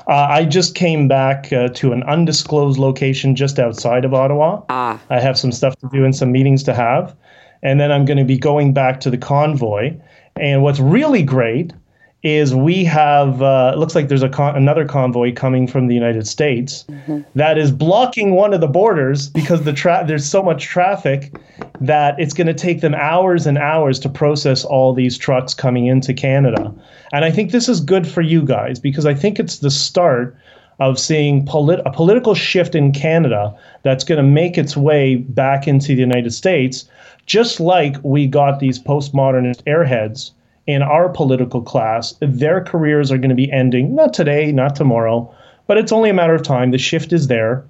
Uh, 0.08 0.28
I 0.30 0.45
just 0.45 0.75
came 0.75 1.08
back 1.08 1.52
uh, 1.52 1.69
to 1.69 1.91
an 1.91 2.04
undisclosed 2.04 2.80
location 2.80 3.36
just 3.36 3.60
outside 3.60 4.06
of 4.06 4.13
Ottawa. 4.13 4.62
Ah. 4.69 4.99
I 5.10 5.19
have 5.19 5.38
some 5.38 5.52
stuff 5.52 5.75
to 5.78 5.89
do 5.91 6.06
and 6.06 6.15
some 6.15 6.32
meetings 6.32 6.63
to 6.63 6.73
have, 6.73 7.15
and 7.63 7.80
then 7.80 7.91
I'm 7.91 8.06
going 8.06 8.17
to 8.17 8.23
be 8.23 8.38
going 8.38 8.73
back 8.73 8.99
to 9.02 9.10
the 9.10 9.17
convoy. 9.17 9.95
And 10.36 10.63
what's 10.63 10.80
really 10.80 11.23
great 11.23 11.73
is 12.22 12.54
we 12.54 12.84
have 12.84 13.42
uh, 13.42 13.72
it 13.74 13.78
looks 13.78 13.96
like 13.96 14.10
there's 14.10 14.24
a 14.24 14.30
con- 14.30 14.56
another 14.56 14.86
convoy 14.86 15.34
coming 15.34 15.68
from 15.68 15.88
the 15.88 15.94
United 15.96 16.28
States 16.28 16.84
mm-hmm. 16.90 17.22
that 17.36 17.58
is 17.58 17.72
blocking 17.72 18.32
one 18.32 18.54
of 18.54 18.60
the 18.60 18.68
borders 18.68 19.30
because 19.30 19.64
the 19.64 19.72
tra- 19.72 20.04
there's 20.06 20.26
so 20.26 20.44
much 20.44 20.66
traffic 20.66 21.34
that 21.80 22.20
it's 22.20 22.34
going 22.34 22.48
to 22.48 22.54
take 22.54 22.82
them 22.82 22.94
hours 22.94 23.48
and 23.48 23.58
hours 23.58 24.00
to 24.00 24.10
process 24.10 24.66
all 24.66 24.94
these 24.94 25.18
trucks 25.18 25.54
coming 25.54 25.86
into 25.86 26.14
Canada. 26.14 26.74
And 27.14 27.24
I 27.24 27.32
think 27.32 27.52
this 27.52 27.70
is 27.70 27.80
good 27.80 28.06
for 28.06 28.22
you 28.22 28.44
guys 28.44 28.80
because 28.80 29.06
I 29.06 29.14
think 29.14 29.40
it's 29.40 29.60
the 29.60 29.72
start 29.72 30.36
of 30.82 31.00
seeing 31.00 31.46
polit- 31.46 31.82
a 31.86 31.92
political 31.92 32.36
shift 32.36 32.76
in 32.76 32.92
Canada 32.92 33.56
that's 33.84 34.04
going 34.04 34.18
to 34.18 34.30
make 34.30 34.58
its 34.58 34.76
way 34.76 35.16
back 35.16 35.68
into 35.70 35.96
the 35.96 36.02
United 36.02 36.34
States, 36.34 36.86
just 37.26 37.62
like 37.62 37.96
we 38.04 38.28
got 38.28 38.60
these 38.60 38.78
postmodernist 38.78 39.64
airheads 39.64 40.32
in 40.70 40.84
our 40.84 41.10
political 41.10 41.64
class, 41.64 42.14
their 42.20 42.64
careers 42.64 43.12
are 43.12 43.18
going 43.18 43.32
to 43.32 43.36
be 43.36 43.52
ending, 43.52 43.96
not 43.96 44.14
today, 44.14 44.52
not 44.52 44.76
tomorrow, 44.76 45.36
but 45.66 45.80
it's 45.80 45.92
only 45.92 46.12
a 46.12 46.14
matter 46.14 46.36
of 46.36 46.44
time. 46.44 46.70
The 46.70 46.78
shift 46.78 47.12
is 47.12 47.26
there 47.26 47.66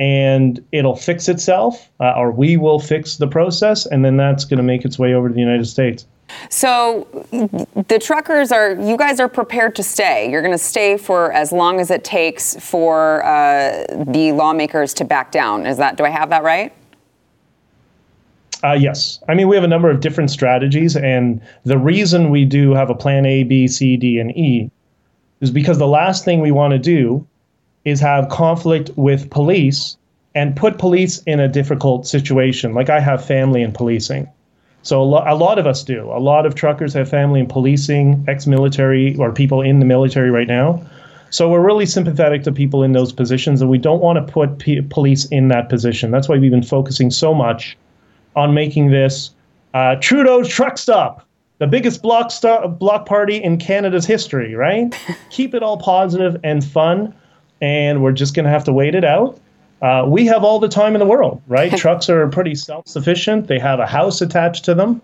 and 0.00 0.60
it'll 0.72 0.96
fix 0.96 1.28
itself, 1.28 1.88
uh, 2.00 2.14
or 2.16 2.32
we 2.32 2.56
will 2.56 2.80
fix 2.80 3.18
the 3.18 3.28
process, 3.28 3.86
and 3.86 4.04
then 4.04 4.16
that's 4.16 4.44
going 4.44 4.56
to 4.56 4.64
make 4.64 4.84
its 4.84 4.98
way 4.98 5.14
over 5.14 5.28
to 5.28 5.34
the 5.34 5.40
United 5.40 5.66
States. 5.66 6.06
So 6.48 7.06
the 7.88 8.00
truckers 8.00 8.50
are, 8.50 8.72
you 8.72 8.96
guys 8.96 9.20
are 9.20 9.28
prepared 9.28 9.76
to 9.76 9.84
stay. 9.84 10.28
You're 10.28 10.42
going 10.42 10.50
to 10.50 10.58
stay 10.58 10.96
for 10.96 11.32
as 11.32 11.52
long 11.52 11.78
as 11.78 11.88
it 11.92 12.02
takes 12.02 12.56
for 12.56 13.24
uh, 13.24 13.84
the 14.08 14.32
lawmakers 14.32 14.92
to 14.94 15.04
back 15.04 15.30
down. 15.30 15.66
Is 15.66 15.76
that, 15.76 15.96
do 15.96 16.04
I 16.04 16.08
have 16.08 16.30
that 16.30 16.42
right? 16.42 16.72
Uh, 18.62 18.76
yes. 18.78 19.22
I 19.28 19.34
mean, 19.34 19.48
we 19.48 19.56
have 19.56 19.64
a 19.64 19.68
number 19.68 19.90
of 19.90 20.00
different 20.00 20.30
strategies, 20.30 20.96
and 20.96 21.40
the 21.64 21.78
reason 21.78 22.30
we 22.30 22.44
do 22.44 22.72
have 22.72 22.90
a 22.90 22.94
plan 22.94 23.24
A, 23.24 23.42
B, 23.42 23.66
C, 23.66 23.96
D, 23.96 24.18
and 24.18 24.36
E 24.36 24.70
is 25.40 25.50
because 25.50 25.78
the 25.78 25.86
last 25.86 26.24
thing 26.24 26.40
we 26.40 26.50
want 26.50 26.72
to 26.72 26.78
do 26.78 27.26
is 27.84 28.00
have 28.00 28.28
conflict 28.28 28.90
with 28.96 29.30
police 29.30 29.96
and 30.34 30.54
put 30.54 30.78
police 30.78 31.22
in 31.26 31.40
a 31.40 31.48
difficult 31.48 32.06
situation. 32.06 32.74
Like 32.74 32.90
I 32.90 33.00
have 33.00 33.24
family 33.24 33.62
in 33.62 33.72
policing. 33.72 34.28
So 34.82 35.00
a, 35.00 35.04
lo- 35.04 35.24
a 35.26 35.34
lot 35.34 35.58
of 35.58 35.66
us 35.66 35.82
do. 35.82 36.10
A 36.12 36.20
lot 36.20 36.46
of 36.46 36.54
truckers 36.54 36.94
have 36.94 37.08
family 37.08 37.40
in 37.40 37.46
policing, 37.46 38.24
ex-military, 38.28 39.16
or 39.16 39.32
people 39.32 39.60
in 39.60 39.78
the 39.78 39.86
military 39.86 40.30
right 40.30 40.46
now. 40.46 40.82
So 41.30 41.48
we're 41.48 41.64
really 41.64 41.86
sympathetic 41.86 42.42
to 42.44 42.52
people 42.52 42.82
in 42.82 42.92
those 42.92 43.12
positions, 43.12 43.60
and 43.60 43.70
we 43.70 43.78
don't 43.78 44.00
want 44.00 44.24
to 44.24 44.32
put 44.32 44.58
p- 44.58 44.80
police 44.82 45.24
in 45.26 45.48
that 45.48 45.68
position. 45.68 46.10
That's 46.10 46.28
why 46.28 46.38
we've 46.38 46.50
been 46.50 46.62
focusing 46.62 47.10
so 47.10 47.32
much 47.34 47.76
on 48.36 48.54
making 48.54 48.90
this 48.90 49.30
uh, 49.74 49.96
Trudeau's 49.96 50.48
truck 50.48 50.78
stop, 50.78 51.26
the 51.58 51.66
biggest 51.66 52.02
block 52.02 52.30
st- 52.30 52.78
block 52.78 53.06
party 53.06 53.36
in 53.36 53.58
Canada's 53.58 54.06
history. 54.06 54.54
Right? 54.54 54.94
Keep 55.30 55.54
it 55.54 55.62
all 55.62 55.78
positive 55.78 56.38
and 56.42 56.64
fun, 56.64 57.14
and 57.60 58.02
we're 58.02 58.12
just 58.12 58.34
gonna 58.34 58.50
have 58.50 58.64
to 58.64 58.72
wait 58.72 58.94
it 58.94 59.04
out. 59.04 59.38
Uh, 59.82 60.04
we 60.06 60.26
have 60.26 60.44
all 60.44 60.58
the 60.58 60.68
time 60.68 60.94
in 60.94 60.98
the 60.98 61.06
world, 61.06 61.40
right? 61.46 61.74
Trucks 61.76 62.10
are 62.10 62.28
pretty 62.28 62.54
self-sufficient. 62.54 63.46
They 63.46 63.58
have 63.58 63.80
a 63.80 63.86
house 63.86 64.20
attached 64.20 64.64
to 64.66 64.74
them. 64.74 65.00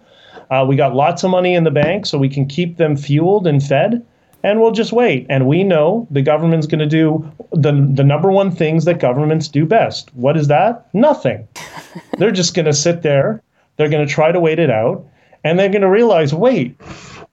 Uh, 0.50 0.64
we 0.68 0.76
got 0.76 0.94
lots 0.94 1.24
of 1.24 1.30
money 1.30 1.54
in 1.54 1.64
the 1.64 1.70
bank, 1.70 2.06
so 2.06 2.18
we 2.18 2.28
can 2.28 2.46
keep 2.46 2.76
them 2.76 2.96
fueled 2.96 3.46
and 3.46 3.62
fed 3.62 4.04
and 4.42 4.60
we'll 4.60 4.72
just 4.72 4.92
wait. 4.92 5.26
And 5.28 5.46
we 5.46 5.64
know 5.64 6.06
the 6.10 6.22
government's 6.22 6.66
going 6.66 6.80
to 6.80 6.86
do 6.86 7.30
the, 7.52 7.72
the 7.94 8.04
number 8.04 8.30
one 8.30 8.50
things 8.50 8.84
that 8.84 9.00
governments 9.00 9.48
do 9.48 9.64
best. 9.66 10.14
What 10.14 10.36
is 10.36 10.48
that? 10.48 10.88
Nothing. 10.94 11.48
they're 12.18 12.30
just 12.30 12.54
going 12.54 12.66
to 12.66 12.72
sit 12.72 13.02
there. 13.02 13.42
They're 13.76 13.88
going 13.88 14.06
to 14.06 14.12
try 14.12 14.32
to 14.32 14.40
wait 14.40 14.58
it 14.58 14.70
out, 14.70 15.06
and 15.44 15.58
they're 15.58 15.68
going 15.68 15.82
to 15.82 15.90
realize, 15.90 16.32
wait, 16.32 16.80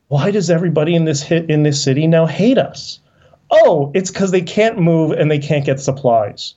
why 0.07 0.31
does 0.31 0.49
everybody 0.49 0.93
in 0.93 1.05
this 1.05 1.21
hit 1.21 1.49
in 1.49 1.63
this 1.63 1.81
city 1.81 2.05
now 2.07 2.25
hate 2.25 2.57
us? 2.57 2.99
Oh, 3.49 3.91
it's 3.93 4.11
because 4.11 4.31
they 4.31 4.41
can't 4.41 4.77
move 4.77 5.11
and 5.11 5.31
they 5.31 5.39
can't 5.39 5.65
get 5.65 5.79
supplies, 5.79 6.55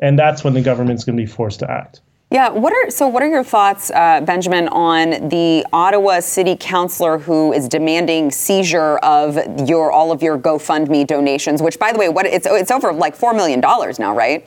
and 0.00 0.18
that's 0.18 0.42
when 0.42 0.54
the 0.54 0.62
government's 0.62 1.04
going 1.04 1.16
to 1.16 1.22
be 1.22 1.30
forced 1.30 1.60
to 1.60 1.70
act. 1.70 2.00
Yeah, 2.32 2.50
what 2.50 2.72
are 2.72 2.90
so? 2.92 3.08
What 3.08 3.24
are 3.24 3.28
your 3.28 3.42
thoughts, 3.42 3.90
uh, 3.90 4.20
Benjamin, 4.20 4.68
on 4.68 5.28
the 5.30 5.66
Ottawa 5.72 6.20
City 6.20 6.56
Councilor 6.56 7.18
who 7.18 7.52
is 7.52 7.66
demanding 7.66 8.30
seizure 8.30 8.98
of 8.98 9.36
your 9.68 9.90
all 9.90 10.12
of 10.12 10.22
your 10.22 10.38
GoFundMe 10.38 11.08
donations? 11.08 11.60
Which, 11.60 11.76
by 11.80 11.90
the 11.90 11.98
way, 11.98 12.08
what 12.08 12.26
it's 12.26 12.46
it's 12.48 12.70
over 12.70 12.92
like 12.92 13.16
four 13.16 13.34
million 13.34 13.60
dollars 13.60 13.98
now, 13.98 14.14
right? 14.14 14.46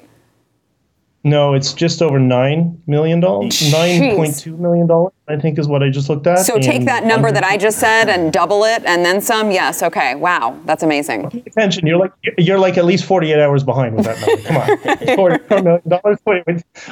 No, 1.26 1.54
it's 1.54 1.72
just 1.72 2.02
over 2.02 2.20
nine 2.20 2.82
million 2.86 3.22
dollars. 3.22 3.72
Nine 3.72 4.18
point 4.18 4.38
two 4.38 4.58
million 4.58 4.88
dollars, 4.88 5.14
I 5.30 5.38
think, 5.38 5.58
is 5.58 5.70
what 5.70 5.82
I 5.82 5.90
just 5.90 6.10
looked 6.10 6.28
at. 6.28 6.40
So 6.40 6.60
take 6.60 6.84
that 6.84 7.06
number 7.06 7.32
that 7.32 7.46
I 7.46 7.56
just 7.56 7.80
said 7.80 8.10
and 8.10 8.34
double 8.34 8.66
it, 8.66 8.84
and 8.86 9.06
then 9.06 9.22
some. 9.22 9.50
Yes. 9.50 9.82
Okay. 9.82 10.16
Wow, 10.16 10.60
that's 10.66 10.84
amazing. 10.84 11.30
Pay 11.30 11.44
attention. 11.48 11.88
You're 11.88 11.98
like 11.98 12.12
you're 12.38 12.60
like 12.60 12.78
at 12.78 12.84
least 12.84 13.06
forty 13.06 13.32
eight 13.32 13.40
hours 13.40 13.64
behind 13.64 13.96
with 13.96 14.06
that 14.06 14.20
number. 14.20 14.42
Come 14.44 14.58
on, 14.58 15.16
forty 15.16 15.64
million 15.64 15.82
dollars. 15.88 16.20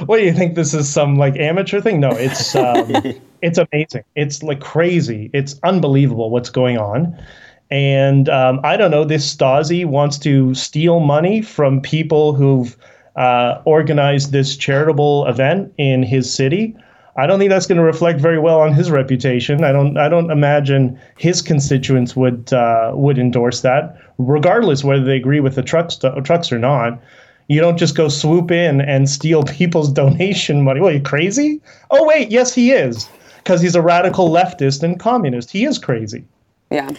What 0.05 0.17
do 0.17 0.23
you 0.23 0.33
think? 0.33 0.55
This 0.55 0.73
is 0.73 0.87
some 0.87 1.17
like 1.17 1.35
amateur 1.35 1.81
thing? 1.81 1.99
No, 1.99 2.11
it's 2.11 2.55
um, 2.55 2.89
it's 3.41 3.57
amazing. 3.57 4.05
It's 4.15 4.41
like 4.43 4.61
crazy. 4.61 5.29
It's 5.33 5.59
unbelievable 5.63 6.29
what's 6.29 6.49
going 6.49 6.77
on. 6.77 7.21
And 7.69 8.27
um, 8.29 8.61
I 8.63 8.77
don't 8.77 8.91
know. 8.91 9.03
This 9.03 9.33
Stasi 9.33 9.85
wants 9.85 10.17
to 10.19 10.53
steal 10.53 11.01
money 11.01 11.41
from 11.41 11.81
people 11.81 12.33
who've 12.33 12.77
uh, 13.15 13.61
organized 13.65 14.31
this 14.31 14.55
charitable 14.55 15.25
event 15.27 15.73
in 15.77 16.03
his 16.03 16.33
city. 16.33 16.75
I 17.17 17.27
don't 17.27 17.39
think 17.39 17.49
that's 17.49 17.67
going 17.67 17.77
to 17.77 17.83
reflect 17.83 18.21
very 18.21 18.39
well 18.39 18.61
on 18.61 18.73
his 18.73 18.89
reputation. 18.89 19.63
I 19.63 19.71
don't. 19.71 19.97
I 19.97 20.07
don't 20.07 20.31
imagine 20.31 20.97
his 21.17 21.41
constituents 21.41 22.15
would 22.15 22.53
uh, 22.53 22.91
would 22.95 23.17
endorse 23.17 23.61
that, 23.61 23.97
regardless 24.17 24.83
whether 24.83 25.03
they 25.03 25.17
agree 25.17 25.41
with 25.41 25.55
the 25.55 25.63
trucks 25.63 25.99
trucks 26.23 26.51
or 26.51 26.59
not. 26.59 27.01
You 27.47 27.59
don't 27.59 27.77
just 27.77 27.95
go 27.95 28.07
swoop 28.07 28.49
in 28.49 28.79
and 28.79 29.09
steal 29.09 29.43
people's 29.59 29.91
donation 29.91 30.61
money. 30.61 30.79
What, 30.79 30.93
are 30.93 30.95
you 30.95 31.01
crazy? 31.01 31.61
Oh 31.89 32.05
wait, 32.05 32.31
yes, 32.31 32.53
he 32.53 32.71
is, 32.71 33.09
because 33.37 33.59
he's 33.59 33.75
a 33.75 33.81
radical 33.81 34.29
leftist 34.29 34.81
and 34.81 34.97
communist. 34.97 35.51
He 35.51 35.65
is 35.65 35.77
crazy. 35.77 36.23
Yeah. 36.69 36.91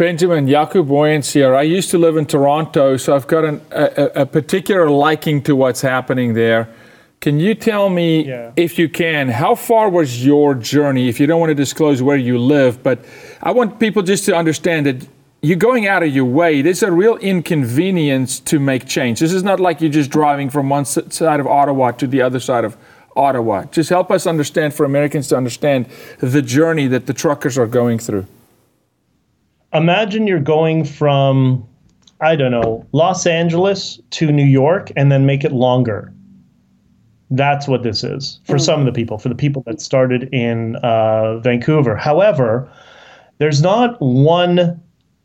Benjamin, 0.00 0.46
Jaco 0.46 0.82
Booyens 0.82 1.30
here. 1.30 1.54
I 1.54 1.60
used 1.60 1.90
to 1.90 1.98
live 1.98 2.16
in 2.16 2.24
Toronto, 2.24 2.96
so 2.96 3.14
I've 3.14 3.26
got 3.26 3.44
an, 3.44 3.60
a, 3.70 4.22
a, 4.22 4.24
particular 4.24 4.88
liking 4.88 5.42
to 5.42 5.54
what's 5.54 5.82
happening 5.82 6.32
there. 6.32 6.70
Can 7.20 7.38
you 7.38 7.54
tell 7.54 7.90
me, 7.90 8.26
yeah. 8.26 8.50
if 8.56 8.78
you 8.78 8.88
can, 8.88 9.28
how 9.28 9.54
far 9.54 9.90
was 9.90 10.24
your 10.24 10.54
journey? 10.54 11.10
If 11.10 11.20
you 11.20 11.26
don't 11.26 11.38
want 11.38 11.50
to 11.50 11.54
disclose 11.54 12.00
where 12.00 12.16
you 12.16 12.38
live, 12.38 12.82
but 12.82 13.04
I 13.42 13.50
want 13.50 13.78
people 13.78 14.02
just 14.02 14.24
to 14.24 14.34
understand 14.34 14.86
that 14.86 15.06
you're 15.42 15.58
going 15.58 15.86
out 15.86 16.02
of 16.02 16.08
your 16.08 16.24
way. 16.24 16.62
There's 16.62 16.82
a 16.82 16.90
real 16.90 17.18
inconvenience 17.18 18.40
to 18.40 18.58
make 18.58 18.86
change. 18.86 19.20
This 19.20 19.34
is 19.34 19.42
not 19.42 19.60
like 19.60 19.82
you're 19.82 19.90
just 19.90 20.10
driving 20.10 20.48
from 20.48 20.70
one 20.70 20.86
side 20.86 21.40
of 21.40 21.46
Ottawa 21.46 21.90
to 21.90 22.06
the 22.06 22.22
other 22.22 22.40
side 22.40 22.64
of 22.64 22.74
Ottawa. 23.16 23.66
Just 23.66 23.90
help 23.90 24.10
us 24.10 24.26
understand, 24.26 24.72
for 24.72 24.86
Americans 24.86 25.28
to 25.28 25.36
understand 25.36 25.90
the 26.20 26.40
journey 26.40 26.86
that 26.86 27.04
the 27.04 27.12
truckers 27.12 27.58
are 27.58 27.66
going 27.66 27.98
through 27.98 28.26
imagine 29.72 30.26
you're 30.26 30.40
going 30.40 30.84
from 30.84 31.66
I 32.20 32.36
don't 32.36 32.50
know, 32.50 32.86
Los 32.92 33.26
Angeles 33.26 33.98
to 34.10 34.30
New 34.30 34.44
York 34.44 34.92
and 34.94 35.10
then 35.10 35.24
make 35.24 35.42
it 35.42 35.52
longer. 35.52 36.12
That's 37.30 37.66
what 37.66 37.82
this 37.82 38.04
is 38.04 38.40
for 38.44 38.56
mm. 38.56 38.60
some 38.60 38.80
of 38.80 38.86
the 38.86 38.92
people, 38.92 39.18
for 39.18 39.28
the 39.28 39.34
people 39.34 39.62
that 39.66 39.80
started 39.80 40.28
in 40.32 40.76
uh, 40.76 41.38
Vancouver. 41.38 41.96
However, 41.96 42.70
there's 43.38 43.62
not 43.62 43.96
one 44.00 44.80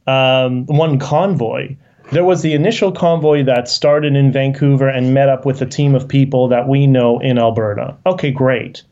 um, 0.07 0.65
one 0.67 0.99
convoy. 0.99 1.75
There 2.11 2.23
was 2.23 2.43
the 2.43 2.53
initial 2.53 2.91
convoy 2.91 3.43
that 3.43 3.67
started 3.67 4.15
in 4.15 4.31
Vancouver 4.31 4.87
and 4.87 5.15
met 5.15 5.27
up 5.27 5.45
with 5.45 5.61
a 5.61 5.65
team 5.65 5.95
of 5.95 6.07
people 6.07 6.47
that 6.47 6.67
we 6.67 6.85
know 6.85 7.19
in 7.19 7.39
Alberta. 7.39 7.97
Okay, 8.05 8.29
great. 8.29 8.83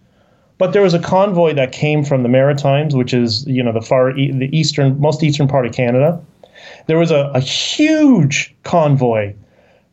But 0.58 0.74
there 0.74 0.82
was 0.82 0.94
a 0.94 1.00
convoy 1.00 1.54
that 1.54 1.72
came 1.72 2.04
from 2.04 2.24
the 2.24 2.30
Maritimes, 2.30 2.96
which 2.96 3.14
is 3.14 3.46
you 3.48 3.64
know 3.64 3.74
the 3.74 3.82
far 3.82 4.16
e- 4.18 4.32
the 4.32 4.56
eastern 4.58 5.00
most 5.00 5.24
eastern 5.24 5.48
part 5.48 5.66
of 5.66 5.74
Canada. 5.74 6.22
There 6.88 6.98
was 6.98 7.12
a, 7.12 7.32
a 7.34 7.40
huge 7.40 8.56
convoy 8.64 9.34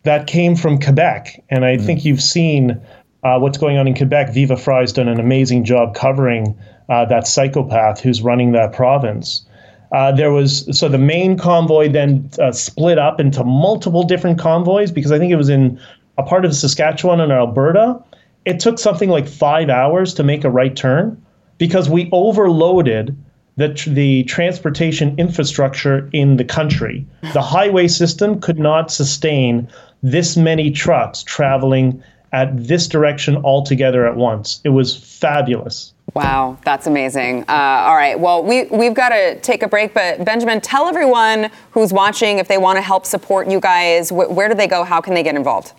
that 0.03 0.27
came 0.27 0.57
from 0.57 0.79
Quebec, 0.81 1.43
and 1.51 1.65
I 1.65 1.77
mm 1.77 1.85
think 1.85 2.05
you've 2.05 2.23
seen 2.23 2.81
uh, 3.23 3.39
what's 3.39 3.59
going 3.59 3.79
on 3.79 3.87
in 3.87 3.95
Quebec. 3.95 4.33
Viva 4.33 4.57
Frei's 4.57 4.93
done 4.93 5.09
an 5.09 5.21
amazing 5.21 5.65
job 5.65 5.95
covering 5.95 6.57
uh, 6.89 7.05
that 7.07 7.27
psychopath 7.27 8.01
who's 8.01 8.23
running 8.23 8.53
that 8.53 8.73
province. 8.73 9.47
Uh, 9.93 10.13
there 10.13 10.31
was 10.31 10.67
so 10.77 10.89
the 10.89 10.99
main 10.99 11.37
convoy 11.37 11.89
then 11.89 12.31
uh, 12.39 12.53
split 12.53 12.99
up 12.99 13.19
into 13.19 13.43
multiple 13.43 14.05
different 14.05 14.39
convoys 14.39 14.93
because 14.93 15.11
I 15.11 15.19
think 15.19 15.33
it 15.33 15.37
was 15.37 15.49
in 15.49 15.81
a 16.17 16.23
part 16.23 16.45
of 16.45 16.55
Saskatchewan 16.55 17.21
and 17.21 17.33
Alberta 17.33 18.01
it 18.45 18.61
took 18.61 18.79
something 18.79 19.11
like 19.11 19.29
five 19.29 19.69
hours 19.69 20.15
to 20.15 20.23
make 20.23 20.45
a 20.45 20.51
right 20.51 20.75
turn 20.75 21.21
because 21.59 21.91
we 21.91 22.09
overloaded 22.13 23.17
the, 23.57 23.69
the 23.87 24.25
transportation 24.25 25.15
infrastructure 25.19 26.09
in 26.13 26.37
the 26.37 26.45
country. 26.45 27.07
The 27.35 27.43
highway 27.43 27.89
system 27.89 28.41
could 28.41 28.59
not 28.59 28.91
sustain 28.91 29.69
this 30.03 30.37
many 30.37 30.71
trucks 30.71 31.23
traveling 31.23 32.03
at 32.33 32.57
this 32.57 32.87
direction 32.89 33.37
all 33.37 33.63
together 33.63 34.07
at 34.07 34.17
once. 34.17 34.61
It 34.65 34.71
was 34.71 34.97
fabulous. 34.97 35.93
Wow, 36.15 36.59
that's 36.65 36.87
amazing. 36.87 37.45
Uh, 37.49 37.53
all 37.87 37.97
right, 37.97 38.19
well, 38.19 38.43
we, 38.43 38.65
we've 38.65 38.95
got 38.95 39.11
to 39.11 39.39
take 39.41 39.63
a 39.63 39.69
break, 39.69 39.95
but 39.95 40.25
Benjamin, 40.25 40.61
tell 40.61 40.89
everyone 40.89 41.51
who's 41.71 41.93
watching 41.93 42.39
if 42.39 42.49
they 42.49 42.59
want 42.59 42.79
to 42.79 42.83
help 42.83 43.05
support 43.07 43.49
you 43.49 43.61
guys, 43.61 44.09
wh- 44.09 44.31
where 44.31 44.49
do 44.49 44.55
they 44.55 44.67
go? 44.67 44.83
How 44.83 45.01
can 45.01 45.15
they 45.15 45.23
get 45.23 45.37
involved? 45.37 45.73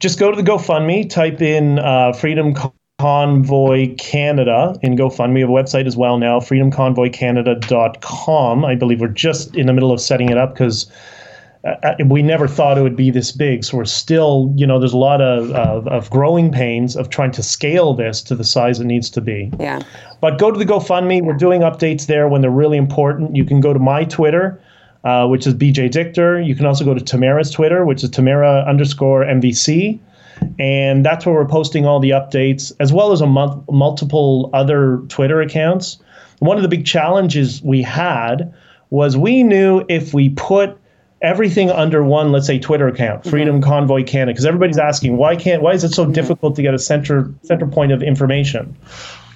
Just 0.00 0.18
go 0.18 0.30
to 0.30 0.36
the 0.36 0.48
GoFundMe, 0.48 1.08
type 1.08 1.40
in 1.40 1.78
uh, 1.78 2.12
Freedom 2.12 2.54
Convoy 2.98 3.94
Canada 3.96 4.78
in 4.82 4.96
GoFundMe. 4.96 5.34
We 5.34 5.40
have 5.42 5.50
a 5.50 5.52
website 5.52 5.86
as 5.86 5.96
well 5.96 6.18
now, 6.18 6.40
freedomconvoycanada.com. 6.40 8.64
I 8.64 8.74
believe 8.74 9.00
we're 9.00 9.06
just 9.08 9.54
in 9.54 9.66
the 9.66 9.72
middle 9.72 9.92
of 9.92 10.00
setting 10.00 10.30
it 10.30 10.38
up 10.38 10.54
because 10.54 10.90
uh, 11.64 11.74
uh, 11.82 11.94
we 12.06 12.22
never 12.22 12.48
thought 12.48 12.78
it 12.78 12.82
would 12.82 12.96
be 12.96 13.10
this 13.10 13.32
big. 13.32 13.64
So 13.64 13.76
we're 13.76 13.84
still, 13.84 14.50
you 14.56 14.66
know, 14.66 14.78
there's 14.78 14.94
a 14.94 14.98
lot 14.98 15.20
of, 15.20 15.50
of, 15.50 15.86
of, 15.88 16.08
growing 16.10 16.52
pains 16.52 16.96
of 16.96 17.10
trying 17.10 17.32
to 17.32 17.42
scale 17.42 17.92
this 17.92 18.22
to 18.22 18.34
the 18.34 18.44
size 18.44 18.80
it 18.80 18.84
needs 18.84 19.10
to 19.10 19.20
be. 19.20 19.52
Yeah. 19.58 19.82
But 20.20 20.38
go 20.38 20.50
to 20.50 20.58
the 20.58 20.64
GoFundMe. 20.64 21.22
We're 21.22 21.34
doing 21.34 21.60
updates 21.62 22.06
there 22.06 22.28
when 22.28 22.40
they're 22.40 22.50
really 22.50 22.78
important. 22.78 23.36
You 23.36 23.44
can 23.44 23.60
go 23.60 23.72
to 23.72 23.78
my 23.78 24.04
Twitter 24.04 24.60
uh, 25.06 25.24
which 25.24 25.46
is 25.46 25.54
BJ 25.54 25.88
Dichter. 25.88 26.40
You 26.40 26.56
can 26.56 26.66
also 26.66 26.84
go 26.84 26.92
to 26.92 27.00
Tamara's 27.00 27.52
Twitter, 27.52 27.84
which 27.84 28.02
is 28.02 28.10
Tamara 28.10 28.64
underscore 28.66 29.24
MVC. 29.24 30.00
And 30.58 31.06
that's 31.06 31.24
where 31.24 31.34
we're 31.36 31.46
posting 31.46 31.86
all 31.86 32.00
the 32.00 32.10
updates, 32.10 32.72
as 32.80 32.92
well 32.92 33.12
as 33.12 33.20
a 33.20 33.26
month, 33.26 33.62
multiple 33.70 34.50
other 34.52 35.00
Twitter 35.08 35.40
accounts. 35.40 35.98
One 36.40 36.56
of 36.56 36.64
the 36.64 36.68
big 36.68 36.84
challenges 36.84 37.62
we 37.62 37.82
had 37.82 38.52
was 38.90 39.16
we 39.16 39.44
knew 39.44 39.84
if 39.88 40.12
we 40.12 40.30
put 40.30 40.76
everything 41.22 41.70
under 41.70 42.02
one, 42.02 42.32
let's 42.32 42.48
say 42.48 42.58
Twitter 42.58 42.88
account, 42.88 43.20
mm-hmm. 43.20 43.30
Freedom 43.30 43.60
mm-hmm. 43.60 43.70
Convoy 43.70 44.02
Canada, 44.02 44.32
because 44.32 44.44
everybody's 44.44 44.78
asking 44.78 45.16
why 45.16 45.36
can't 45.36 45.62
why 45.62 45.72
is 45.72 45.84
it 45.84 45.92
so 45.92 46.02
mm-hmm. 46.02 46.12
difficult 46.14 46.56
to 46.56 46.62
get 46.62 46.74
a 46.74 46.80
center 46.80 47.32
center 47.42 47.66
point 47.66 47.92
of 47.92 48.02
information? 48.02 48.76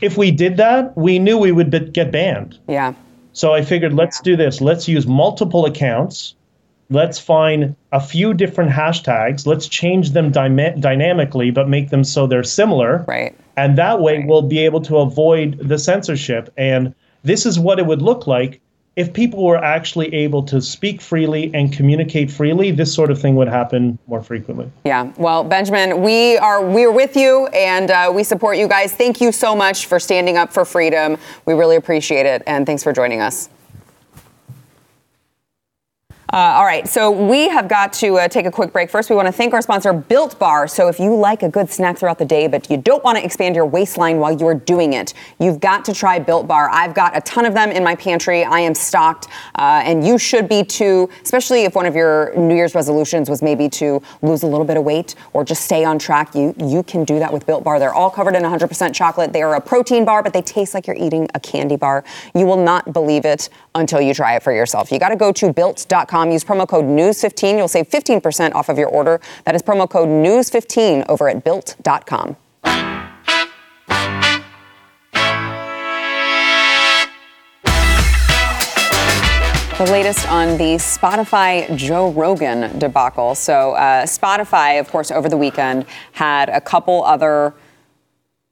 If 0.00 0.16
we 0.16 0.32
did 0.32 0.56
that, 0.56 0.96
we 0.96 1.20
knew 1.20 1.38
we 1.38 1.52
would 1.52 1.70
be, 1.70 1.78
get 1.78 2.10
banned. 2.10 2.58
Yeah. 2.66 2.94
So 3.40 3.54
I 3.54 3.62
figured, 3.62 3.94
let's 3.94 4.20
do 4.20 4.36
this. 4.36 4.60
Let's 4.60 4.86
use 4.86 5.06
multiple 5.06 5.64
accounts. 5.64 6.34
Let's 6.90 7.18
find 7.18 7.74
a 7.90 7.98
few 7.98 8.34
different 8.34 8.70
hashtags. 8.70 9.46
Let's 9.46 9.66
change 9.66 10.10
them 10.10 10.30
dyma- 10.30 10.78
dynamically, 10.78 11.50
but 11.50 11.66
make 11.66 11.88
them 11.88 12.04
so 12.04 12.26
they're 12.26 12.42
similar. 12.44 13.02
Right. 13.08 13.34
And 13.56 13.78
that 13.78 14.02
way 14.02 14.18
right. 14.18 14.26
we'll 14.28 14.42
be 14.42 14.58
able 14.58 14.82
to 14.82 14.98
avoid 14.98 15.58
the 15.58 15.78
censorship. 15.78 16.52
And 16.58 16.94
this 17.22 17.46
is 17.46 17.58
what 17.58 17.78
it 17.78 17.86
would 17.86 18.02
look 18.02 18.26
like 18.26 18.60
if 18.96 19.12
people 19.12 19.44
were 19.44 19.56
actually 19.56 20.12
able 20.12 20.42
to 20.42 20.60
speak 20.60 21.00
freely 21.00 21.50
and 21.54 21.72
communicate 21.72 22.30
freely, 22.30 22.70
this 22.70 22.92
sort 22.92 23.10
of 23.10 23.20
thing 23.20 23.36
would 23.36 23.48
happen 23.48 23.98
more 24.06 24.22
frequently. 24.22 24.70
Yeah. 24.84 25.12
Well, 25.16 25.44
Benjamin, 25.44 26.02
we 26.02 26.36
are 26.38 26.64
we're 26.64 26.92
with 26.92 27.16
you 27.16 27.46
and 27.48 27.90
uh, 27.90 28.12
we 28.14 28.24
support 28.24 28.56
you 28.56 28.68
guys. 28.68 28.92
Thank 28.92 29.20
you 29.20 29.32
so 29.32 29.54
much 29.54 29.86
for 29.86 30.00
standing 30.00 30.36
up 30.36 30.52
for 30.52 30.64
freedom. 30.64 31.16
We 31.46 31.54
really 31.54 31.76
appreciate 31.76 32.26
it, 32.26 32.42
and 32.46 32.66
thanks 32.66 32.82
for 32.82 32.92
joining 32.92 33.20
us. 33.20 33.48
Uh, 36.32 36.54
all 36.54 36.64
right, 36.64 36.86
so 36.86 37.10
we 37.10 37.48
have 37.48 37.66
got 37.66 37.92
to 37.92 38.16
uh, 38.16 38.28
take 38.28 38.46
a 38.46 38.52
quick 38.52 38.72
break. 38.72 38.88
First, 38.88 39.10
we 39.10 39.16
want 39.16 39.26
to 39.26 39.32
thank 39.32 39.52
our 39.52 39.60
sponsor, 39.60 39.92
Built 39.92 40.38
Bar. 40.38 40.68
So, 40.68 40.86
if 40.86 41.00
you 41.00 41.12
like 41.12 41.42
a 41.42 41.48
good 41.48 41.68
snack 41.68 41.98
throughout 41.98 42.20
the 42.20 42.24
day, 42.24 42.46
but 42.46 42.70
you 42.70 42.76
don't 42.76 43.02
want 43.02 43.18
to 43.18 43.24
expand 43.24 43.56
your 43.56 43.66
waistline 43.66 44.18
while 44.18 44.30
you're 44.30 44.54
doing 44.54 44.92
it, 44.92 45.12
you've 45.40 45.58
got 45.58 45.84
to 45.86 45.92
try 45.92 46.20
Built 46.20 46.46
Bar. 46.46 46.70
I've 46.70 46.94
got 46.94 47.16
a 47.16 47.20
ton 47.22 47.46
of 47.46 47.54
them 47.54 47.72
in 47.72 47.82
my 47.82 47.96
pantry. 47.96 48.44
I 48.44 48.60
am 48.60 48.76
stocked, 48.76 49.26
uh, 49.56 49.82
and 49.84 50.06
you 50.06 50.18
should 50.18 50.48
be 50.48 50.62
too, 50.62 51.10
especially 51.24 51.64
if 51.64 51.74
one 51.74 51.84
of 51.84 51.96
your 51.96 52.32
New 52.36 52.54
Year's 52.54 52.76
resolutions 52.76 53.28
was 53.28 53.42
maybe 53.42 53.68
to 53.70 54.00
lose 54.22 54.44
a 54.44 54.46
little 54.46 54.64
bit 54.64 54.76
of 54.76 54.84
weight 54.84 55.16
or 55.32 55.44
just 55.44 55.64
stay 55.64 55.84
on 55.84 55.98
track. 55.98 56.36
You, 56.36 56.54
you 56.58 56.84
can 56.84 57.02
do 57.02 57.18
that 57.18 57.32
with 57.32 57.44
Built 57.44 57.64
Bar. 57.64 57.80
They're 57.80 57.92
all 57.92 58.08
covered 58.08 58.36
in 58.36 58.44
100% 58.44 58.94
chocolate. 58.94 59.32
They 59.32 59.42
are 59.42 59.56
a 59.56 59.60
protein 59.60 60.04
bar, 60.04 60.22
but 60.22 60.32
they 60.32 60.42
taste 60.42 60.74
like 60.74 60.86
you're 60.86 60.94
eating 60.94 61.26
a 61.34 61.40
candy 61.40 61.76
bar. 61.76 62.04
You 62.36 62.46
will 62.46 62.62
not 62.62 62.92
believe 62.92 63.24
it 63.24 63.48
until 63.74 64.00
you 64.00 64.14
try 64.14 64.36
it 64.36 64.44
for 64.44 64.52
yourself. 64.52 64.92
You 64.92 65.00
got 65.00 65.08
to 65.08 65.16
go 65.16 65.32
to 65.32 65.52
built.com 65.52 66.19
Use 66.28 66.42
promo 66.44 66.66
code 66.66 66.86
NEWS15. 66.86 67.56
You'll 67.56 67.68
save 67.68 67.88
15% 67.88 68.54
off 68.54 68.68
of 68.68 68.78
your 68.78 68.88
order. 68.88 69.20
That 69.44 69.54
is 69.54 69.62
promo 69.62 69.88
code 69.88 70.08
NEWS15 70.08 71.06
over 71.08 71.28
at 71.28 71.44
built.com. 71.44 72.36
The 79.80 79.90
latest 79.90 80.28
on 80.28 80.58
the 80.58 80.76
Spotify 80.76 81.74
Joe 81.74 82.10
Rogan 82.10 82.78
debacle. 82.78 83.34
So, 83.34 83.72
uh, 83.72 84.04
Spotify, 84.04 84.78
of 84.78 84.90
course, 84.90 85.10
over 85.10 85.26
the 85.30 85.38
weekend 85.38 85.86
had 86.12 86.50
a 86.50 86.60
couple 86.60 87.02
other 87.02 87.54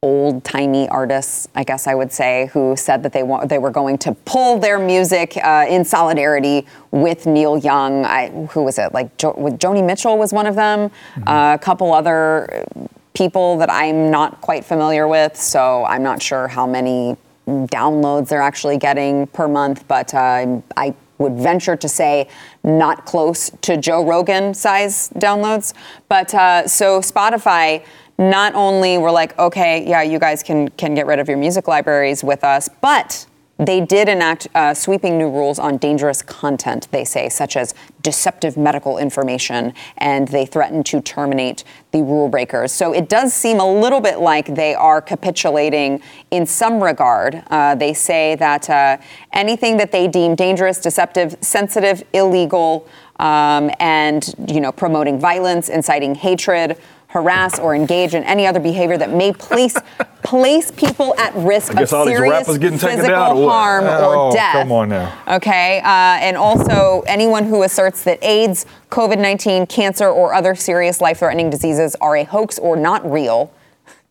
old 0.02 0.44
timey 0.44 0.88
artists, 0.90 1.48
I 1.56 1.64
guess 1.64 1.88
I 1.88 1.94
would 1.94 2.12
say, 2.12 2.50
who 2.52 2.76
said 2.76 3.02
that 3.02 3.12
they 3.12 3.24
want 3.24 3.48
they 3.48 3.58
were 3.58 3.70
going 3.70 3.98
to 3.98 4.12
pull 4.24 4.58
their 4.58 4.78
music 4.78 5.36
uh, 5.42 5.66
in 5.68 5.84
solidarity 5.84 6.66
with 6.92 7.26
Neil 7.26 7.58
Young. 7.58 8.04
I, 8.04 8.28
who 8.52 8.62
was 8.62 8.78
it? 8.78 8.94
Like 8.94 9.16
jo- 9.16 9.34
Joni 9.34 9.84
Mitchell 9.84 10.16
was 10.16 10.32
one 10.32 10.46
of 10.46 10.54
them. 10.54 10.90
Mm-hmm. 10.90 11.28
Uh, 11.28 11.54
a 11.54 11.58
couple 11.58 11.92
other 11.92 12.64
people 13.12 13.58
that 13.58 13.70
I'm 13.70 14.08
not 14.08 14.40
quite 14.40 14.64
familiar 14.64 15.08
with, 15.08 15.36
so 15.36 15.84
I'm 15.84 16.04
not 16.04 16.22
sure 16.22 16.46
how 16.46 16.64
many 16.64 17.16
downloads 17.48 18.28
they're 18.28 18.42
actually 18.42 18.76
getting 18.76 19.26
per 19.26 19.48
month. 19.48 19.88
But 19.88 20.14
uh, 20.14 20.60
I 20.76 20.94
would 21.18 21.32
venture 21.32 21.74
to 21.74 21.88
say 21.88 22.28
not 22.62 23.04
close 23.04 23.50
to 23.62 23.76
Joe 23.76 24.06
Rogan 24.06 24.54
size 24.54 25.08
downloads. 25.16 25.74
But 26.08 26.32
uh, 26.34 26.68
so 26.68 27.00
Spotify 27.00 27.84
not 28.18 28.54
only 28.54 28.98
were 28.98 29.12
like, 29.12 29.38
okay, 29.38 29.88
yeah, 29.88 30.02
you 30.02 30.18
guys 30.18 30.42
can 30.42 30.68
can 30.70 30.94
get 30.94 31.06
rid 31.06 31.18
of 31.18 31.28
your 31.28 31.38
music 31.38 31.68
libraries 31.68 32.24
with 32.24 32.42
us, 32.42 32.68
but 32.80 33.26
they 33.58 33.80
did 33.80 34.08
enact 34.08 34.46
uh, 34.54 34.72
sweeping 34.72 35.18
new 35.18 35.28
rules 35.28 35.58
on 35.58 35.78
dangerous 35.78 36.22
content, 36.22 36.86
they 36.92 37.04
say, 37.04 37.28
such 37.28 37.56
as 37.56 37.74
deceptive 38.02 38.56
medical 38.56 38.98
information, 38.98 39.74
and 39.96 40.28
they 40.28 40.46
threaten 40.46 40.84
to 40.84 41.00
terminate 41.00 41.64
the 41.90 42.00
rule 42.02 42.28
breakers. 42.28 42.70
So 42.70 42.92
it 42.92 43.08
does 43.08 43.34
seem 43.34 43.58
a 43.58 43.68
little 43.68 44.00
bit 44.00 44.20
like 44.20 44.54
they 44.54 44.76
are 44.76 45.02
capitulating 45.02 46.00
in 46.30 46.46
some 46.46 46.80
regard. 46.80 47.42
Uh, 47.50 47.74
they 47.74 47.94
say 47.94 48.36
that 48.36 48.70
uh, 48.70 48.98
anything 49.32 49.76
that 49.78 49.90
they 49.90 50.06
deem 50.06 50.36
dangerous, 50.36 50.78
deceptive, 50.78 51.36
sensitive, 51.40 52.04
illegal, 52.12 52.86
um, 53.18 53.72
and 53.80 54.36
you 54.46 54.60
know, 54.60 54.70
promoting 54.70 55.18
violence, 55.18 55.68
inciting 55.68 56.14
hatred 56.14 56.78
harass, 57.08 57.58
or 57.58 57.74
engage 57.74 58.14
in 58.14 58.22
any 58.24 58.46
other 58.46 58.60
behavior 58.60 58.96
that 58.98 59.10
may 59.10 59.32
place 59.32 59.76
place 60.22 60.70
people 60.70 61.14
at 61.18 61.34
risk 61.34 61.74
of 61.74 61.88
serious 61.88 62.46
physical 62.46 63.48
harm 63.48 63.84
oh, 63.86 64.28
or 64.28 64.32
death. 64.32 64.52
Come 64.52 64.72
on 64.72 64.88
now. 64.90 65.16
Okay, 65.28 65.78
uh, 65.78 66.18
and 66.20 66.36
also 66.36 67.02
anyone 67.06 67.44
who 67.44 67.62
asserts 67.62 68.04
that 68.04 68.18
AIDS, 68.22 68.66
COVID-19, 68.90 69.68
cancer, 69.68 70.08
or 70.08 70.34
other 70.34 70.54
serious 70.54 71.00
life-threatening 71.00 71.50
diseases 71.50 71.96
are 72.00 72.16
a 72.16 72.24
hoax 72.24 72.58
or 72.58 72.76
not 72.76 73.10
real 73.10 73.52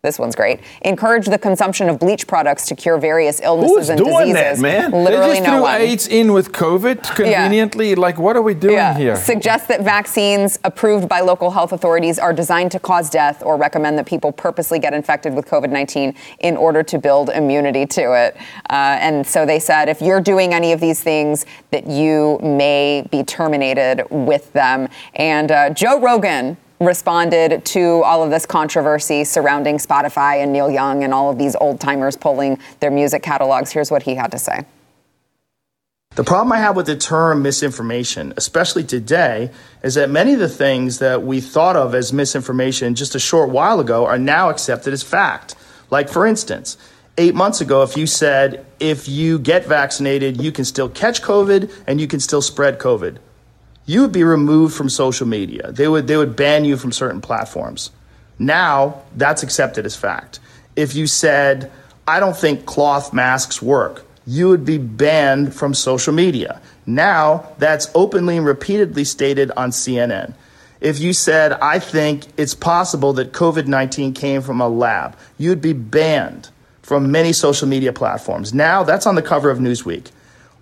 this 0.04 0.20
one's 0.20 0.36
great. 0.36 0.60
Encourage 0.84 1.26
the 1.26 1.40
consumption 1.40 1.90
of 1.90 1.98
bleach 1.98 2.28
products 2.28 2.68
to 2.68 2.76
cure 2.76 3.00
various 3.00 3.42
illnesses 3.42 3.78
Who's 3.78 3.90
and 3.90 3.98
doing 3.98 4.34
diseases. 4.34 4.62
That, 4.62 4.92
man? 4.92 4.92
Literally 4.92 5.28
they 5.28 5.34
just 5.40 5.44
no 5.44 5.54
threw 5.54 5.62
one. 5.64 5.82
AIDS 5.82 6.08
in 6.08 6.34
with 6.34 6.52
COVID 6.52 7.16
conveniently. 7.16 7.90
Yeah. 7.90 7.96
Like, 7.98 8.20
what 8.20 8.36
are 8.36 8.44
we 8.44 8.54
doing 8.54 8.76
yeah. 8.76 8.96
here? 8.96 9.16
Suggest 9.16 9.68
that 9.70 9.82
vaccines 9.82 10.60
approved 10.64 11.10
by 11.10 11.22
local 11.22 11.50
health 11.50 11.72
authorities 11.72 12.20
are 12.20 12.32
designed 12.32 12.72
to 12.72 12.80
cause 12.80 13.10
death, 13.10 13.42
or 13.42 13.58
recommend 13.58 13.98
that 13.98 14.06
people 14.06 14.32
purposely 14.32 14.78
get 14.78 14.94
infected 14.94 15.34
with 15.34 15.48
COVID 15.48 15.72
19 15.72 16.14
in 16.40 16.58
order 16.58 16.84
to 16.84 17.00
build 17.00 17.30
immunity 17.30 17.88
to 17.88 18.14
it. 18.14 18.38
Uh, 18.70 18.98
and 19.02 19.26
so 19.26 19.48
they 19.48 19.60
said 19.60 19.90
if 19.90 20.00
you're 20.00 20.22
doing 20.22 20.54
any 20.54 20.74
of 20.74 20.80
these 20.80 21.02
things, 21.02 21.46
that 21.72 21.88
you 21.88 22.40
may 22.44 23.06
be 23.10 23.24
terminated 23.24 24.04
with 24.12 24.54
them. 24.54 24.90
And 25.16 25.52
uh, 25.52 25.72
Joe 25.72 26.00
Rogan 26.00 26.56
responded 26.80 27.66
to 27.66 28.04
all 28.04 28.24
of 28.24 28.30
this 28.30 28.46
controversy 28.46 29.24
surrounding 29.24 29.78
Spotify 29.78 30.44
and 30.44 30.54
Neil 30.54 30.70
Young 30.70 31.04
and 31.04 31.14
all 31.14 31.32
of 31.32 31.38
these 31.38 31.56
old 31.56 31.80
timers 31.80 32.16
pulling 32.16 32.60
their 32.80 32.92
music 32.92 33.24
catalogs. 33.24 33.72
Here's 33.72 33.90
what 33.90 34.04
he 34.04 34.16
had 34.16 34.32
to 34.32 34.40
say. 34.40 34.66
The 36.16 36.24
problem 36.24 36.52
I 36.52 36.58
have 36.58 36.76
with 36.76 36.88
the 36.88 36.96
term 36.96 37.44
misinformation, 37.44 38.34
especially 38.38 38.84
today, 38.84 39.52
is 39.84 39.96
that 39.96 40.10
many 40.10 40.34
of 40.34 40.40
the 40.40 40.50
things 40.50 40.98
that 40.98 41.22
we 41.22 41.42
thought 41.42 41.76
of 41.76 41.94
as 41.94 42.12
misinformation 42.12 42.96
just 42.96 43.14
a 43.14 43.20
short 43.20 43.50
while 43.50 43.80
ago 43.80 44.06
are 44.06 44.18
now 44.18 44.50
accepted 44.50 44.94
as 44.94 45.04
fact. 45.04 45.54
Like, 45.92 46.10
for 46.10 46.26
instance, 46.26 46.76
eight 47.20 47.36
months 47.36 47.62
ago, 47.62 47.84
if 47.84 47.96
you 47.96 48.08
said 48.08 48.66
if 48.80 49.08
you 49.08 49.38
get 49.38 49.66
vaccinated, 49.66 50.42
you 50.42 50.52
can 50.52 50.66
still 50.66 50.90
catch 50.90 51.22
COVID 51.22 51.72
and 51.86 52.02
you 52.02 52.08
can 52.08 52.20
still 52.20 52.42
spread 52.42 52.80
COVID 52.80 53.20
you 53.88 54.02
would 54.02 54.12
be 54.12 54.24
removed 54.24 54.76
from 54.76 54.90
social 54.90 55.26
media. 55.26 55.72
They 55.72 55.88
would 55.88 56.06
they 56.06 56.18
would 56.18 56.36
ban 56.36 56.66
you 56.66 56.78
from 56.78 56.92
certain 56.92 57.22
platforms. 57.22 57.90
Now 58.38 59.02
that's 59.16 59.42
accepted 59.42 59.86
as 59.88 59.96
fact. 59.96 60.40
If 60.76 60.94
you 60.94 61.08
said, 61.08 61.72
I 62.08 62.20
don't 62.20 62.38
think 62.38 62.68
cloth 62.68 63.14
masks 63.14 63.62
work, 63.62 64.06
you 64.28 64.50
would 64.50 64.66
be 64.66 64.78
banned 64.78 65.56
from 65.56 65.74
social 65.74 66.14
media. 66.14 66.62
Now 66.86 67.50
that's 67.58 67.90
openly 67.96 68.38
and 68.38 68.46
repeatedly 68.46 69.06
stated 69.06 69.52
on 69.58 69.72
CNN. 69.72 70.34
If 70.80 71.00
you 71.00 71.14
said, 71.14 71.54
I 71.54 71.80
think 71.80 72.28
it's 72.38 72.54
possible 72.54 73.14
that 73.14 73.32
COVID 73.32 73.68
19 73.68 74.14
came 74.14 74.42
from 74.42 74.60
a 74.60 74.68
lab, 74.68 75.18
you'd 75.38 75.62
be 75.62 75.74
banned 75.74 76.50
from 76.82 77.12
many 77.12 77.32
social 77.32 77.68
media 77.70 77.94
platforms. 77.94 78.54
Now 78.54 78.84
that's 78.84 79.08
on 79.08 79.16
the 79.16 79.22
cover 79.22 79.50
of 79.50 79.60
Newsweek. 79.60 80.12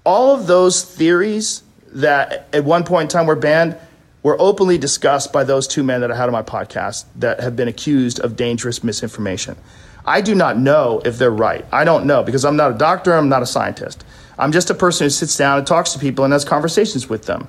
All 0.06 0.36
of 0.36 0.46
those 0.46 0.84
theories 0.84 1.64
that 1.96 2.48
at 2.54 2.64
one 2.64 2.84
point 2.84 3.04
in 3.04 3.08
time 3.18 3.26
were 3.26 3.36
banned 3.36 3.78
were 4.22 4.36
openly 4.40 4.78
discussed 4.78 5.32
by 5.32 5.44
those 5.44 5.68
two 5.68 5.84
men 5.84 6.02
that 6.02 6.12
I 6.12 6.18
had 6.18 6.28
on 6.28 6.34
my 6.34 6.42
podcast 6.42 7.06
that 7.16 7.40
have 7.40 7.56
been 7.56 7.68
accused 7.68 8.20
of 8.20 8.36
dangerous 8.36 8.84
misinformation. 8.84 9.56
I 10.04 10.22
do 10.22 10.36
not 10.36 10.58
know 10.58 11.02
if 11.06 11.18
they're 11.18 11.32
right. 11.32 11.66
I 11.72 11.84
don't 11.84 12.06
know 12.06 12.24
because 12.24 12.44
I'm 12.44 12.56
not 12.56 12.72
a 12.72 12.74
doctor, 12.78 13.14
I'm 13.14 13.30
not 13.30 13.42
a 13.44 13.46
scientist. 13.46 14.04
I'm 14.38 14.52
just 14.52 14.70
a 14.70 14.74
person 14.74 15.06
who 15.06 15.10
sits 15.10 15.38
down 15.38 15.58
and 15.60 15.66
talks 15.66 15.94
to 15.94 16.00
people 16.00 16.26
and 16.26 16.34
has 16.34 16.44
conversations 16.44 17.08
with 17.08 17.26
them. 17.26 17.48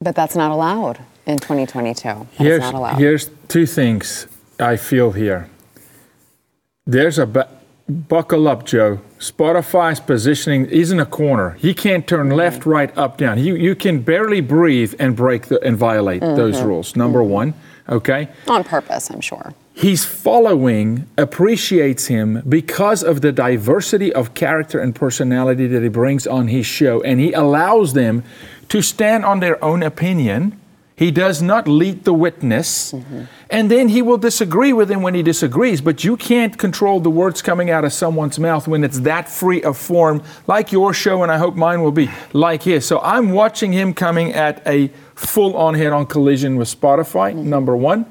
But 0.00 0.14
that's 0.14 0.34
not 0.34 0.50
allowed 0.50 1.00
in 1.26 1.38
2022. 1.38 2.26
here's, 2.32 2.62
here's 2.96 3.30
two 3.48 3.66
things 3.66 4.26
I 4.58 4.76
feel 4.76 5.12
here. 5.12 5.48
There's 6.86 7.18
a 7.18 7.26
ba- 7.26 7.48
buckle 7.88 8.48
up, 8.48 8.64
Joe. 8.64 9.00
Spotify's 9.18 10.00
positioning 10.00 10.66
is 10.66 10.92
in 10.92 11.00
a 11.00 11.06
corner. 11.06 11.50
He 11.52 11.72
can't 11.74 12.06
turn 12.06 12.28
mm-hmm. 12.28 12.36
left, 12.36 12.66
right, 12.66 12.96
up, 12.96 13.16
down. 13.16 13.38
You 13.38 13.54
you 13.54 13.74
can 13.74 14.00
barely 14.00 14.40
breathe 14.40 14.94
and 14.98 15.16
break 15.16 15.46
the, 15.46 15.62
and 15.62 15.76
violate 15.76 16.22
mm-hmm. 16.22 16.36
those 16.36 16.60
rules. 16.60 16.96
Number 16.96 17.20
mm-hmm. 17.20 17.30
one, 17.30 17.54
okay. 17.88 18.28
On 18.48 18.62
purpose, 18.62 19.10
I'm 19.10 19.20
sure. 19.20 19.54
He's 19.72 20.04
following 20.04 21.06
appreciates 21.18 22.06
him 22.06 22.42
because 22.48 23.02
of 23.02 23.20
the 23.20 23.32
diversity 23.32 24.12
of 24.12 24.32
character 24.32 24.80
and 24.80 24.94
personality 24.94 25.66
that 25.66 25.82
he 25.82 25.88
brings 25.88 26.26
on 26.26 26.48
his 26.48 26.66
show, 26.66 27.02
and 27.02 27.20
he 27.20 27.32
allows 27.32 27.92
them 27.92 28.22
to 28.68 28.82
stand 28.82 29.24
on 29.24 29.40
their 29.40 29.62
own 29.64 29.82
opinion 29.82 30.58
he 30.96 31.10
does 31.10 31.42
not 31.42 31.68
lead 31.68 32.04
the 32.04 32.14
witness. 32.14 32.92
Mm-hmm. 32.92 33.24
And 33.50 33.70
then 33.70 33.90
he 33.90 34.00
will 34.00 34.16
disagree 34.16 34.72
with 34.72 34.90
him 34.90 35.02
when 35.02 35.14
he 35.14 35.22
disagrees. 35.22 35.82
But 35.82 36.04
you 36.04 36.16
can't 36.16 36.56
control 36.56 37.00
the 37.00 37.10
words 37.10 37.42
coming 37.42 37.70
out 37.70 37.84
of 37.84 37.92
someone's 37.92 38.38
mouth 38.38 38.66
when 38.66 38.82
it's 38.82 39.00
that 39.00 39.28
free 39.28 39.62
of 39.62 39.76
form, 39.76 40.22
like 40.46 40.72
your 40.72 40.94
show, 40.94 41.22
and 41.22 41.30
I 41.30 41.36
hope 41.36 41.54
mine 41.54 41.82
will 41.82 41.92
be 41.92 42.10
like 42.32 42.62
his. 42.62 42.86
So 42.86 42.98
I'm 43.00 43.32
watching 43.32 43.72
him 43.72 43.92
coming 43.92 44.32
at 44.32 44.66
a 44.66 44.88
full 45.14 45.54
on 45.54 45.74
head 45.74 45.92
on 45.92 46.06
collision 46.06 46.56
with 46.56 46.68
Spotify, 46.68 47.34
mm-hmm. 47.34 47.48
number 47.48 47.76
one. 47.76 48.06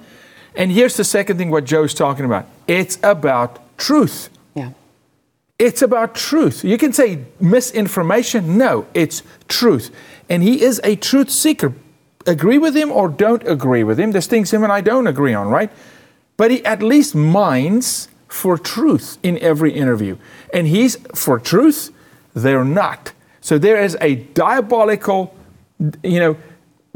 And 0.55 0.71
here's 0.71 0.95
the 0.95 1.03
second 1.03 1.37
thing 1.37 1.49
what 1.49 1.65
Joe's 1.65 1.93
talking 1.93 2.23
about 2.23 2.45
it's 2.67 2.99
about 3.01 3.77
truth. 3.79 4.29
Yeah. 4.53 4.71
It's 5.57 5.81
about 5.81 6.13
truth. 6.13 6.63
You 6.63 6.77
can 6.77 6.93
say 6.93 7.25
misinformation. 7.39 8.59
No, 8.59 8.85
it's 8.93 9.23
truth. 9.47 9.89
And 10.29 10.43
he 10.43 10.61
is 10.61 10.79
a 10.83 10.95
truth 10.95 11.31
seeker 11.31 11.73
agree 12.25 12.57
with 12.57 12.75
him 12.75 12.91
or 12.91 13.09
don't 13.09 13.45
agree 13.47 13.83
with 13.83 13.99
him. 13.99 14.11
There's 14.11 14.27
things 14.27 14.53
him 14.53 14.63
and 14.63 14.71
I 14.71 14.81
don't 14.81 15.07
agree 15.07 15.33
on, 15.33 15.47
right? 15.49 15.71
But 16.38 16.51
he 16.51 16.65
at 16.65 16.81
least 16.81 17.15
minds 17.15 18.09
for 18.27 18.57
truth 18.57 19.17
in 19.23 19.39
every 19.39 19.71
interview. 19.71 20.17
And 20.53 20.67
he's 20.67 20.97
for 21.13 21.39
truth, 21.39 21.91
they're 22.33 22.65
not. 22.65 23.13
So 23.41 23.57
there 23.57 23.81
is 23.81 23.97
a 24.01 24.15
diabolical, 24.15 25.35
you 26.03 26.19
know, 26.19 26.38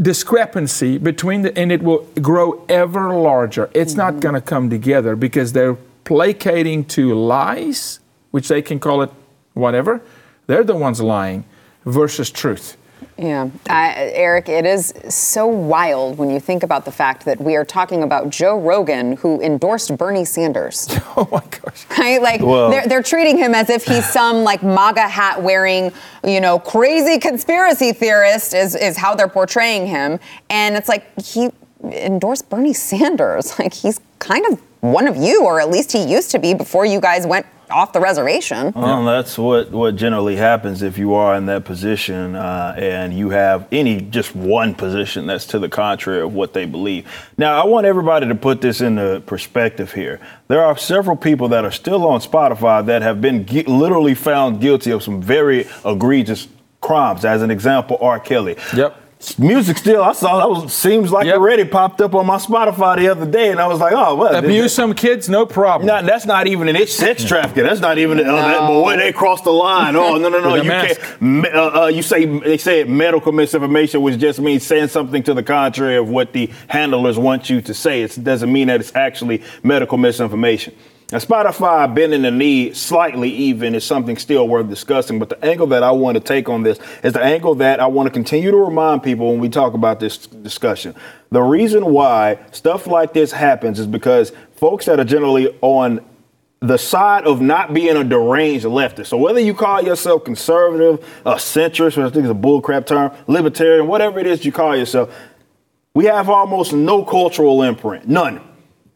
discrepancy 0.02 0.98
between 0.98 1.44
the, 1.44 1.58
and 1.58 1.72
it 1.72 1.82
will 1.82 2.08
grow 2.22 2.66
ever 2.68 3.14
larger. 3.14 3.70
It's 3.74 3.92
mm-hmm. 3.92 4.16
not 4.16 4.20
going 4.20 4.36
to 4.36 4.42
come 4.42 4.70
together 4.70 5.16
because 5.16 5.54
they're 5.54 5.78
placating 6.04 6.86
to 6.86 7.14
lies, 7.14 8.00
which 8.32 8.48
they 8.48 8.62
can 8.62 8.80
call 8.80 9.02
it 9.02 9.12
whatever. 9.54 10.02
They're 10.48 10.64
the 10.64 10.76
ones 10.76 11.00
lying 11.02 11.46
versus 11.86 12.32
truth. 12.32 12.78
Yeah, 13.22 13.50
Eric, 13.68 14.48
it 14.48 14.66
is 14.66 14.94
so 15.10 15.46
wild 15.46 16.18
when 16.18 16.30
you 16.30 16.40
think 16.40 16.64
about 16.64 16.86
the 16.86 16.92
fact 16.92 17.26
that 17.26 17.42
we 17.42 17.58
are 17.58 17.66
talking 17.66 18.02
about 18.02 18.30
Joe 18.30 18.58
Rogan, 18.58 19.18
who 19.18 19.42
endorsed 19.42 19.98
Bernie 19.98 20.24
Sanders. 20.24 20.88
oh 21.18 21.28
my 21.30 21.44
gosh! 21.52 21.86
Right, 21.98 22.22
like 22.22 22.40
they're, 22.40 22.88
they're 22.88 23.04
treating 23.04 23.38
him 23.38 23.54
as 23.54 23.70
if 23.70 23.84
he's 23.84 24.10
some 24.10 24.46
like 24.46 24.64
MAGA 24.64 25.10
hat 25.10 25.42
wearing, 25.44 25.92
you 26.24 26.40
know, 26.40 26.60
crazy 26.60 27.20
conspiracy 27.20 27.92
theorist. 27.92 28.54
Is 28.54 28.74
is 28.74 28.96
how 28.96 29.16
they're 29.16 29.28
portraying 29.28 29.88
him, 29.88 30.22
and 30.50 30.78
it's 30.78 30.88
like 30.88 31.06
he 31.22 31.50
endorsed 31.84 32.50
Bernie 32.50 32.74
Sanders. 32.74 33.54
Like 33.60 33.74
he's 33.74 34.00
kind 34.20 34.46
of 34.46 34.62
one 34.80 35.10
of 35.10 35.18
you, 35.18 35.44
or 35.44 35.60
at 35.60 35.70
least 35.70 35.92
he 35.92 36.06
used 36.06 36.32
to 36.32 36.40
be 36.40 36.54
before 36.54 36.86
you 36.86 37.02
guys 37.02 37.28
went 37.28 37.46
off 37.70 37.94
the 37.94 38.00
reservation. 38.00 38.72
Well, 38.74 39.04
that's 39.06 39.38
what, 39.38 39.72
what 39.72 39.96
generally 39.96 40.36
happens 40.36 40.82
if 40.82 40.98
you 40.98 41.14
are 41.14 41.36
in 41.36 41.46
that 41.48 41.66
position 41.66 42.36
uh, 42.36 42.76
and 42.78 43.14
you 43.14 43.30
have 43.30 43.68
any 43.72 44.02
just 44.02 44.36
one 44.36 44.76
position 44.76 45.28
that's 45.28 45.46
to 45.48 45.60
the 45.60 45.70
contrary 45.70 46.22
of 46.22 46.34
what 46.34 46.54
they 46.54 46.66
believe. 46.66 47.08
Now, 47.38 47.62
I 47.62 47.66
want 47.66 47.86
everybody 47.86 48.28
to 48.28 48.36
put 48.36 48.62
this 48.62 48.82
into 48.82 49.22
perspective 49.26 49.94
here. 49.94 50.20
There 50.48 50.64
are 50.64 50.78
several 50.78 51.16
people 51.16 51.50
that 51.50 51.66
are 51.66 51.72
still 51.72 52.08
on 52.08 52.22
Spotify 52.22 52.86
that 52.86 53.02
have 53.02 53.22
been 53.22 53.44
gu- 53.44 53.64
literally 53.68 54.16
found 54.16 54.62
guilty 54.62 54.92
of 54.92 55.04
some 55.04 55.22
very 55.22 55.68
egregious 55.86 56.48
crimes. 56.82 57.26
As 57.26 57.42
an 57.42 57.52
example, 57.52 57.98
R. 58.02 58.20
Kelly. 58.20 58.58
Yep 58.76 59.06
Music 59.38 59.78
still, 59.78 60.02
I 60.02 60.14
saw 60.14 60.38
that 60.40 60.50
was 60.50 60.74
seems 60.74 61.12
like 61.12 61.26
Yep. 61.26 61.36
it 61.36 61.38
already 61.40 61.66
popped 61.66 62.00
up 62.00 62.16
on 62.16 62.26
my 62.26 62.38
Spotify 62.38 62.96
the 62.96 63.10
other 63.10 63.26
day, 63.26 63.52
and 63.52 63.60
I 63.60 63.68
was 63.68 63.80
like, 63.82 63.92
oh, 63.94 64.16
well, 64.16 64.34
Abuse 64.34 64.74
some 64.74 64.94
kids, 64.94 65.28
no 65.28 65.46
problem. 65.46 65.88
Not, 65.88 66.06
that's 66.06 66.26
not 66.26 66.48
even 66.48 66.70
an 66.70 66.78
it's 66.78 66.94
sex 66.96 67.26
trafficking. 67.26 67.64
That's 67.66 67.82
not 67.82 67.98
even. 67.98 68.22
Oh, 68.22 68.24
that, 68.24 68.66
boy, 68.68 68.96
they 68.96 69.12
crossed 69.12 69.44
the 69.44 69.52
line. 69.52 69.98
Oh 69.98 70.16
no, 70.18 70.30
no, 70.30 70.40
no! 70.40 70.54
With 70.54 70.64
You 70.64 70.70
mask. 70.70 71.02
can't. 71.02 71.22
me- 71.22 71.50
Uh, 71.50 71.84
uh, 71.84 71.88
you 71.88 72.02
say 72.02 72.24
they 72.26 72.58
say 72.58 72.86
medical 72.86 73.34
misinformation, 73.34 74.02
which 74.02 74.18
just 74.20 74.40
means 74.40 74.66
saying 74.66 74.88
something 74.88 75.22
to 75.24 75.34
the 75.34 75.44
contrary 75.44 75.98
of 75.98 76.08
what 76.08 76.32
the 76.32 76.50
handlers 76.68 77.18
want 77.20 77.50
you 77.50 77.62
to 77.62 77.74
say. 77.74 78.04
It 78.04 78.24
doesn't 78.24 78.50
mean 78.52 78.68
that 78.68 78.80
it's 78.80 78.96
actually 78.96 79.44
medical 79.64 79.98
misinformation. 79.98 80.74
Now, 81.12 81.18
Spotify 81.18 81.92
bending 81.94 82.22
the 82.22 82.30
knee 82.30 82.72
slightly 82.74 83.32
even 83.32 83.74
is 83.74 83.84
something 83.84 84.16
still 84.16 84.48
worth 84.48 84.70
discussing. 84.70 85.18
But 85.18 85.30
the 85.30 85.44
angle 85.44 85.66
that 85.68 85.82
I 85.82 85.90
want 85.90 86.16
to 86.16 86.22
take 86.22 86.48
on 86.50 86.62
this 86.62 86.78
is 87.04 87.14
the 87.14 87.24
angle 87.24 87.56
that 87.56 87.80
I 87.80 87.88
want 87.88 88.06
to 88.06 88.14
continue 88.14 88.52
to 88.52 88.58
remind 88.58 89.02
people 89.02 89.32
when 89.32 89.40
we 89.40 89.50
talk 89.50 89.74
about 89.74 90.00
this 90.00 90.28
discussion. 90.28 90.94
The 91.32 91.42
reason 91.42 91.86
why 91.86 92.38
stuff 92.52 92.86
like 92.86 93.14
this 93.14 93.32
happens 93.32 93.80
is 93.80 93.88
because 93.88 94.34
folks 94.58 94.86
that 94.86 95.00
are 95.00 95.04
generally 95.04 95.58
on 95.62 96.06
the 96.60 96.78
side 96.78 97.26
of 97.26 97.42
not 97.42 97.74
being 97.74 97.96
a 97.96 98.04
deranged 98.04 98.66
leftist. 98.66 99.08
So 99.08 99.18
whether 99.18 99.40
you 99.40 99.56
call 99.56 99.82
yourself 99.82 100.26
conservative, 100.26 101.04
a 101.26 101.36
centrist, 101.36 101.98
which 101.98 102.06
I 102.06 102.10
think 102.12 102.26
is 102.26 102.32
a 102.32 102.36
bullcrap 102.36 102.86
term, 102.86 103.12
libertarian, 103.28 103.88
whatever 103.88 104.20
it 104.20 104.28
is 104.28 104.46
you 104.46 104.52
call 104.52 104.76
yourself, 104.76 105.16
we 105.96 106.06
have 106.06 106.30
almost 106.30 106.72
no 106.72 107.04
cultural 107.04 107.64
imprint, 107.64 108.08
none. 108.08 108.42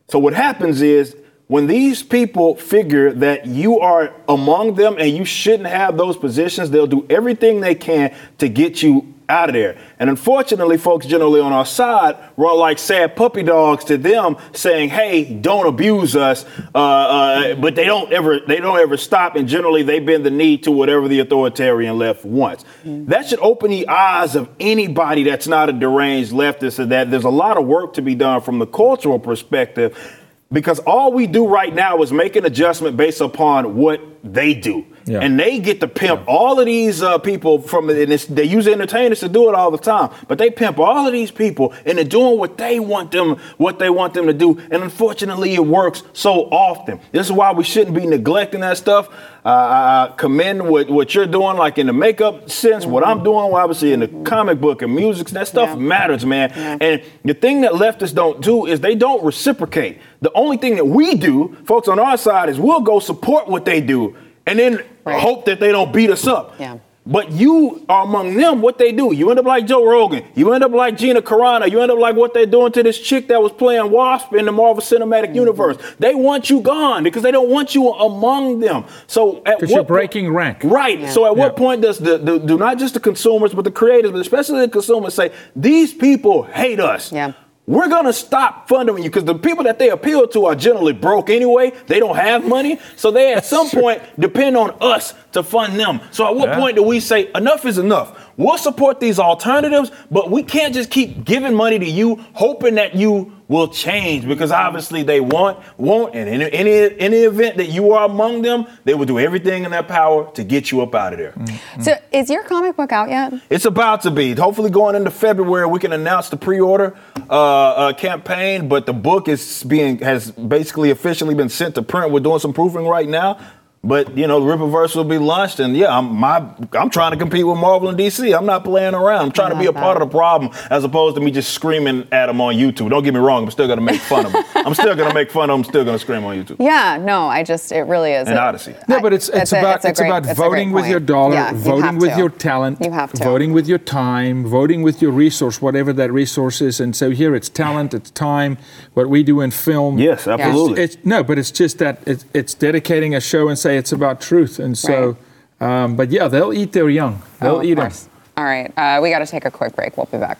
So 0.09 0.19
what 0.19 0.33
happens 0.33 0.81
is 0.83 1.15
when 1.47 1.67
these 1.67 2.01
people 2.01 2.55
figure 2.55 3.11
that 3.13 3.45
you 3.45 3.79
are 3.79 4.13
among 4.27 4.75
them 4.75 4.95
and 4.97 5.15
you 5.15 5.25
shouldn't 5.25 5.67
have 5.67 5.97
those 5.97 6.17
positions, 6.17 6.69
they'll 6.69 6.87
do 6.87 7.05
everything 7.09 7.59
they 7.59 7.75
can 7.75 8.15
to 8.37 8.47
get 8.47 8.81
you 8.81 9.13
out 9.29 9.49
of 9.49 9.53
there. 9.53 9.77
And 9.99 10.09
unfortunately, 10.09 10.77
folks 10.77 11.05
generally 11.05 11.39
on 11.39 11.51
our 11.51 11.65
side 11.65 12.17
run 12.37 12.57
like 12.57 12.77
sad 12.77 13.15
puppy 13.15 13.43
dogs 13.43 13.83
to 13.85 13.97
them, 13.97 14.37
saying, 14.53 14.89
"Hey, 14.89 15.23
don't 15.23 15.65
abuse 15.65 16.15
us," 16.15 16.45
uh, 16.73 16.77
uh, 16.77 17.55
but 17.55 17.75
they 17.75 17.85
don't 17.85 18.11
ever 18.11 18.39
they 18.39 18.59
don't 18.59 18.79
ever 18.79 18.97
stop. 18.97 19.35
And 19.35 19.47
generally, 19.47 19.83
they 19.83 19.99
bend 19.99 20.25
the 20.25 20.31
knee 20.31 20.57
to 20.59 20.71
whatever 20.71 21.07
the 21.07 21.19
authoritarian 21.19 21.97
left 21.97 22.25
wants. 22.25 22.65
That 22.83 23.27
should 23.27 23.39
open 23.39 23.71
the 23.71 23.87
eyes 23.87 24.35
of 24.35 24.49
anybody 24.59 25.23
that's 25.23 25.47
not 25.47 25.69
a 25.69 25.73
deranged 25.73 26.31
leftist. 26.31 26.89
That 26.89 27.11
there's 27.11 27.23
a 27.23 27.29
lot 27.29 27.57
of 27.57 27.65
work 27.65 27.93
to 27.93 28.01
be 28.01 28.15
done 28.15 28.41
from 28.41 28.59
the 28.59 28.67
cultural 28.67 29.19
perspective 29.19 30.19
because 30.53 30.79
all 30.79 31.11
we 31.11 31.27
do 31.27 31.47
right 31.47 31.73
now 31.73 32.01
is 32.01 32.13
make 32.13 32.35
an 32.37 32.45
adjustment 32.45 32.95
based 32.95 33.19
upon 33.19 33.75
what 33.75 33.99
they 34.23 34.53
do. 34.53 34.85
Yeah. 35.05 35.19
And 35.19 35.39
they 35.39 35.59
get 35.59 35.79
to 35.81 35.87
pimp 35.87 36.23
all 36.27 36.59
of 36.59 36.65
these 36.65 37.01
uh, 37.03 37.17
people 37.17 37.61
from, 37.61 37.89
and 37.89 38.11
it's, 38.11 38.25
they 38.25 38.45
use 38.45 38.67
entertainers 38.67 39.19
to 39.21 39.29
do 39.29 39.49
it 39.49 39.55
all 39.55 39.69
the 39.71 39.77
time, 39.77 40.09
but 40.27 40.37
they 40.37 40.49
pimp 40.49 40.79
all 40.79 41.05
of 41.05 41.11
these 41.11 41.31
people 41.31 41.73
into 41.85 42.03
doing 42.03 42.37
what 42.37 42.57
they 42.57 42.79
want 42.79 43.11
them, 43.11 43.37
what 43.57 43.79
they 43.79 43.89
want 43.89 44.13
them 44.13 44.27
to 44.27 44.33
do. 44.33 44.57
And 44.71 44.81
unfortunately, 44.83 45.55
it 45.55 45.65
works 45.65 46.03
so 46.13 46.45
often. 46.51 46.99
This 47.11 47.25
is 47.27 47.31
why 47.31 47.51
we 47.51 47.63
shouldn't 47.63 47.95
be 47.95 48.05
neglecting 48.05 48.61
that 48.61 48.77
stuff. 48.77 49.09
Uh, 49.45 49.49
I 49.49 49.83
I 49.93 50.13
commend 50.15 50.67
what, 50.69 50.89
what 50.89 51.13
you're 51.13 51.25
doing, 51.27 51.57
like 51.57 51.77
in 51.77 51.87
the 51.87 51.93
makeup 51.93 52.49
sense, 52.49 52.85
what 52.85 53.05
I'm 53.05 53.23
doing, 53.23 53.35
well, 53.51 53.55
obviously 53.57 53.91
in 53.93 53.99
the 53.99 54.07
comic 54.23 54.59
book 54.61 54.81
and 54.81 54.95
music, 54.95 55.27
that 55.31 55.47
stuff 55.47 55.69
Yeah. 55.69 55.75
matters, 55.75 56.25
man. 56.25 56.51
Yeah. 56.55 56.77
And 56.79 57.01
the 57.25 57.33
thing 57.33 57.61
that 57.61 57.73
leftists 57.73 58.13
don't 58.15 58.41
do 58.41 58.65
is 58.65 58.79
they 58.79 58.95
don't 58.95 59.21
reciprocate. 59.23 59.99
The 60.21 60.31
only 60.33 60.55
thing 60.57 60.75
that 60.77 60.85
we 60.87 61.15
do, 61.15 61.57
folks 61.65 61.87
on 61.89 61.99
our 61.99 62.17
side, 62.17 62.47
is 62.49 62.57
we'll 62.59 62.79
go 62.81 62.99
support 62.99 63.49
what 63.49 63.65
they 63.65 63.81
do 63.81 64.15
and 64.45 64.59
then 64.59 64.79
Right. 65.05 65.19
hope 65.19 65.45
that 65.45 65.59
they 65.59 65.71
don't 65.71 65.91
beat 65.91 66.09
us 66.09 66.27
up. 66.27 66.55
Yeah. 66.59 66.77
But 67.05 67.33
you 67.33 67.83
are 67.89 68.05
among 68.05 68.35
them, 68.37 68.61
what 68.61 68.77
they 68.77 68.93
do. 68.93 69.13
You 69.13 69.29
end 69.29 69.37
up 69.37 69.45
like 69.45 69.67
Joe 69.67 69.85
Rogan. 69.85 70.23
You 70.35 70.53
end 70.53 70.63
up 70.63 70.71
like 70.71 70.95
Gina 70.95 71.21
Carano. 71.21 71.69
You 71.69 71.81
end 71.81 71.91
up 71.91 71.99
like 71.99 72.15
what 72.15 72.33
they're 72.33 72.45
doing 72.45 72.71
to 72.71 72.81
this 72.81 72.97
chick 72.97 73.27
that 73.27 73.41
was 73.43 73.51
playing 73.51 73.91
Wasp 73.91 74.33
in 74.33 74.45
the 74.45 74.53
Marvel 74.53 74.81
Cinematic 74.81 75.25
Mm-hmm. 75.25 75.35
Universe. 75.35 75.75
They 75.99 76.15
want 76.15 76.49
you 76.49 76.61
gone 76.61 77.03
because 77.03 77.21
they 77.21 77.31
don't 77.31 77.49
want 77.49 77.75
you 77.75 77.89
among 77.89 78.61
them. 78.61 78.85
So 79.07 79.41
at 79.45 79.59
'Cause 79.59 79.63
what 79.63 79.69
you're 79.75 79.83
po- 79.83 79.87
breaking 79.87 80.33
rank. 80.33 80.59
Right. 80.63 80.97
Yeah. 81.01 81.09
So 81.09 81.25
at 81.25 81.35
what 81.35 81.57
point 81.57 81.81
does 81.81 81.97
the, 81.97 82.17
the 82.17 82.37
do 82.39 82.57
not 82.57 82.77
just 82.77 82.93
the 82.93 83.01
consumers 83.01 83.53
but 83.53 83.65
the 83.65 83.71
creators, 83.71 84.11
but 84.11 84.21
especially 84.21 84.61
the 84.61 84.69
consumers 84.69 85.13
say 85.13 85.31
these 85.57 85.93
people 85.93 86.43
hate 86.43 86.79
us? 86.79 87.11
Yeah. 87.11 87.33
We're 87.65 87.87
gonna 87.87 88.11
stop 88.11 88.67
funding 88.67 88.97
you 88.97 89.03
because 89.03 89.23
the 89.23 89.35
people 89.35 89.63
that 89.63 89.79
they 89.79 89.89
appeal 89.89 90.27
to 90.27 90.45
are 90.47 90.55
generally 90.55 90.91
broke 90.91 91.29
anyway. 91.29 91.71
They 91.87 91.97
don't 91.99 92.17
have 92.17 92.45
money, 92.45 92.77
so 92.97 93.09
they 93.09 93.33
at 93.33 93.45
some 93.45 93.69
point 93.69 94.01
depend 94.19 94.57
on 94.57 94.75
us 94.81 95.13
to 95.31 95.43
fund 95.43 95.79
them. 95.79 96.01
So 96.11 96.27
at 96.27 96.35
what 96.35 96.49
Yeah. 96.49 96.59
point 96.59 96.75
do 96.75 96.83
we 96.83 96.99
say 96.99 97.29
enough 97.33 97.65
is 97.65 97.77
enough? 97.77 98.11
We'll 98.35 98.57
support 98.57 98.99
these 98.99 99.17
alternatives, 99.17 99.91
but 100.11 100.29
we 100.29 100.43
can't 100.43 100.73
just 100.73 100.89
keep 100.89 101.23
giving 101.23 101.53
money 101.55 101.79
to 101.79 101.85
you, 101.89 102.19
hoping 102.33 102.75
that 102.75 102.95
you 102.95 103.31
will 103.53 103.67
change 103.67 104.27
because 104.27 104.51
obviously 104.51 105.03
they 105.03 105.21
want, 105.21 105.59
won't, 105.77 106.15
and 106.15 106.27
in 106.27 106.41
any 106.41 106.99
any 106.99 107.17
event 107.17 107.57
that 107.57 107.67
you 107.67 107.91
are 107.91 108.05
among 108.05 108.41
them, 108.41 108.65
they 108.83 108.95
will 108.95 109.05
do 109.05 109.19
everything 109.19 109.63
in 109.63 109.71
their 109.71 109.83
power 109.83 110.29
to 110.33 110.43
get 110.43 110.71
you 110.71 110.81
up 110.81 110.95
out 110.95 111.13
of 111.13 111.19
there. 111.19 111.33
So, 111.79 111.93
is 112.11 112.29
your 112.29 112.43
comic 112.43 112.75
book 112.75 112.91
out 112.91 113.09
yet? 113.09 113.33
It's 113.49 113.65
about 113.65 114.01
to 114.01 114.11
be. 114.11 114.33
Hopefully, 114.33 114.71
going 114.71 114.95
into 114.95 115.11
February, 115.11 115.67
we 115.67 115.79
can 115.79 115.93
announce 115.93 116.29
the 116.29 116.37
pre-order 116.37 116.97
uh, 117.29 117.33
uh, 117.33 117.93
campaign. 117.93 118.67
But 118.67 118.87
the 118.87 118.93
book 118.93 119.27
is 119.27 119.63
being 119.63 119.99
has 119.99 120.31
basically 120.31 120.89
officially 120.89 121.35
been 121.35 121.49
sent 121.49 121.75
to 121.75 121.83
print. 121.83 122.11
We're 122.11 122.21
doing 122.21 122.39
some 122.39 122.53
proofing 122.53 122.87
right 122.87 123.07
now. 123.07 123.39
But 123.85 124.17
you 124.17 124.27
know, 124.27 124.39
the 124.39 124.45
Rippaverse 124.45 124.95
will 124.95 125.03
be 125.03 125.17
launched, 125.17 125.59
and 125.59 125.75
yeah, 125.75 125.97
I'm 125.97 126.15
my 126.15 126.37
I'm 126.71 126.89
trying 126.89 127.11
to 127.11 127.17
compete 127.17 127.45
with 127.45 127.57
Marvel 127.57 127.89
and 127.89 127.97
DC. 127.99 128.33
I'm 128.37 128.45
not 128.45 128.63
playing 128.63 128.93
around. 128.93 129.23
I'm 129.25 129.31
trying 129.33 129.51
to 129.51 129.59
be 129.59 129.65
a 129.65 129.71
love 129.71 129.83
part 129.83 130.01
of 130.01 130.07
the 130.07 130.11
problem, 130.17 130.51
as 130.69 130.85
opposed 130.85 131.15
to 131.17 131.21
me 131.21 131.31
just 131.31 131.53
screaming 131.53 132.07
at 132.13 132.27
them 132.27 132.39
on 132.39 132.55
YouTube. 132.55 132.89
Don't 132.91 133.03
get 133.03 133.13
me 133.13 133.19
wrong. 133.19 133.43
I'm 133.43 133.51
still 133.51 133.67
gonna 133.67 133.81
make 133.81 133.99
fun 133.99 134.25
of 134.25 134.31
them. 134.31 134.41
I'm 134.55 134.73
still 134.73 134.95
gonna 134.95 135.13
make 135.13 135.29
fun 135.31 135.49
of 135.49 135.55
them. 135.57 135.63
Still 135.65 135.83
gonna 135.83 135.99
scream 135.99 136.23
on 136.23 136.37
YouTube. 136.41 136.55
Yeah, 136.61 136.95
no, 136.97 137.27
I 137.27 137.43
just, 137.43 137.73
it 137.73 137.81
really 137.81 138.13
is. 138.13 138.29
And 138.29 138.37
a- 138.37 138.41
Odyssey. 138.41 138.73
No, 138.87 139.01
but 139.01 139.11
it's 139.11 139.27
it's 139.27 139.51
a- 139.51 139.59
about 139.59 139.83
a 139.83 139.89
it's 139.89 139.99
great- 139.99 140.07
about 140.07 140.23
it's 140.23 140.31
a 140.31 140.35
voting 140.41 140.71
with 140.71 140.87
your 140.87 141.01
dollar, 141.01 141.33
Yeah, 141.33 141.51
you 141.51 141.57
voting 141.57 141.81
have 141.83 141.95
with 141.97 142.11
to. 142.13 142.17
your 142.17 142.29
talent, 142.29 142.77
You 142.81 142.91
have 142.91 143.11
to. 143.11 143.21
voting 143.21 143.51
with 143.51 143.67
your 143.67 143.79
time, 143.79 144.45
voting 144.47 144.81
with 144.83 145.01
your 145.01 145.11
resource, 145.11 145.61
whatever 145.61 145.91
that 145.91 146.09
resource 146.09 146.61
is. 146.61 146.79
And 146.79 146.95
so 146.95 147.09
here 147.09 147.35
it's 147.35 147.49
talent, 147.49 147.93
it's 147.93 148.11
time. 148.11 148.57
What 148.93 149.09
we 149.09 149.23
do 149.23 149.41
in 149.41 149.51
film, 149.51 149.97
Yes, 149.97 150.25
absolutely. 150.25 150.81
It's, 150.83 150.95
it's 150.95 151.05
no, 151.05 151.21
but 151.21 151.37
it's 151.37 151.51
just 151.51 151.79
that 151.79 151.99
it's, 152.05 152.23
it's 152.33 152.53
dedicating 152.53 153.13
a 153.13 153.19
show 153.19 153.49
and 153.49 153.59
it's 153.77 153.91
about 153.91 154.21
truth. 154.21 154.59
And 154.59 154.77
so, 154.77 155.17
um, 155.59 155.95
but 155.95 156.09
yeah, 156.11 156.27
they'll 156.27 156.53
eat 156.53 156.71
their 156.71 156.89
young. 156.89 157.21
They'll 157.39 157.57
Oh, 157.57 157.63
eat 157.63 157.75
them. 157.75 157.85
course. 157.87 158.09
All 158.35 158.43
right, 158.45 158.71
uh, 158.77 158.99
we 159.01 159.09
got 159.11 159.19
to 159.19 159.27
take 159.27 159.45
a 159.45 159.51
quick 159.51 159.75
break. 159.75 159.95
We'll 159.95 160.07
be 160.07 160.17
back. 160.17 160.39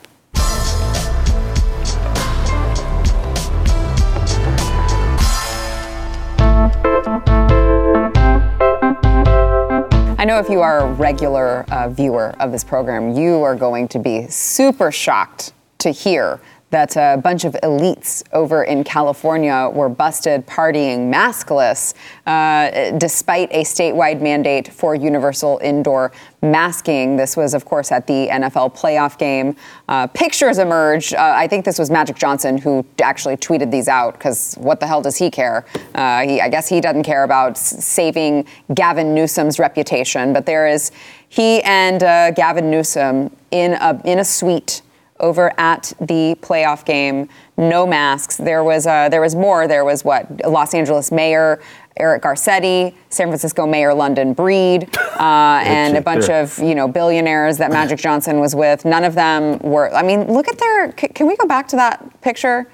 I 10.16 10.24
know 10.26 10.38
if 10.38 10.48
you 10.48 10.60
are 10.60 10.80
a 10.80 10.92
regular 10.92 11.64
uh, 11.70 11.88
viewer 11.90 12.34
of 12.40 12.50
this 12.52 12.64
program, 12.64 13.14
you 13.16 13.42
are 13.42 13.54
going 13.56 13.88
to 13.88 13.98
be 13.98 14.26
super 14.28 14.90
shocked 14.90 15.52
to 15.78 15.90
hear 15.90 16.40
that 16.74 16.96
a 16.96 17.16
bunch 17.16 17.44
of 17.44 17.52
elites 17.62 18.24
over 18.32 18.64
in 18.64 18.82
California 18.82 19.70
were 19.72 19.88
busted 19.88 20.44
partying 20.44 21.08
maskless 21.08 21.94
uh, 22.26 22.90
despite 22.98 23.48
a 23.52 23.62
statewide 23.62 24.20
mandate 24.20 24.66
for 24.66 24.96
universal 24.96 25.60
indoor 25.62 26.10
masking. 26.42 27.14
This 27.14 27.36
was, 27.36 27.54
of 27.54 27.64
course, 27.64 27.92
at 27.92 28.08
the 28.08 28.26
NFL 28.26 28.76
playoff 28.76 29.16
game. 29.18 29.54
Uh, 29.88 30.08
pictures 30.08 30.58
emerged. 30.58 31.14
Uh, 31.14 31.32
I 31.36 31.46
think 31.46 31.64
this 31.64 31.78
was 31.78 31.90
Magic 31.90 32.16
Johnson 32.16 32.58
who 32.58 32.84
actually 33.00 33.36
tweeted 33.36 33.70
these 33.70 33.86
out 33.86 34.14
because 34.14 34.56
what 34.56 34.80
the 34.80 34.88
hell 34.88 35.00
does 35.00 35.16
he 35.16 35.30
care? 35.30 35.64
Uh, 35.94 36.22
he, 36.22 36.40
I 36.40 36.48
guess 36.48 36.68
he 36.68 36.80
doesn't 36.80 37.04
care 37.04 37.22
about 37.22 37.56
saving 37.56 38.46
Gavin 38.74 39.14
Newsom's 39.14 39.60
reputation, 39.60 40.32
but 40.32 40.44
there 40.44 40.66
is 40.66 40.90
he 41.28 41.62
and 41.62 42.02
uh, 42.02 42.32
Gavin 42.32 42.68
Newsom 42.68 43.30
in 43.52 43.74
a, 43.74 44.00
in 44.04 44.18
a 44.18 44.24
suite 44.24 44.82
over 45.20 45.52
at 45.58 45.92
the 46.00 46.36
playoff 46.40 46.84
game. 46.84 47.28
No 47.56 47.86
masks. 47.86 48.36
There 48.36 48.64
was 48.64 48.86
uh, 48.86 49.08
there 49.08 49.20
was 49.20 49.34
more. 49.34 49.66
There 49.68 49.84
was 49.84 50.04
what 50.04 50.44
Los 50.46 50.74
Angeles 50.74 51.12
Mayor 51.12 51.60
Eric 51.96 52.22
Garcetti, 52.24 52.92
San 53.08 53.28
Francisco 53.28 53.66
Mayor 53.66 53.94
London 53.94 54.32
Breed, 54.34 54.88
uh, 54.98 55.62
and 55.64 55.96
a 55.96 56.00
bunch 56.00 56.26
there. 56.26 56.42
of 56.42 56.58
you 56.58 56.74
know 56.74 56.88
billionaires 56.88 57.58
that 57.58 57.70
Magic 57.70 57.98
Johnson 58.06 58.40
was 58.40 58.54
with. 58.54 58.84
None 58.84 59.04
of 59.04 59.14
them 59.14 59.58
were. 59.60 59.94
I 59.94 60.02
mean, 60.02 60.26
look 60.32 60.48
at 60.48 60.58
their. 60.58 60.92
c- 60.98 61.08
Can 61.08 61.26
we 61.26 61.36
go 61.36 61.46
back 61.46 61.68
to 61.68 61.76
that 61.76 62.20
picture? 62.20 62.66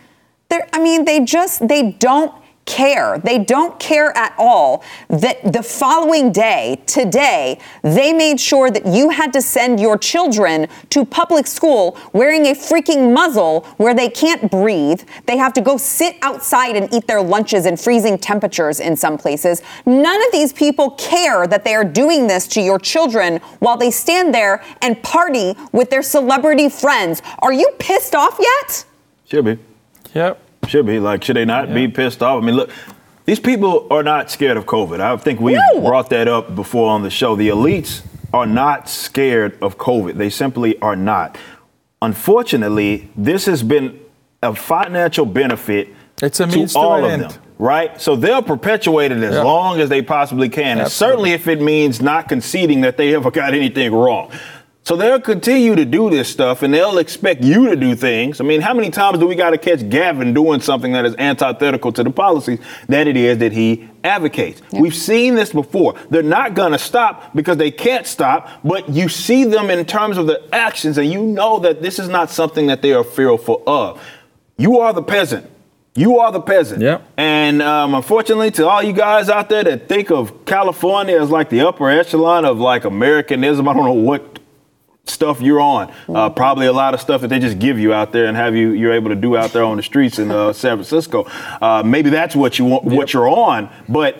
They're, 0.49 0.66
I 0.72 0.80
mean, 0.80 1.05
they 1.05 1.20
just 1.20 1.68
they 1.68 1.93
don't 1.93 2.34
care. 2.71 3.18
They 3.18 3.39
don't 3.39 3.79
care 3.81 4.16
at 4.16 4.33
all 4.39 4.85
that 5.09 5.53
the 5.53 5.62
following 5.62 6.31
day, 6.31 6.81
today, 6.87 7.59
they 7.83 8.12
made 8.12 8.39
sure 8.39 8.71
that 8.71 8.87
you 8.87 9.11
had 9.11 9.33
to 9.33 9.43
send 9.43 9.81
your 9.81 9.99
children 9.99 10.68
to 10.91 11.05
public 11.05 11.49
school 11.49 11.99
wearing 12.12 12.47
a 12.47 12.53
freaking 12.53 13.12
muzzle 13.12 13.62
where 13.77 13.93
they 13.93 14.09
can't 14.09 14.51
breathe. 14.51 15.03
They 15.27 15.37
have 15.37 15.53
to 15.55 15.61
go 15.61 15.77
sit 15.77 16.16
outside 16.23 16.77
and 16.77 16.93
eat 16.95 17.09
their 17.09 17.21
lunches 17.21 17.66
in 17.66 17.77
freezing 17.77 18.18
temperatures 18.18 18.79
in 18.79 18.97
some 18.97 19.18
places. 19.18 19.62
None 19.85 20.27
of 20.27 20.31
these 20.31 20.53
people 20.53 20.91
care 20.93 21.49
that 21.49 21.64
they 21.64 21.75
are 21.75 21.85
doing 21.85 22.29
this 22.29 22.47
to 22.49 22.61
your 22.61 22.79
children 22.79 23.39
while 23.59 23.77
they 23.77 23.91
stand 23.91 24.33
there 24.33 24.62
and 24.81 25.03
party 25.03 25.55
with 25.73 25.91
their 25.91 26.03
celebrity 26.03 26.68
friends. 26.68 27.21
Are 27.41 27.53
you 27.53 27.68
pissed 27.81 28.14
off 28.14 28.39
yet? 28.39 28.85
Should 29.27 29.45
be. 29.45 29.59
Yep. 30.14 30.50
Should 30.71 30.87
be. 30.87 31.01
Like, 31.01 31.25
should 31.25 31.35
they 31.35 31.45
not 31.45 31.75
be 31.75 31.89
pissed 31.89 32.23
off? 32.23 32.41
I 32.41 32.47
mean, 32.47 32.55
look, 32.55 32.71
these 33.25 33.41
people 33.41 33.89
are 33.91 34.05
not 34.05 34.31
scared 34.31 34.57
of 34.57 34.66
COVID. 34.66 35.01
I 35.01 35.16
think 35.16 35.41
we 35.41 35.55
No. 35.55 35.81
brought 35.81 36.11
that 36.11 36.29
up 36.29 36.55
before 36.55 36.91
on 36.91 37.03
the 37.03 37.11
show. 37.11 37.35
The 37.35 37.49
elites 37.49 38.03
are 38.33 38.47
not 38.47 38.89
scared 38.89 39.59
of 39.61 39.79
COVID. 39.79 40.16
They 40.16 40.31
simply 40.31 40.79
are 40.81 40.95
not. 40.95 41.37
Unfortunately, 42.01 43.09
this 43.16 43.47
has 43.47 43.64
been 43.64 43.99
a 44.45 44.55
financial 44.55 45.27
benefit 45.27 45.89
It's 46.23 46.39
a 46.39 46.47
to 46.47 46.57
means 46.57 46.75
to 46.75 46.79
all 46.79 46.95
an 46.99 47.05
of 47.05 47.11
end. 47.11 47.23
them. 47.25 47.33
Right? 47.59 48.01
So 48.01 48.14
they'll 48.14 48.41
perpetuate 48.41 49.11
it 49.11 49.18
as 49.18 49.35
Yeah. 49.35 49.43
long 49.43 49.81
as 49.81 49.89
they 49.89 50.03
possibly 50.03 50.49
can. 50.49 50.79
And 50.79 50.89
certainly 50.89 51.33
if 51.33 51.49
it 51.49 51.61
means 51.61 52.01
not 52.01 52.29
conceding 52.29 52.83
that 52.83 52.97
they 52.97 53.14
ever 53.14 53.31
got 53.33 53.55
anything 53.55 53.93
wrong. 53.93 54.29
So 54.91 54.97
they'll 54.97 55.20
continue 55.20 55.76
to 55.76 55.84
do 55.84 56.11
this 56.11 56.28
stuff 56.28 56.64
and 56.64 56.74
they'll 56.74 56.99
expect 56.99 57.45
you 57.45 57.68
to 57.68 57.76
do 57.76 57.95
things. 57.95 58.41
I 58.41 58.45
mean, 58.45 58.61
how 58.61 58.74
many 58.74 58.91
times 58.91 59.20
do 59.20 59.28
we 59.28 59.36
got 59.36 59.51
to 59.51 59.59
catch 59.59 59.88
Gavin 59.88 60.34
doing 60.34 60.61
something 60.61 60.91
that 60.95 61.07
is 61.07 61.14
antithetical 61.16 61.93
to 61.93 62.03
the 62.03 62.11
policies 62.11 62.59
that 62.88 63.07
it 63.07 63.16
is 63.16 63.38
that 63.38 63.53
he 63.53 63.88
advocates? 64.03 64.61
We've 64.72 64.93
seen 64.93 65.36
this 65.36 65.53
before. 65.53 65.95
They're 66.11 66.24
not 66.24 66.55
going 66.55 66.72
to 66.72 66.78
stop 66.78 67.36
because 67.36 67.57
they 67.57 67.70
can't 67.70 68.05
stop, 68.05 68.51
but 68.64 68.88
you 68.88 69.09
see 69.09 69.45
them 69.45 69.70
in 69.70 69.86
terms 69.86 70.18
of 70.18 70.26
the 70.26 70.43
actions 70.53 70.99
and 70.99 71.09
you 71.09 71.22
know 71.22 71.61
that 71.61 71.82
this 71.82 72.01
is 72.01 72.09
not 72.09 72.28
something 72.28 72.66
that 72.66 72.82
they 72.82 72.93
are 72.93 73.05
fearful 73.05 73.62
of. 73.68 74.05
You 74.57 74.80
are 74.80 74.93
the 74.93 75.05
peasant. 75.05 75.49
You 75.95 76.18
are 76.18 76.32
the 76.32 76.41
peasant. 76.41 76.82
Yep. 76.82 77.07
And 77.16 77.62
um, 77.62 77.95
unfortunately, 77.95 78.51
to 78.53 78.66
all 78.66 78.82
you 78.82 78.93
guys 78.93 79.28
out 79.28 79.51
there 79.51 79.62
that 79.62 79.88
think 79.88 80.11
of 80.11 80.45
California 80.47 81.20
as 81.20 81.30
like 81.30 81.49
the 81.49 81.61
upper 81.61 81.88
echelon 81.88 82.45
of 82.45 82.59
like 82.59 82.84
Americanism, 82.84 83.68
I 83.68 83.72
don't 83.72 83.84
know 83.84 83.93
what 83.93 84.39
stuff 85.11 85.41
you're 85.41 85.61
on. 85.61 85.93
Uh, 86.09 86.31
probably 86.31 86.67
a 86.67 86.73
lot 86.73 86.95
of 86.95 87.01
stuff 87.01 87.21
that 87.21 87.29
they 87.29 87.39
just 87.39 87.59
give 87.59 87.79
you 87.79 87.93
out 87.93 88.13
there 88.13 88.27
and 88.27 88.37
have 88.37 88.55
you 88.55 88.71
you're 88.71 88.93
able 88.93 89.11
to 89.11 89.17
do 89.17 89.37
out 89.37 89.53
there 89.53 89.65
on 89.65 89.77
the 89.77 89.83
streets 89.83 90.19
in 90.19 90.31
uh, 90.31 90.53
San 90.55 90.77
Francisco. 90.77 91.25
Uh, 91.61 91.83
maybe 91.85 92.11
that's 92.11 92.35
what 92.35 92.59
you 92.59 92.65
want, 92.65 92.85
what 92.85 93.13
you're 93.13 93.29
on, 93.29 93.71
but 93.89 94.17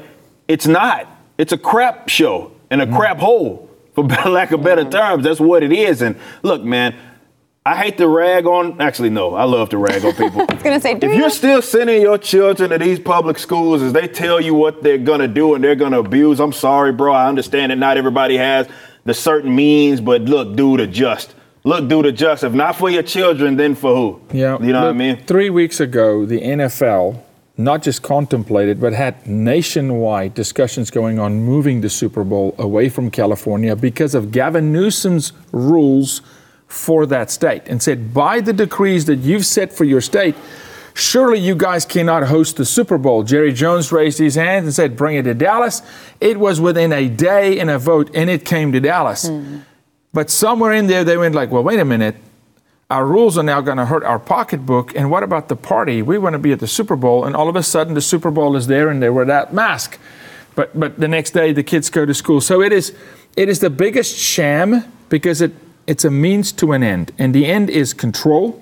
it's 0.49 0.67
not. 0.67 1.07
It's 1.39 1.53
a 1.53 1.59
crap 1.59 2.09
show 2.09 2.53
and 2.71 2.83
a 2.83 2.87
crap 2.87 3.19
hole, 3.19 3.71
for 3.95 4.05
lack 4.29 4.53
of 4.53 4.63
better 4.63 4.89
terms. 4.89 5.25
That's 5.25 5.41
what 5.41 5.63
it 5.63 5.73
is. 5.73 6.03
And 6.03 6.17
look, 6.43 6.63
man. 6.63 6.95
I 7.65 7.77
hate 7.77 7.99
to 7.99 8.09
rag 8.09 8.47
on. 8.47 8.81
Actually, 8.81 9.11
no, 9.11 9.35
I 9.35 9.45
love 9.45 9.69
to 9.69 9.79
rag 9.79 10.03
on 10.03 10.13
people. 10.15 10.41
I 10.49 10.55
was 10.55 10.63
gonna 10.63 10.81
say, 10.81 10.93
if 10.93 11.03
you? 11.03 11.13
you're 11.13 11.29
still 11.29 11.61
sending 11.61 12.01
your 12.01 12.17
children 12.17 12.71
to 12.71 12.79
these 12.79 12.99
public 12.99 13.39
schools 13.39 13.83
as 13.83 13.93
they 13.93 14.09
tell 14.09 14.41
you 14.41 14.55
what 14.55 14.83
they're 14.83 14.97
gonna 14.97 15.29
do 15.29 15.55
and 15.55 15.63
they're 15.63 15.75
gonna 15.75 16.01
abuse, 16.01 16.41
I'm 16.41 16.55
sorry, 16.55 16.91
bro. 16.91 17.13
I 17.13 17.29
understand 17.29 17.71
that 17.71 17.77
not 17.77 17.99
everybody 17.99 18.39
has 18.39 18.67
the 19.11 19.15
certain 19.15 19.53
means, 19.53 20.01
but 20.01 20.23
look, 20.23 20.55
dude, 20.55 20.79
adjust. 20.79 21.35
Look, 21.65 21.89
dude, 21.89 22.07
adjust. 22.07 22.45
If 22.45 22.53
not 22.53 22.77
for 22.77 22.89
your 22.89 23.03
children, 23.03 23.57
then 23.57 23.75
for 23.75 23.93
who? 23.93 24.21
Yeah. 24.33 24.57
you 24.61 24.73
know 24.73 24.83
what 24.83 24.91
I 24.91 24.93
mean. 24.93 25.17
Three 25.25 25.51
weeks 25.51 25.81
ago, 25.81 26.25
the 26.25 26.41
NFL 26.41 27.21
not 27.57 27.83
just 27.83 28.03
contemplated, 28.03 28.81
but 28.81 28.93
had 28.93 29.27
nationwide 29.27 30.33
discussions 30.35 30.93
going 30.93 31.19
on 31.19 31.41
moving 31.43 31.81
the 31.81 31.91
Super 31.91 32.23
Bowl 32.23 32.55
away 32.57 32.89
from 32.89 33.11
California 33.11 33.75
because 33.75 34.15
of 34.15 34.31
Gavin 34.31 34.73
Newsom's 34.73 35.33
rules 35.51 36.23
for 36.69 37.05
that 37.07 37.33
state 37.33 37.63
and 37.67 37.83
said, 37.83 38.15
by 38.15 38.41
the 38.41 38.53
decrees 38.53 39.07
that 39.07 39.17
you've 39.17 39.45
set 39.45 39.73
for 39.73 39.83
your 39.83 40.01
state, 40.01 40.37
surely 40.95 41.39
you 41.39 41.55
guys 41.55 41.85
cannot 41.85 42.25
host 42.25 42.57
the 42.57 42.65
Super 42.65 42.99
Bowl. 42.99 43.23
Jerry 43.23 43.53
Jones 43.53 43.93
raised 43.93 44.19
his 44.19 44.35
hand 44.35 44.65
and 44.67 44.75
said, 44.75 44.97
bring 44.97 45.17
it 45.17 45.23
to 45.23 45.35
Dallas. 45.35 45.83
It 46.21 46.39
was 46.39 46.61
within 46.61 46.93
a 46.93 47.09
day 47.09 47.59
in 47.59 47.69
a 47.69 47.79
vote, 47.79 48.11
and 48.15 48.29
it 48.29 48.45
came 48.45 48.73
to 48.73 48.81
Dallas. 48.81 49.29
Hmm. 49.29 49.59
But 50.13 50.31
somewhere 50.31 50.73
in 50.73 50.87
there, 50.87 51.05
they 51.05 51.17
went 51.17 51.35
like, 51.35 51.51
well, 51.51 51.63
wait 51.63 51.79
a 51.79 51.85
minute. 51.85 52.17
Our 52.91 53.07
rules 53.07 53.39
are 53.39 53.45
now 53.45 53.61
going 53.61 53.77
to 53.77 53.87
hurt 53.87 54.03
our 54.03 54.19
pocketbook. 54.19 54.97
And 54.97 55.11
what 55.11 55.23
about 55.23 55.49
the 55.49 55.55
party? 55.55 56.03
We 56.03 56.19
want 56.19 56.33
to 56.33 56.41
be 56.41 56.51
at 56.51 56.59
the 56.59 56.67
Super 56.67 56.97
Bowl. 56.97 57.25
And 57.25 57.37
all 57.37 57.49
of 57.49 57.55
a 57.55 57.63
sudden, 57.63 57.95
the 57.95 58.01
Super 58.01 58.33
Bowl 58.33 58.57
is 58.57 58.67
there 58.67 58.89
and 58.89 59.01
they 59.01 59.11
wear 59.11 59.25
that 59.27 59.55
mask. 59.55 59.99
But, 60.57 60.79
but 60.79 60.99
the 60.99 61.07
next 61.07 61.31
day, 61.31 61.53
the 61.53 61.63
kids 61.63 61.89
go 61.89 62.05
to 62.05 62.13
school. 62.13 62.41
So 62.41 62.61
it 62.61 62.73
is, 62.73 62.93
it 63.37 63.49
is 63.49 63.61
the 63.61 63.71
biggest 63.71 64.19
sham 64.19 64.93
because 65.09 65.41
it, 65.41 65.53
it's 65.87 66.05
a 66.05 66.11
means 66.11 66.51
to 66.53 66.73
an 66.73 66.83
end. 66.83 67.13
And 67.17 67.33
the 67.33 67.47
end 67.47 67.71
is 67.71 67.95
control, 67.95 68.61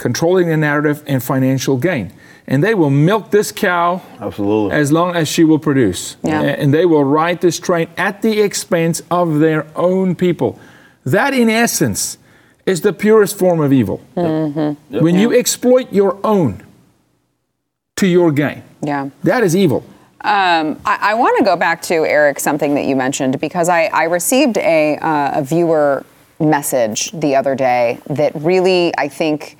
controlling 0.00 0.48
the 0.48 0.56
narrative, 0.56 1.04
and 1.06 1.22
financial 1.22 1.76
gain. 1.76 2.10
And 2.46 2.64
they 2.64 2.74
will 2.74 2.88
milk 2.90 3.30
this 3.30 3.52
cow 3.52 4.00
Absolutely. 4.18 4.74
as 4.74 4.90
long 4.90 5.14
as 5.14 5.28
she 5.28 5.44
will 5.44 5.58
produce. 5.58 6.16
Yeah. 6.24 6.40
And 6.40 6.72
they 6.72 6.86
will 6.86 7.04
ride 7.04 7.42
this 7.42 7.60
train 7.60 7.88
at 7.98 8.22
the 8.22 8.40
expense 8.40 9.02
of 9.10 9.40
their 9.40 9.66
own 9.76 10.14
people. 10.16 10.58
That, 11.04 11.34
in 11.34 11.50
essence, 11.50 12.16
is 12.64 12.80
the 12.80 12.94
purest 12.94 13.38
form 13.38 13.60
of 13.60 13.72
evil. 13.74 13.98
When 14.14 15.16
you 15.16 15.32
exploit 15.38 15.92
your 15.92 16.18
own 16.24 16.62
to 17.96 18.06
your 18.06 18.32
gain, 18.32 18.62
Yeah. 18.82 19.10
that 19.22 19.44
is 19.44 19.54
evil. 19.54 19.84
Um, 20.22 20.80
I, 20.84 21.12
I 21.12 21.14
want 21.14 21.36
to 21.38 21.44
go 21.44 21.56
back 21.56 21.82
to 21.82 21.94
Eric 22.06 22.40
something 22.40 22.74
that 22.74 22.84
you 22.86 22.96
mentioned 22.96 23.38
because 23.38 23.68
I, 23.68 23.84
I 23.86 24.04
received 24.04 24.56
a, 24.58 24.96
uh, 24.96 25.40
a 25.40 25.42
viewer 25.42 26.04
message 26.38 27.10
the 27.12 27.36
other 27.36 27.54
day 27.54 27.98
that 28.08 28.32
really 28.34 28.92
I 28.98 29.08
think 29.08 29.58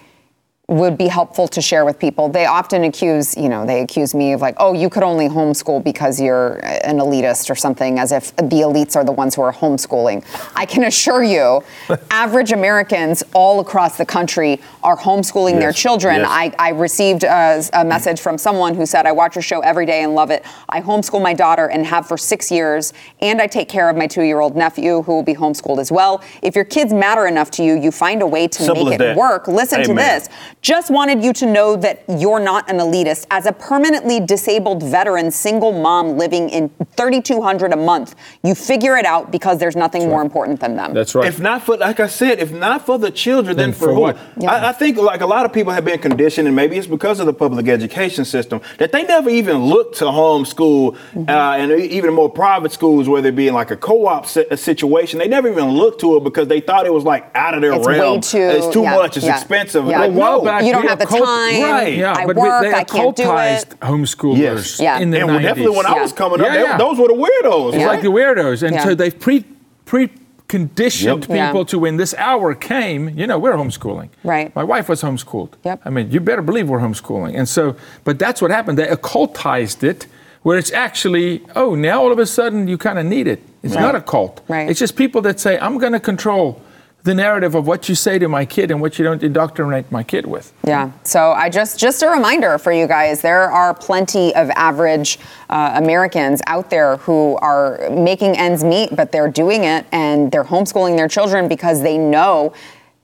would 0.70 0.96
be 0.96 1.08
helpful 1.08 1.48
to 1.48 1.60
share 1.60 1.84
with 1.84 1.98
people. 1.98 2.28
They 2.28 2.46
often 2.46 2.84
accuse, 2.84 3.36
you 3.36 3.48
know, 3.48 3.66
they 3.66 3.82
accuse 3.82 4.14
me 4.14 4.32
of 4.32 4.40
like, 4.40 4.54
oh, 4.58 4.72
you 4.72 4.88
could 4.88 5.02
only 5.02 5.28
homeschool 5.28 5.82
because 5.82 6.20
you're 6.20 6.64
an 6.64 6.98
elitist 6.98 7.50
or 7.50 7.56
something, 7.56 7.98
as 7.98 8.12
if 8.12 8.34
the 8.36 8.62
elites 8.62 8.94
are 8.94 9.02
the 9.02 9.10
ones 9.10 9.34
who 9.34 9.42
are 9.42 9.52
homeschooling. 9.52 10.24
I 10.54 10.66
can 10.66 10.84
assure 10.84 11.24
you, 11.24 11.64
average 12.10 12.52
Americans 12.52 13.24
all 13.34 13.58
across 13.58 13.98
the 13.98 14.06
country 14.06 14.60
are 14.84 14.96
homeschooling 14.96 15.58
their 15.58 15.72
children. 15.72 16.20
yes. 16.20 16.28
I, 16.30 16.54
I 16.56 16.68
received 16.70 17.24
uh, 17.24 17.60
a, 17.72 17.80
a 17.80 17.84
message 17.84 18.20
from 18.20 18.38
someone 18.38 18.76
who 18.76 18.86
said, 18.86 19.06
I 19.06 19.12
watch 19.12 19.34
your 19.34 19.42
show 19.42 19.60
every 19.62 19.86
day 19.86 20.04
and 20.04 20.14
love 20.14 20.30
it. 20.30 20.44
I 20.68 20.82
homeschool 20.82 21.20
my 21.20 21.34
daughter 21.34 21.68
and 21.68 21.84
have 21.84 22.06
for 22.06 22.16
six 22.16 22.48
years, 22.48 22.92
and 23.20 23.42
I 23.42 23.48
take 23.48 23.68
care 23.68 23.90
of 23.90 23.96
my 23.96 24.06
two 24.06 24.22
year 24.22 24.38
old 24.38 24.54
nephew 24.54 25.02
who 25.02 25.14
will 25.14 25.24
be 25.24 25.34
homeschooled 25.34 25.80
as 25.80 25.90
well. 25.90 26.22
If 26.42 26.54
your 26.54 26.64
kids 26.64 26.92
matter 26.92 27.26
enough 27.26 27.50
to 27.52 27.64
you, 27.64 27.74
you 27.74 27.90
find 27.90 28.22
a 28.22 28.26
way 28.26 28.46
to 28.46 28.62
Simple 28.62 28.84
make 28.84 28.94
it 28.94 28.98
that. 28.98 29.16
work. 29.16 29.48
Listen 29.48 29.82
to 29.82 29.94
this. 29.94 30.28
Just 30.62 30.90
wanted 30.90 31.24
you 31.24 31.32
to 31.34 31.46
know 31.46 31.74
that 31.76 32.04
you're 32.06 32.38
not 32.38 32.68
an 32.68 32.76
elitist. 32.80 33.26
As 33.30 33.46
a 33.46 33.52
permanently 33.52 34.20
disabled 34.20 34.82
veteran, 34.82 35.30
single 35.30 35.72
mom 35.72 36.18
living 36.18 36.50
in 36.50 36.68
3200 36.96 37.72
a 37.72 37.76
month, 37.76 38.14
you 38.44 38.54
figure 38.54 38.98
it 38.98 39.06
out 39.06 39.30
because 39.32 39.56
there's 39.58 39.74
nothing 39.74 40.06
more 40.10 40.20
important 40.20 40.60
than 40.60 40.76
them. 40.76 40.92
That's 40.92 41.14
right. 41.14 41.26
If 41.26 41.40
not 41.40 41.62
for, 41.62 41.78
like 41.78 41.98
I 41.98 42.08
said, 42.08 42.40
if 42.40 42.52
not 42.52 42.84
for 42.84 42.98
the 42.98 43.10
children, 43.10 43.56
then, 43.56 43.70
Then 43.70 43.78
for, 43.78 43.86
for 43.86 43.94
who? 43.94 44.00
what? 44.00 44.18
Yeah. 44.36 44.52
I, 44.52 44.68
I 44.68 44.72
think 44.72 44.98
like 44.98 45.22
a 45.22 45.26
lot 45.26 45.46
of 45.46 45.52
people 45.54 45.72
have 45.72 45.84
been 45.86 45.98
conditioned, 45.98 46.46
and 46.46 46.54
maybe 46.54 46.76
it's 46.76 46.86
because 46.86 47.20
of 47.20 47.26
the 47.26 47.32
public 47.32 47.66
education 47.66 48.26
system 48.26 48.60
that 48.76 48.92
they 48.92 49.04
never 49.04 49.30
even 49.30 49.64
look 49.64 49.94
to 49.96 50.04
homeschool 50.04 50.90
Mm-hmm. 51.00 51.28
uh, 51.28 51.56
and 51.56 51.72
even 51.72 52.12
more 52.14 52.28
private 52.30 52.70
schools, 52.72 53.08
whether 53.08 53.28
it 53.30 53.34
be 53.36 53.48
in 53.48 53.54
like 53.54 53.70
a 53.70 53.76
co-op 53.76 54.26
si- 54.26 54.44
a 54.50 54.56
situation. 54.56 55.18
They 55.18 55.26
never 55.28 55.48
even 55.48 55.70
looked 55.70 56.00
to 56.02 56.16
it 56.18 56.24
because 56.24 56.48
they 56.48 56.60
thought 56.60 56.86
it 56.86 56.92
was 56.92 57.04
like 57.04 57.30
out 57.34 57.54
of 57.54 57.62
their 57.62 57.72
It's 57.72 57.86
way 57.86 57.98
realm. 57.98 58.20
too- 58.20 58.38
it's 58.38 58.68
too 58.68 58.82
yeah, 58.82 58.96
much. 58.96 59.16
It's 59.16 59.24
yeah, 59.26 59.36
expensive. 59.38 59.86
yeah. 59.86 60.00
Like, 60.00 60.10
A 60.10 60.14
no. 60.14 60.20
Back, 60.50 60.64
You 60.64 60.72
don't 60.72 60.86
have 60.88 60.98
the 60.98 61.04
occult- 61.04 61.24
time. 61.24 61.62
Right. 61.62 61.96
Yeah, 61.96 62.14
I 62.16 62.26
but 62.26 62.36
work, 62.36 62.62
they 62.62 62.74
I 62.74 62.84
can't 62.84 63.16
do 63.16 63.22
occultized 63.24 63.72
it. 63.72 63.80
homeschoolers 63.80 64.38
Yes. 64.38 64.80
Yeah. 64.80 64.98
in 64.98 65.10
the 65.10 65.20
and 65.20 65.30
90s. 65.30 65.42
definitely 65.42 65.76
when 65.76 65.86
I 65.86 66.00
was 66.00 66.12
coming 66.12 66.40
up, 66.40 66.46
Yeah, 66.46 66.72
they- 66.72 66.78
those 66.84 66.98
were 66.98 67.08
the 67.08 67.14
weirdos. 67.14 67.68
It's 67.74 67.78
Yeah. 67.78 67.86
like 67.88 68.02
the 68.02 68.08
weirdos. 68.08 68.62
And 68.62 68.74
Yeah. 68.74 68.84
so 68.84 68.94
they've 68.94 69.18
pre 69.18 69.44
pre 69.86 70.10
conditioned 70.48 71.26
Yep. 71.28 71.36
Yeah. 71.36 71.46
people 71.46 71.64
to 71.66 71.78
when 71.78 71.96
this 71.96 72.12
hour 72.18 72.54
came, 72.54 73.10
you 73.16 73.26
know, 73.26 73.38
we're 73.38 73.52
homeschooling. 73.54 74.08
Right. 74.24 74.54
My 74.56 74.64
wife 74.64 74.88
was 74.88 75.00
homeschooled. 75.02 75.50
Yep. 75.64 75.80
I 75.84 75.90
mean, 75.90 76.10
you 76.10 76.18
better 76.18 76.42
believe 76.42 76.68
we're 76.68 76.80
homeschooling. 76.80 77.36
And 77.38 77.48
so, 77.48 77.76
but 78.04 78.18
that's 78.18 78.42
what 78.42 78.50
happened. 78.50 78.76
They 78.76 78.88
occultized 78.88 79.84
it 79.84 80.06
where 80.42 80.58
it's 80.58 80.72
actually, 80.72 81.42
oh, 81.54 81.74
now 81.76 82.02
all 82.02 82.10
of 82.12 82.18
a 82.18 82.26
sudden 82.26 82.66
you 82.66 82.78
kind 82.78 82.98
of 82.98 83.06
need 83.06 83.26
it. 83.28 83.40
It's 83.62 83.74
not 83.74 83.94
a 83.94 84.00
cult. 84.00 84.40
Right. 84.48 84.68
It's 84.68 84.80
just 84.80 84.96
people 84.96 85.20
that 85.22 85.38
say, 85.38 85.56
I'm 85.60 85.78
going 85.78 85.92
to 85.92 86.00
control 86.00 86.60
the 87.02 87.14
narrative 87.14 87.54
of 87.54 87.66
what 87.66 87.88
you 87.88 87.94
say 87.94 88.18
to 88.18 88.28
my 88.28 88.44
kid 88.44 88.70
and 88.70 88.80
what 88.80 88.98
you 88.98 89.04
don't 89.04 89.22
indoctrinate 89.22 89.90
my 89.90 90.02
kid 90.02 90.26
with. 90.26 90.52
Yeah. 90.64 90.92
So 91.02 91.32
I 91.32 91.48
just 91.48 91.78
just 91.78 92.02
a 92.02 92.08
reminder 92.08 92.58
for 92.58 92.72
you 92.72 92.86
guys: 92.86 93.22
there 93.22 93.50
are 93.50 93.72
plenty 93.74 94.34
of 94.34 94.50
average 94.50 95.18
uh, 95.48 95.72
Americans 95.76 96.42
out 96.46 96.70
there 96.70 96.96
who 96.98 97.36
are 97.38 97.88
making 97.90 98.36
ends 98.36 98.62
meet, 98.62 98.94
but 98.94 99.12
they're 99.12 99.30
doing 99.30 99.64
it 99.64 99.86
and 99.92 100.30
they're 100.30 100.44
homeschooling 100.44 100.96
their 100.96 101.08
children 101.08 101.48
because 101.48 101.82
they 101.82 101.98
know. 101.98 102.52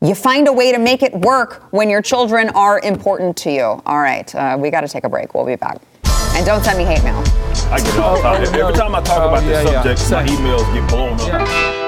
You 0.03 0.15
find 0.15 0.47
a 0.47 0.53
way 0.53 0.73
to 0.73 0.79
make 0.79 1.03
it 1.03 1.15
work 1.15 1.73
when 1.73 1.89
your 1.89 2.03
children 2.03 2.51
are 2.51 2.81
important 2.81 3.35
to 3.39 3.51
you. 3.51 3.63
All 3.63 3.99
right, 3.99 4.33
uh, 4.35 4.57
we 4.61 4.71
got 4.71 4.83
to 4.83 4.89
take 4.89 5.05
a 5.05 5.09
break. 5.09 5.35
We'll 5.35 5.47
be 5.47 5.57
back. 5.57 5.81
And 6.35 6.45
don't 6.45 6.63
send 6.63 6.77
me 6.77 6.85
hate 6.85 7.03
mail. 7.03 7.25
I 7.71 7.79
get 7.79 7.95
it 7.95 8.01
all 8.01 8.17
the 8.17 8.23
time. 8.23 8.43
Every 8.43 8.75
time 8.75 8.95
I 8.95 9.01
talk 9.01 9.27
about 9.27 9.43
yeah, 9.45 9.63
this 9.63 9.73
yeah. 9.73 9.97
subject, 9.97 10.11
my 10.11 10.37
emails 10.37 10.75
get 10.75 10.91
blown 10.91 11.15
up. 11.15 11.49
Yeah. 11.49 11.86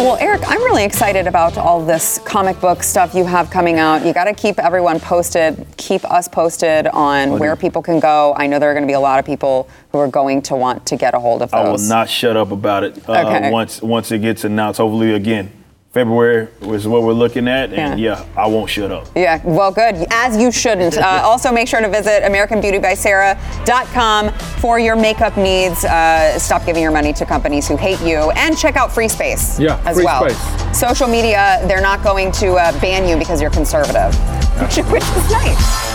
Well, 0.00 0.16
Eric, 0.16 0.40
I'm 0.46 0.62
really 0.64 0.84
excited 0.84 1.26
about 1.26 1.58
all 1.58 1.84
this 1.84 2.18
comic 2.24 2.58
book 2.58 2.82
stuff 2.82 3.14
you 3.14 3.26
have 3.26 3.50
coming 3.50 3.78
out. 3.78 4.02
You 4.06 4.14
got 4.14 4.24
to 4.24 4.32
keep 4.32 4.58
everyone 4.58 4.98
posted, 4.98 5.66
keep 5.76 6.10
us 6.10 6.26
posted 6.26 6.86
on 6.86 7.38
where 7.38 7.54
people 7.54 7.82
can 7.82 8.00
go. 8.00 8.32
I 8.34 8.46
know 8.46 8.58
there 8.58 8.70
are 8.70 8.72
going 8.72 8.84
to 8.84 8.90
be 8.90 8.94
a 8.94 9.00
lot 9.00 9.18
of 9.18 9.26
people 9.26 9.68
who 9.92 9.98
are 9.98 10.08
going 10.08 10.40
to 10.42 10.56
want 10.56 10.86
to 10.86 10.96
get 10.96 11.12
a 11.12 11.18
hold 11.20 11.42
of 11.42 11.50
those. 11.50 11.60
I 11.66 11.68
will 11.68 11.78
not 11.78 12.08
shut 12.08 12.34
up 12.34 12.50
about 12.50 12.82
it 12.82 13.08
uh, 13.10 13.24
Okay. 13.26 13.50
once 13.50 13.82
once 13.82 14.10
it 14.10 14.20
gets 14.20 14.42
announced. 14.44 14.78
Hopefully, 14.78 15.12
again, 15.12 15.52
February 15.92 16.46
is 16.62 16.86
what 16.86 17.02
we're 17.02 17.12
looking 17.12 17.48
at, 17.48 17.72
and 17.72 17.98
Yeah. 18.00 18.20
yeah, 18.20 18.24
I 18.40 18.46
won't 18.46 18.70
shut 18.70 18.92
up. 18.92 19.08
Yeah, 19.16 19.40
well, 19.44 19.72
good. 19.72 20.06
As 20.12 20.36
you 20.40 20.52
shouldn't. 20.52 20.96
Uh, 20.96 21.20
also, 21.24 21.50
make 21.50 21.66
sure 21.66 21.80
to 21.80 21.88
visit 21.88 22.22
AmericanBeautyBySarah.com 22.22 24.30
for 24.60 24.78
your 24.78 24.94
makeup 24.94 25.36
needs. 25.36 25.84
Uh, 25.84 26.38
stop 26.38 26.64
giving 26.64 26.80
your 26.82 26.92
money 26.92 27.12
to 27.14 27.26
companies 27.26 27.66
who 27.66 27.76
hate 27.76 28.00
you, 28.02 28.30
and 28.36 28.56
check 28.56 28.76
out 28.76 28.92
Free 28.92 29.08
Space 29.08 29.58
Yeah, 29.58 29.82
as 29.84 29.96
Free 29.96 30.04
well. 30.04 30.28
Space. 30.30 30.78
Social 30.78 31.08
media, 31.08 31.58
they're 31.66 31.82
not 31.82 32.04
going 32.04 32.30
to 32.32 32.52
uh, 32.54 32.70
ban 32.80 33.08
you 33.08 33.16
because 33.18 33.40
you're 33.42 33.50
conservative, 33.50 34.14
which, 34.60 34.76
which 34.92 35.02
is 35.02 35.30
nice. 35.32 35.90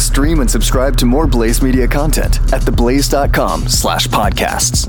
Stream 0.00 0.38
and 0.40 0.48
subscribe 0.50 0.96
to 0.98 1.04
more 1.04 1.26
Blaze 1.26 1.60
Media 1.62 1.86
content 1.88 2.38
at 2.52 2.62
theblaze.com 2.62 3.66
slash 3.68 4.06
podcasts. 4.06 4.88